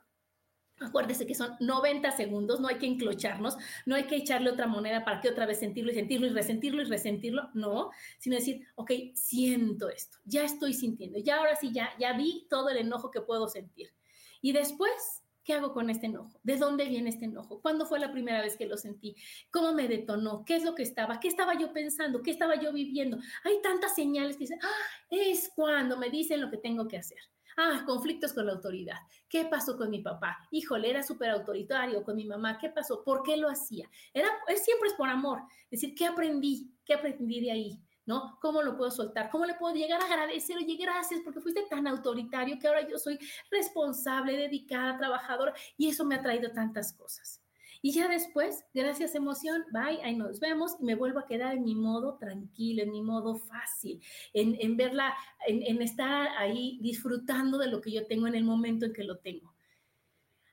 Acuérdese 0.83 1.27
que 1.27 1.35
son 1.35 1.57
90 1.61 2.11
segundos, 2.13 2.61
no 2.61 2.69
hay 2.69 2.77
que 2.77 2.87
enclocharnos, 2.87 3.57
no 3.87 3.95
hay 3.95 4.05
que 4.05 4.17
echarle 4.17 4.51
otra 4.51 4.67
moneda 4.67 5.05
para 5.05 5.21
que 5.21 5.29
otra 5.29 5.47
vez 5.47 5.59
sentirlo 5.59 5.93
y 5.93 5.95
sentirlo 5.95 6.27
y 6.27 6.31
resentirlo 6.31 6.83
y 6.83 6.87
resentirlo, 6.87 7.51
no, 7.55 7.91
sino 8.19 8.37
decir, 8.37 8.67
ok, 8.75 8.91
siento 9.15 9.89
esto, 9.89 10.19
ya 10.25 10.45
estoy 10.45 10.75
sintiendo, 10.75 11.19
ya 11.19 11.39
ahora 11.39 11.57
sí, 11.57 11.71
ya, 11.73 11.91
ya 11.99 12.13
vi 12.15 12.47
todo 12.49 12.69
el 12.69 12.79
enojo 12.79 13.11
que 13.11 13.21
puedo 13.21 13.49
sentir. 13.49 13.93
Y 14.41 14.53
después, 14.53 15.23
¿qué 15.45 15.55
hago 15.55 15.73
con 15.73 15.91
este 15.91 16.07
enojo? 16.07 16.41
¿De 16.43 16.57
dónde 16.57 16.85
viene 16.87 17.11
este 17.11 17.27
enojo? 17.27 17.61
¿Cuándo 17.61 17.87
fue 17.87 17.99
la 17.99 18.13
primera 18.13 18.41
vez 18.41 18.57
que 18.57 18.67
lo 18.67 18.77
sentí? 18.77 19.17
¿Cómo 19.51 19.73
me 19.73 19.89
detonó? 19.89 20.45
¿Qué 20.45 20.57
es 20.57 20.65
lo 20.65 20.75
que 20.75 20.83
estaba? 20.83 21.21
¿Qué 21.21 21.29
estaba 21.29 21.59
yo 21.59 21.73
pensando? 21.73 22.23
¿Qué 22.23 22.31
estaba 22.33 22.61
yo 22.61 22.73
viviendo? 22.73 23.19
Hay 23.45 23.61
tantas 23.63 23.95
señales 23.95 24.37
que 24.37 24.45
dicen, 24.45 24.59
ah, 24.63 25.07
es 25.11 25.51
cuando 25.55 25.97
me 25.97 26.11
dicen 26.11 26.41
lo 26.41 26.51
que 26.51 26.59
tengo 26.59 26.89
que 26.89 26.99
hacer. 26.99 27.19
Ah, 27.57 27.83
conflictos 27.87 28.33
con 28.33 28.47
la 28.47 28.53
autoridad. 28.53 28.97
¿Qué 29.29 29.45
pasó 29.45 29.77
con 29.77 29.91
mi 29.91 30.01
papá? 30.01 30.39
Híjole, 30.51 30.91
era 30.91 31.03
súper 31.03 31.31
autoritario 31.31 32.03
con 32.03 32.17
mi 32.17 32.25
mamá. 32.25 32.59
¿Qué 32.59 32.71
pasó? 32.71 33.03
¿Por 33.05 33.23
qué 33.23 33.37
lo 33.37 33.49
hacía? 33.49 33.89
Era, 34.15 34.29
siempre 34.57 34.89
es 34.89 34.95
por 34.95 35.09
amor. 35.09 35.43
Es 35.71 35.81
decir, 35.81 35.95
¿qué 35.95 36.07
aprendí? 36.07 36.73
¿Qué 36.85 36.95
aprendí 36.95 37.41
de 37.41 37.53
ahí? 37.53 37.81
¿No? 38.05 38.39
¿Cómo 38.41 38.63
lo 38.63 38.77
puedo 38.77 38.91
soltar? 38.91 39.31
¿Cómo 39.31 39.45
le 39.45 39.55
puedo 39.55 39.75
llegar 39.75 40.01
a 40.01 40.07
agradecer? 40.07 40.57
Oye, 40.57 40.77
gracias 40.77 41.21
porque 41.23 41.41
fuiste 41.41 41.63
tan 41.69 41.87
autoritario 41.87 42.59
que 42.59 42.67
ahora 42.67 42.89
yo 42.89 42.99
soy 42.99 43.19
responsable, 43.51 44.37
dedicada, 44.37 44.97
trabajadora 44.97 45.55
y 45.77 45.89
eso 45.89 46.05
me 46.05 46.17
ha 46.17 46.23
traído 46.23 46.51
tantas 46.51 46.93
cosas. 46.95 47.42
Y 47.85 47.91
ya 47.93 48.07
después, 48.07 48.65
gracias 48.73 49.17
emoción, 49.17 49.65
bye, 49.73 50.01
ahí 50.05 50.15
nos 50.17 50.39
vemos 50.39 50.77
y 50.81 50.85
me 50.85 50.95
vuelvo 50.95 51.19
a 51.19 51.27
quedar 51.27 51.55
en 51.55 51.65
mi 51.65 51.75
modo 51.75 52.17
tranquilo, 52.17 52.85
en 52.85 52.93
mi 52.93 53.03
modo 53.03 53.35
fácil, 53.35 54.01
en, 54.33 54.57
en 54.61 54.77
verla, 54.77 55.13
en, 55.49 55.63
en 55.63 55.83
estar 55.83 56.29
ahí 56.39 56.79
disfrutando 56.81 57.59
de 57.59 57.67
lo 57.67 57.81
que 57.81 57.91
yo 57.91 58.07
tengo 58.07 58.29
en 58.29 58.37
el 58.37 58.45
momento 58.45 58.87
en 58.87 58.93
que 58.93 59.03
lo 59.03 59.19
tengo. 59.19 59.53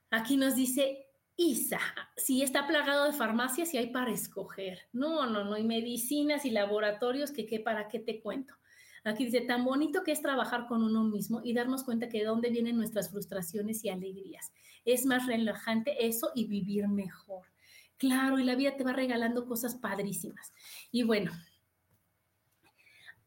Aquí 0.10 0.38
nos 0.38 0.56
dice 0.56 1.06
Isa, 1.36 1.80
si 2.18 2.42
está 2.42 2.68
plagado 2.68 3.06
de 3.06 3.14
farmacias 3.14 3.74
y 3.74 3.78
hay 3.78 3.92
para 3.92 4.12
escoger. 4.12 4.88
No, 4.92 5.28
no, 5.28 5.46
no, 5.46 5.54
hay 5.54 5.64
medicinas 5.64 6.46
y 6.46 6.50
laboratorios 6.50 7.32
que, 7.32 7.46
que 7.46 7.60
para 7.60 7.88
qué 7.88 8.00
te 8.00 8.20
cuento. 8.22 8.56
Aquí 9.04 9.26
dice, 9.26 9.42
tan 9.42 9.66
bonito 9.66 10.04
que 10.04 10.12
es 10.12 10.22
trabajar 10.22 10.68
con 10.68 10.84
uno 10.84 11.04
mismo 11.04 11.42
y 11.44 11.54
darnos 11.54 11.84
cuenta 11.84 12.10
que 12.10 12.20
de 12.20 12.26
dónde 12.26 12.50
vienen 12.50 12.78
nuestras 12.78 13.10
frustraciones 13.10 13.84
y 13.84 13.90
alegrías. 13.90 14.52
Es 14.86 15.06
más 15.06 15.28
relajante 15.28 16.08
eso 16.08 16.32
y 16.36 16.46
vivir 16.48 16.88
mejor. 16.88 17.46
Claro, 17.98 18.40
y 18.40 18.44
la 18.44 18.56
vida 18.56 18.78
te 18.78 18.84
va 18.84 18.94
regalando 18.94 19.46
cosas 19.46 19.76
padrísimas. 19.76 20.54
Y 20.92 21.04
bueno, 21.04 21.32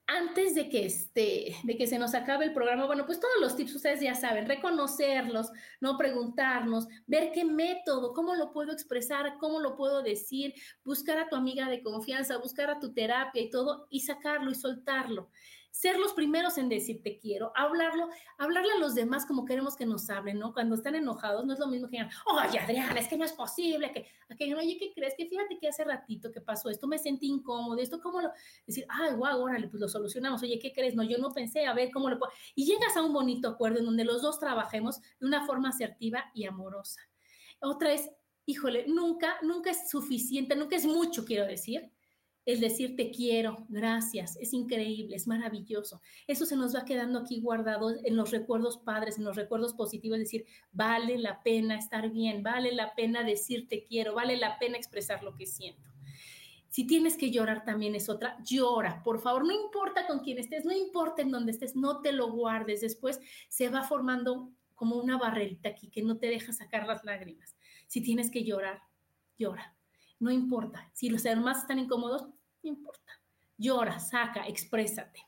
antes 0.06 0.54
de 0.54 0.68
que, 0.68 0.84
este, 0.84 1.56
de 1.62 1.76
que 1.76 1.86
se 1.86 1.98
nos 1.98 2.14
acabe 2.14 2.46
el 2.46 2.52
programa, 2.52 2.86
bueno, 2.86 3.06
pues 3.06 3.20
todos 3.20 3.34
los 3.40 3.56
tips 3.56 3.76
ustedes 3.76 4.00
ya 4.00 4.14
saben, 4.14 4.46
reconocerlos, 4.46 5.50
no 5.80 5.96
preguntarnos, 5.96 6.86
ver 7.06 7.32
qué 7.32 7.44
método, 7.44 8.12
cómo 8.12 8.34
lo 8.34 8.52
puedo 8.52 8.72
expresar, 8.72 9.36
cómo 9.38 9.60
lo 9.60 9.76
puedo 9.76 10.02
decir, 10.02 10.54
buscar 10.84 11.18
a 11.18 11.28
tu 11.28 11.36
amiga 11.36 11.68
de 11.68 11.82
confianza, 11.82 12.38
buscar 12.38 12.68
a 12.68 12.78
tu 12.78 12.92
terapia 12.92 13.42
y 13.42 13.50
todo, 13.50 13.86
y 13.90 14.00
sacarlo 14.00 14.50
y 14.50 14.54
soltarlo 14.54 15.30
ser 15.72 15.98
los 15.98 16.12
primeros 16.12 16.58
en 16.58 16.68
decir 16.68 17.02
te 17.02 17.18
quiero, 17.18 17.50
hablarlo, 17.56 18.08
hablarle 18.36 18.72
a 18.74 18.78
los 18.78 18.94
demás 18.94 19.24
como 19.24 19.46
queremos 19.46 19.74
que 19.74 19.86
nos 19.86 20.10
hablen, 20.10 20.38
¿no? 20.38 20.52
Cuando 20.52 20.74
están 20.74 20.94
enojados 20.94 21.46
no 21.46 21.54
es 21.54 21.58
lo 21.58 21.66
mismo 21.66 21.88
que 21.88 21.96
digan, 21.96 22.10
oye 22.26 22.58
Adriana, 22.58 23.00
es 23.00 23.08
que 23.08 23.16
no 23.16 23.24
es 23.24 23.32
posible, 23.32 23.90
que, 23.90 24.06
que 24.36 24.54
oye, 24.54 24.76
¿qué 24.78 24.92
crees? 24.94 25.14
Que 25.16 25.26
fíjate 25.26 25.58
que 25.58 25.68
hace 25.68 25.82
ratito 25.82 26.30
que 26.30 26.42
pasó 26.42 26.68
esto, 26.68 26.86
me 26.86 26.98
sentí 26.98 27.26
incómodo, 27.26 27.80
esto, 27.80 28.00
¿cómo 28.02 28.20
lo? 28.20 28.30
Decir, 28.66 28.84
ay, 28.90 29.14
guau, 29.14 29.40
órale, 29.40 29.66
pues 29.66 29.80
lo 29.80 29.88
solucionamos, 29.88 30.42
oye, 30.42 30.58
¿qué 30.58 30.74
crees? 30.74 30.94
No, 30.94 31.02
yo 31.02 31.16
no 31.16 31.32
pensé, 31.32 31.64
a 31.64 31.72
ver 31.72 31.90
cómo 31.90 32.10
lo 32.10 32.18
puedo. 32.18 32.32
Y 32.54 32.66
llegas 32.66 32.94
a 32.98 33.02
un 33.02 33.14
bonito 33.14 33.48
acuerdo 33.48 33.78
en 33.78 33.86
donde 33.86 34.04
los 34.04 34.20
dos 34.20 34.38
trabajemos 34.38 35.00
de 35.20 35.26
una 35.26 35.46
forma 35.46 35.70
asertiva 35.70 36.30
y 36.34 36.44
amorosa. 36.44 37.00
Otra 37.60 37.92
es, 37.92 38.10
híjole, 38.44 38.84
nunca, 38.88 39.36
nunca 39.42 39.70
es 39.70 39.88
suficiente, 39.88 40.54
nunca 40.54 40.76
es 40.76 40.84
mucho, 40.84 41.24
quiero 41.24 41.46
decir, 41.46 41.90
el 42.44 42.60
decir 42.60 42.96
te 42.96 43.10
quiero, 43.10 43.66
gracias, 43.68 44.36
es 44.36 44.52
increíble, 44.52 45.14
es 45.14 45.26
maravilloso. 45.26 46.00
Eso 46.26 46.44
se 46.44 46.56
nos 46.56 46.74
va 46.74 46.84
quedando 46.84 47.20
aquí 47.20 47.40
guardado 47.40 47.94
en 48.04 48.16
los 48.16 48.30
recuerdos 48.30 48.78
padres, 48.78 49.18
en 49.18 49.24
los 49.24 49.36
recuerdos 49.36 49.74
positivos, 49.74 50.18
decir, 50.18 50.44
vale 50.72 51.18
la 51.18 51.42
pena 51.42 51.76
estar 51.76 52.10
bien, 52.10 52.42
vale 52.42 52.72
la 52.72 52.94
pena 52.94 53.22
decir 53.22 53.68
te 53.68 53.84
quiero, 53.84 54.14
vale 54.14 54.36
la 54.36 54.58
pena 54.58 54.76
expresar 54.76 55.22
lo 55.22 55.36
que 55.36 55.46
siento. 55.46 55.88
Si 56.68 56.86
tienes 56.86 57.16
que 57.16 57.30
llorar 57.30 57.64
también 57.64 57.94
es 57.94 58.08
otra, 58.08 58.38
llora, 58.44 59.02
por 59.04 59.20
favor, 59.20 59.44
no 59.44 59.52
importa 59.52 60.06
con 60.06 60.20
quién 60.20 60.38
estés, 60.38 60.64
no 60.64 60.72
importa 60.72 61.22
en 61.22 61.30
dónde 61.30 61.52
estés, 61.52 61.76
no 61.76 62.00
te 62.00 62.12
lo 62.12 62.32
guardes, 62.32 62.80
después 62.80 63.20
se 63.48 63.68
va 63.68 63.84
formando 63.84 64.50
como 64.74 64.96
una 64.96 65.18
barrerita 65.18 65.68
aquí 65.68 65.88
que 65.90 66.02
no 66.02 66.16
te 66.16 66.26
deja 66.28 66.52
sacar 66.52 66.86
las 66.86 67.04
lágrimas. 67.04 67.54
Si 67.86 68.00
tienes 68.00 68.30
que 68.30 68.42
llorar, 68.42 68.80
llora 69.38 69.76
no 70.22 70.30
importa. 70.30 70.88
Si 70.94 71.10
los 71.10 71.24
demás 71.24 71.58
están 71.58 71.80
incómodos, 71.80 72.22
no 72.22 72.70
importa. 72.70 73.12
Llora, 73.58 73.98
saca, 73.98 74.46
exprésate. 74.46 75.20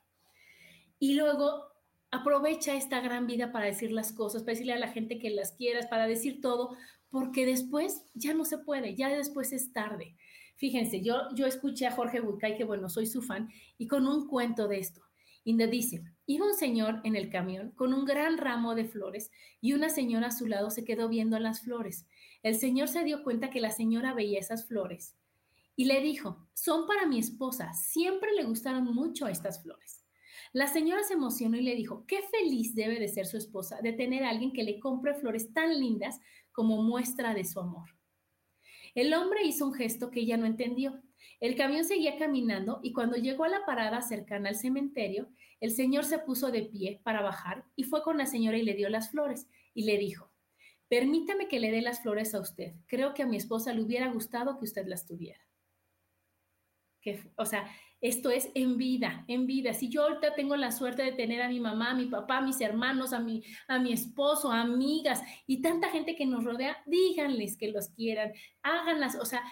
Y 1.00 1.14
luego 1.14 1.64
aprovecha 2.12 2.74
esta 2.74 3.00
gran 3.00 3.26
vida 3.26 3.50
para 3.50 3.66
decir 3.66 3.90
las 3.90 4.12
cosas, 4.12 4.42
para 4.42 4.52
decirle 4.52 4.72
a 4.72 4.78
la 4.78 4.92
gente 4.92 5.18
que 5.18 5.30
las 5.30 5.52
quieras, 5.52 5.86
para 5.88 6.06
decir 6.06 6.40
todo, 6.40 6.76
porque 7.10 7.44
después 7.44 8.04
ya 8.14 8.34
no 8.34 8.44
se 8.44 8.58
puede, 8.58 8.94
ya 8.94 9.08
después 9.08 9.52
es 9.52 9.72
tarde. 9.72 10.16
Fíjense, 10.54 11.02
yo, 11.02 11.16
yo 11.34 11.46
escuché 11.46 11.88
a 11.88 11.92
Jorge 11.92 12.20
Bucay, 12.20 12.56
que 12.56 12.62
bueno, 12.62 12.88
soy 12.88 13.06
su 13.06 13.20
fan, 13.20 13.50
y 13.76 13.88
con 13.88 14.06
un 14.06 14.28
cuento 14.28 14.68
de 14.68 14.78
esto. 14.78 15.02
Y 15.42 15.54
me 15.54 15.66
dice, 15.66 16.04
iba 16.26 16.46
un 16.46 16.54
señor 16.54 17.00
en 17.02 17.16
el 17.16 17.30
camión 17.30 17.72
con 17.72 17.92
un 17.92 18.04
gran 18.04 18.38
ramo 18.38 18.76
de 18.76 18.84
flores 18.84 19.30
y 19.60 19.72
una 19.72 19.90
señora 19.90 20.28
a 20.28 20.32
su 20.32 20.46
lado 20.46 20.70
se 20.70 20.84
quedó 20.84 21.08
viendo 21.08 21.38
las 21.40 21.62
flores. 21.62 22.06
El 22.44 22.56
señor 22.56 22.88
se 22.88 23.02
dio 23.04 23.24
cuenta 23.24 23.48
que 23.48 23.58
la 23.58 23.70
señora 23.70 24.12
veía 24.12 24.38
esas 24.38 24.68
flores 24.68 25.16
y 25.76 25.86
le 25.86 26.02
dijo, 26.02 26.46
son 26.52 26.86
para 26.86 27.06
mi 27.06 27.18
esposa, 27.18 27.72
siempre 27.72 28.34
le 28.34 28.44
gustaron 28.44 28.84
mucho 28.84 29.28
estas 29.28 29.62
flores. 29.62 30.04
La 30.52 30.66
señora 30.66 31.02
se 31.04 31.14
emocionó 31.14 31.56
y 31.56 31.62
le 31.62 31.74
dijo, 31.74 32.04
qué 32.06 32.20
feliz 32.20 32.74
debe 32.74 33.00
de 33.00 33.08
ser 33.08 33.24
su 33.24 33.38
esposa 33.38 33.80
de 33.80 33.94
tener 33.94 34.24
a 34.24 34.28
alguien 34.28 34.52
que 34.52 34.62
le 34.62 34.78
compre 34.78 35.14
flores 35.14 35.54
tan 35.54 35.80
lindas 35.80 36.20
como 36.52 36.82
muestra 36.82 37.32
de 37.32 37.46
su 37.46 37.60
amor. 37.60 37.88
El 38.94 39.14
hombre 39.14 39.42
hizo 39.44 39.66
un 39.66 39.72
gesto 39.72 40.10
que 40.10 40.20
ella 40.20 40.36
no 40.36 40.44
entendió. 40.44 41.00
El 41.40 41.56
camión 41.56 41.86
seguía 41.86 42.18
caminando 42.18 42.80
y 42.82 42.92
cuando 42.92 43.16
llegó 43.16 43.44
a 43.44 43.48
la 43.48 43.64
parada 43.64 44.02
cercana 44.02 44.50
al 44.50 44.56
cementerio, 44.56 45.30
el 45.60 45.70
señor 45.70 46.04
se 46.04 46.18
puso 46.18 46.50
de 46.50 46.64
pie 46.64 47.00
para 47.04 47.22
bajar 47.22 47.64
y 47.74 47.84
fue 47.84 48.02
con 48.02 48.18
la 48.18 48.26
señora 48.26 48.58
y 48.58 48.64
le 48.64 48.74
dio 48.74 48.90
las 48.90 49.10
flores 49.10 49.48
y 49.72 49.84
le 49.84 49.96
dijo, 49.96 50.33
Permítame 50.88 51.48
que 51.48 51.60
le 51.60 51.70
dé 51.70 51.80
las 51.82 52.02
flores 52.02 52.34
a 52.34 52.40
usted. 52.40 52.74
Creo 52.86 53.14
que 53.14 53.22
a 53.22 53.26
mi 53.26 53.36
esposa 53.36 53.72
le 53.72 53.82
hubiera 53.82 54.10
gustado 54.10 54.58
que 54.58 54.64
usted 54.64 54.86
las 54.86 55.06
tuviera. 55.06 55.40
Que, 57.00 57.20
o 57.36 57.44
sea, 57.44 57.68
Esto 58.04 58.28
es 58.28 58.50
en 58.54 58.76
vida, 58.76 59.24
en 59.28 59.46
vida. 59.46 59.72
Si 59.72 59.88
yo 59.88 60.02
ahorita 60.02 60.34
tengo 60.34 60.56
la 60.56 60.72
suerte 60.72 61.02
de 61.02 61.12
tener 61.12 61.40
a 61.40 61.48
mi 61.48 61.58
mamá, 61.58 61.92
a 61.92 61.94
mi 61.94 62.04
papá, 62.04 62.36
a 62.36 62.40
mis 62.42 62.60
hermanos, 62.60 63.14
a 63.14 63.18
mi, 63.18 63.42
a 63.66 63.78
mi 63.78 63.94
esposo, 63.94 64.52
amigas 64.52 65.22
y 65.46 65.62
tanta 65.62 65.88
gente 65.88 66.14
que 66.14 66.26
nos 66.26 66.44
rodea, 66.44 66.76
díganles 66.84 67.56
que 67.56 67.68
los 67.68 67.88
quieran, 67.88 68.34
háganlas, 68.62 69.16
o 69.18 69.24
sea, 69.24 69.42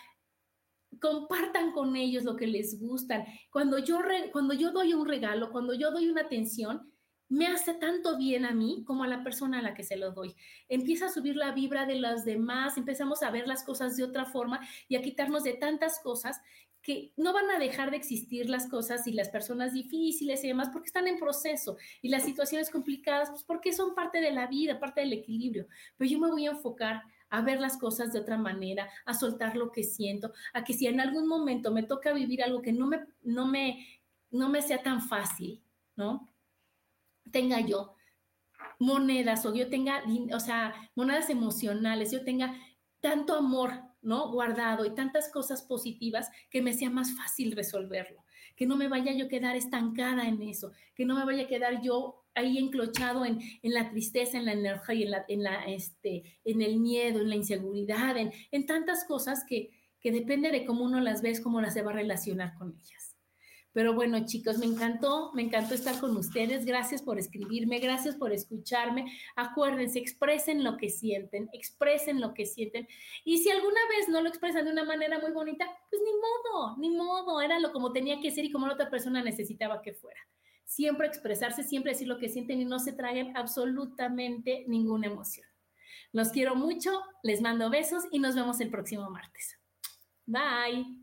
compartan 1.00 1.72
con 1.72 1.96
ellos 1.96 2.24
lo 2.24 2.36
que 2.36 2.46
les 2.46 2.78
gustan. 2.78 3.24
Cuando 3.50 3.78
yo, 3.78 4.00
cuando 4.32 4.52
yo 4.52 4.70
doy 4.70 4.92
un 4.92 5.08
regalo, 5.08 5.50
cuando 5.50 5.72
yo 5.72 5.90
doy 5.90 6.10
una 6.10 6.20
atención, 6.20 6.91
me 7.32 7.46
hace 7.46 7.72
tanto 7.72 8.18
bien 8.18 8.44
a 8.44 8.52
mí 8.52 8.84
como 8.86 9.04
a 9.04 9.08
la 9.08 9.24
persona 9.24 9.60
a 9.60 9.62
la 9.62 9.72
que 9.72 9.84
se 9.84 9.96
lo 9.96 10.12
doy. 10.12 10.36
Empieza 10.68 11.06
a 11.06 11.08
subir 11.08 11.34
la 11.34 11.52
vibra 11.52 11.86
de 11.86 11.94
los 11.94 12.26
demás, 12.26 12.76
empezamos 12.76 13.22
a 13.22 13.30
ver 13.30 13.48
las 13.48 13.64
cosas 13.64 13.96
de 13.96 14.04
otra 14.04 14.26
forma 14.26 14.60
y 14.86 14.96
a 14.96 15.02
quitarnos 15.02 15.42
de 15.42 15.54
tantas 15.54 15.98
cosas 16.00 16.42
que 16.82 17.14
no 17.16 17.32
van 17.32 17.50
a 17.50 17.58
dejar 17.58 17.90
de 17.90 17.96
existir 17.96 18.50
las 18.50 18.68
cosas 18.68 19.06
y 19.06 19.12
las 19.12 19.30
personas 19.30 19.72
difíciles 19.72 20.44
y 20.44 20.48
demás 20.48 20.68
porque 20.70 20.88
están 20.88 21.08
en 21.08 21.18
proceso 21.18 21.78
y 22.02 22.10
las 22.10 22.24
situaciones 22.24 22.68
complicadas, 22.68 23.30
pues 23.30 23.44
porque 23.44 23.72
son 23.72 23.94
parte 23.94 24.20
de 24.20 24.32
la 24.32 24.46
vida, 24.46 24.78
parte 24.78 25.00
del 25.00 25.14
equilibrio. 25.14 25.66
Pero 25.96 26.10
yo 26.10 26.18
me 26.18 26.28
voy 26.28 26.46
a 26.46 26.50
enfocar 26.50 27.02
a 27.30 27.40
ver 27.40 27.60
las 27.60 27.78
cosas 27.78 28.12
de 28.12 28.18
otra 28.18 28.36
manera, 28.36 28.90
a 29.06 29.14
soltar 29.14 29.56
lo 29.56 29.72
que 29.72 29.84
siento, 29.84 30.34
a 30.52 30.64
que 30.64 30.74
si 30.74 30.86
en 30.86 31.00
algún 31.00 31.26
momento 31.26 31.70
me 31.70 31.82
toca 31.82 32.12
vivir 32.12 32.42
algo 32.42 32.60
que 32.60 32.74
no 32.74 32.88
me, 32.88 33.06
no 33.22 33.46
me, 33.46 34.02
no 34.30 34.50
me 34.50 34.60
sea 34.60 34.82
tan 34.82 35.00
fácil, 35.00 35.62
¿no? 35.96 36.31
Tenga 37.32 37.60
yo 37.60 37.96
monedas 38.78 39.46
o 39.46 39.54
yo 39.54 39.68
tenga, 39.68 40.02
o 40.34 40.40
sea, 40.40 40.74
monedas 40.94 41.30
emocionales, 41.30 42.10
yo 42.10 42.24
tenga 42.24 42.54
tanto 43.00 43.34
amor, 43.34 43.72
¿no? 44.00 44.30
Guardado 44.32 44.84
y 44.84 44.94
tantas 44.94 45.30
cosas 45.30 45.62
positivas 45.62 46.30
que 46.50 46.62
me 46.62 46.72
sea 46.74 46.90
más 46.90 47.16
fácil 47.16 47.52
resolverlo, 47.52 48.24
que 48.56 48.66
no 48.66 48.76
me 48.76 48.88
vaya 48.88 49.12
yo 49.12 49.26
a 49.26 49.28
quedar 49.28 49.56
estancada 49.56 50.26
en 50.26 50.42
eso, 50.42 50.72
que 50.94 51.04
no 51.04 51.16
me 51.16 51.24
vaya 51.24 51.44
a 51.44 51.48
quedar 51.48 51.80
yo 51.82 52.24
ahí 52.34 52.58
enclochado 52.58 53.24
en, 53.24 53.40
la 53.62 53.90
tristeza, 53.90 54.38
en 54.38 54.46
la 54.46 54.52
energía 54.52 55.04
en, 55.04 55.10
la, 55.10 55.24
en, 55.28 55.42
la, 55.42 55.64
este, 55.66 56.40
en 56.44 56.62
el 56.62 56.78
miedo, 56.78 57.20
en 57.20 57.28
la 57.28 57.36
inseguridad, 57.36 58.16
en, 58.16 58.32
en 58.50 58.66
tantas 58.66 59.04
cosas 59.04 59.44
que, 59.46 59.70
que 60.00 60.10
depende 60.10 60.50
de 60.50 60.64
cómo 60.64 60.84
uno 60.84 61.00
las 61.00 61.22
ve, 61.22 61.40
cómo 61.42 61.60
las 61.60 61.74
se 61.74 61.82
va 61.82 61.92
a 61.92 61.94
relacionar 61.94 62.54
con 62.58 62.74
ellas. 62.74 63.11
Pero 63.72 63.94
bueno, 63.94 64.24
chicos, 64.26 64.58
me 64.58 64.66
encantó, 64.66 65.32
me 65.34 65.42
encantó 65.42 65.74
estar 65.74 65.98
con 65.98 66.16
ustedes. 66.16 66.64
Gracias 66.64 67.02
por 67.02 67.18
escribirme, 67.18 67.78
gracias 67.78 68.16
por 68.16 68.32
escucharme. 68.32 69.12
Acuérdense, 69.36 69.98
expresen 69.98 70.62
lo 70.62 70.76
que 70.76 70.90
sienten, 70.90 71.48
expresen 71.52 72.20
lo 72.20 72.34
que 72.34 72.46
sienten. 72.46 72.86
Y 73.24 73.38
si 73.38 73.50
alguna 73.50 73.80
vez 73.96 74.08
no 74.08 74.20
lo 74.20 74.28
expresan 74.28 74.66
de 74.66 74.72
una 74.72 74.84
manera 74.84 75.18
muy 75.20 75.32
bonita, 75.32 75.66
pues 75.90 76.02
ni 76.02 76.12
modo, 76.12 76.76
ni 76.78 76.90
modo, 76.90 77.40
era 77.40 77.58
lo 77.58 77.72
como 77.72 77.92
tenía 77.92 78.20
que 78.20 78.30
ser 78.30 78.44
y 78.44 78.52
como 78.52 78.66
la 78.66 78.74
otra 78.74 78.90
persona 78.90 79.22
necesitaba 79.22 79.82
que 79.82 79.94
fuera 79.94 80.20
siempre 80.64 81.06
expresarse, 81.06 81.62
siempre 81.62 81.92
decir 81.92 82.08
lo 82.08 82.18
que 82.18 82.30
sienten 82.30 82.60
y 82.60 82.64
no 82.64 82.78
se 82.78 82.92
traigan 82.94 83.36
absolutamente 83.36 84.64
ninguna 84.68 85.06
emoción. 85.06 85.46
Los 86.12 86.30
quiero 86.30 86.54
mucho, 86.54 87.02
les 87.22 87.40
mando 87.40 87.70
besos 87.70 88.04
y 88.10 88.18
nos 88.18 88.34
vemos 88.34 88.60
el 88.60 88.70
próximo 88.70 89.10
martes. 89.10 89.58
Bye. 90.26 91.02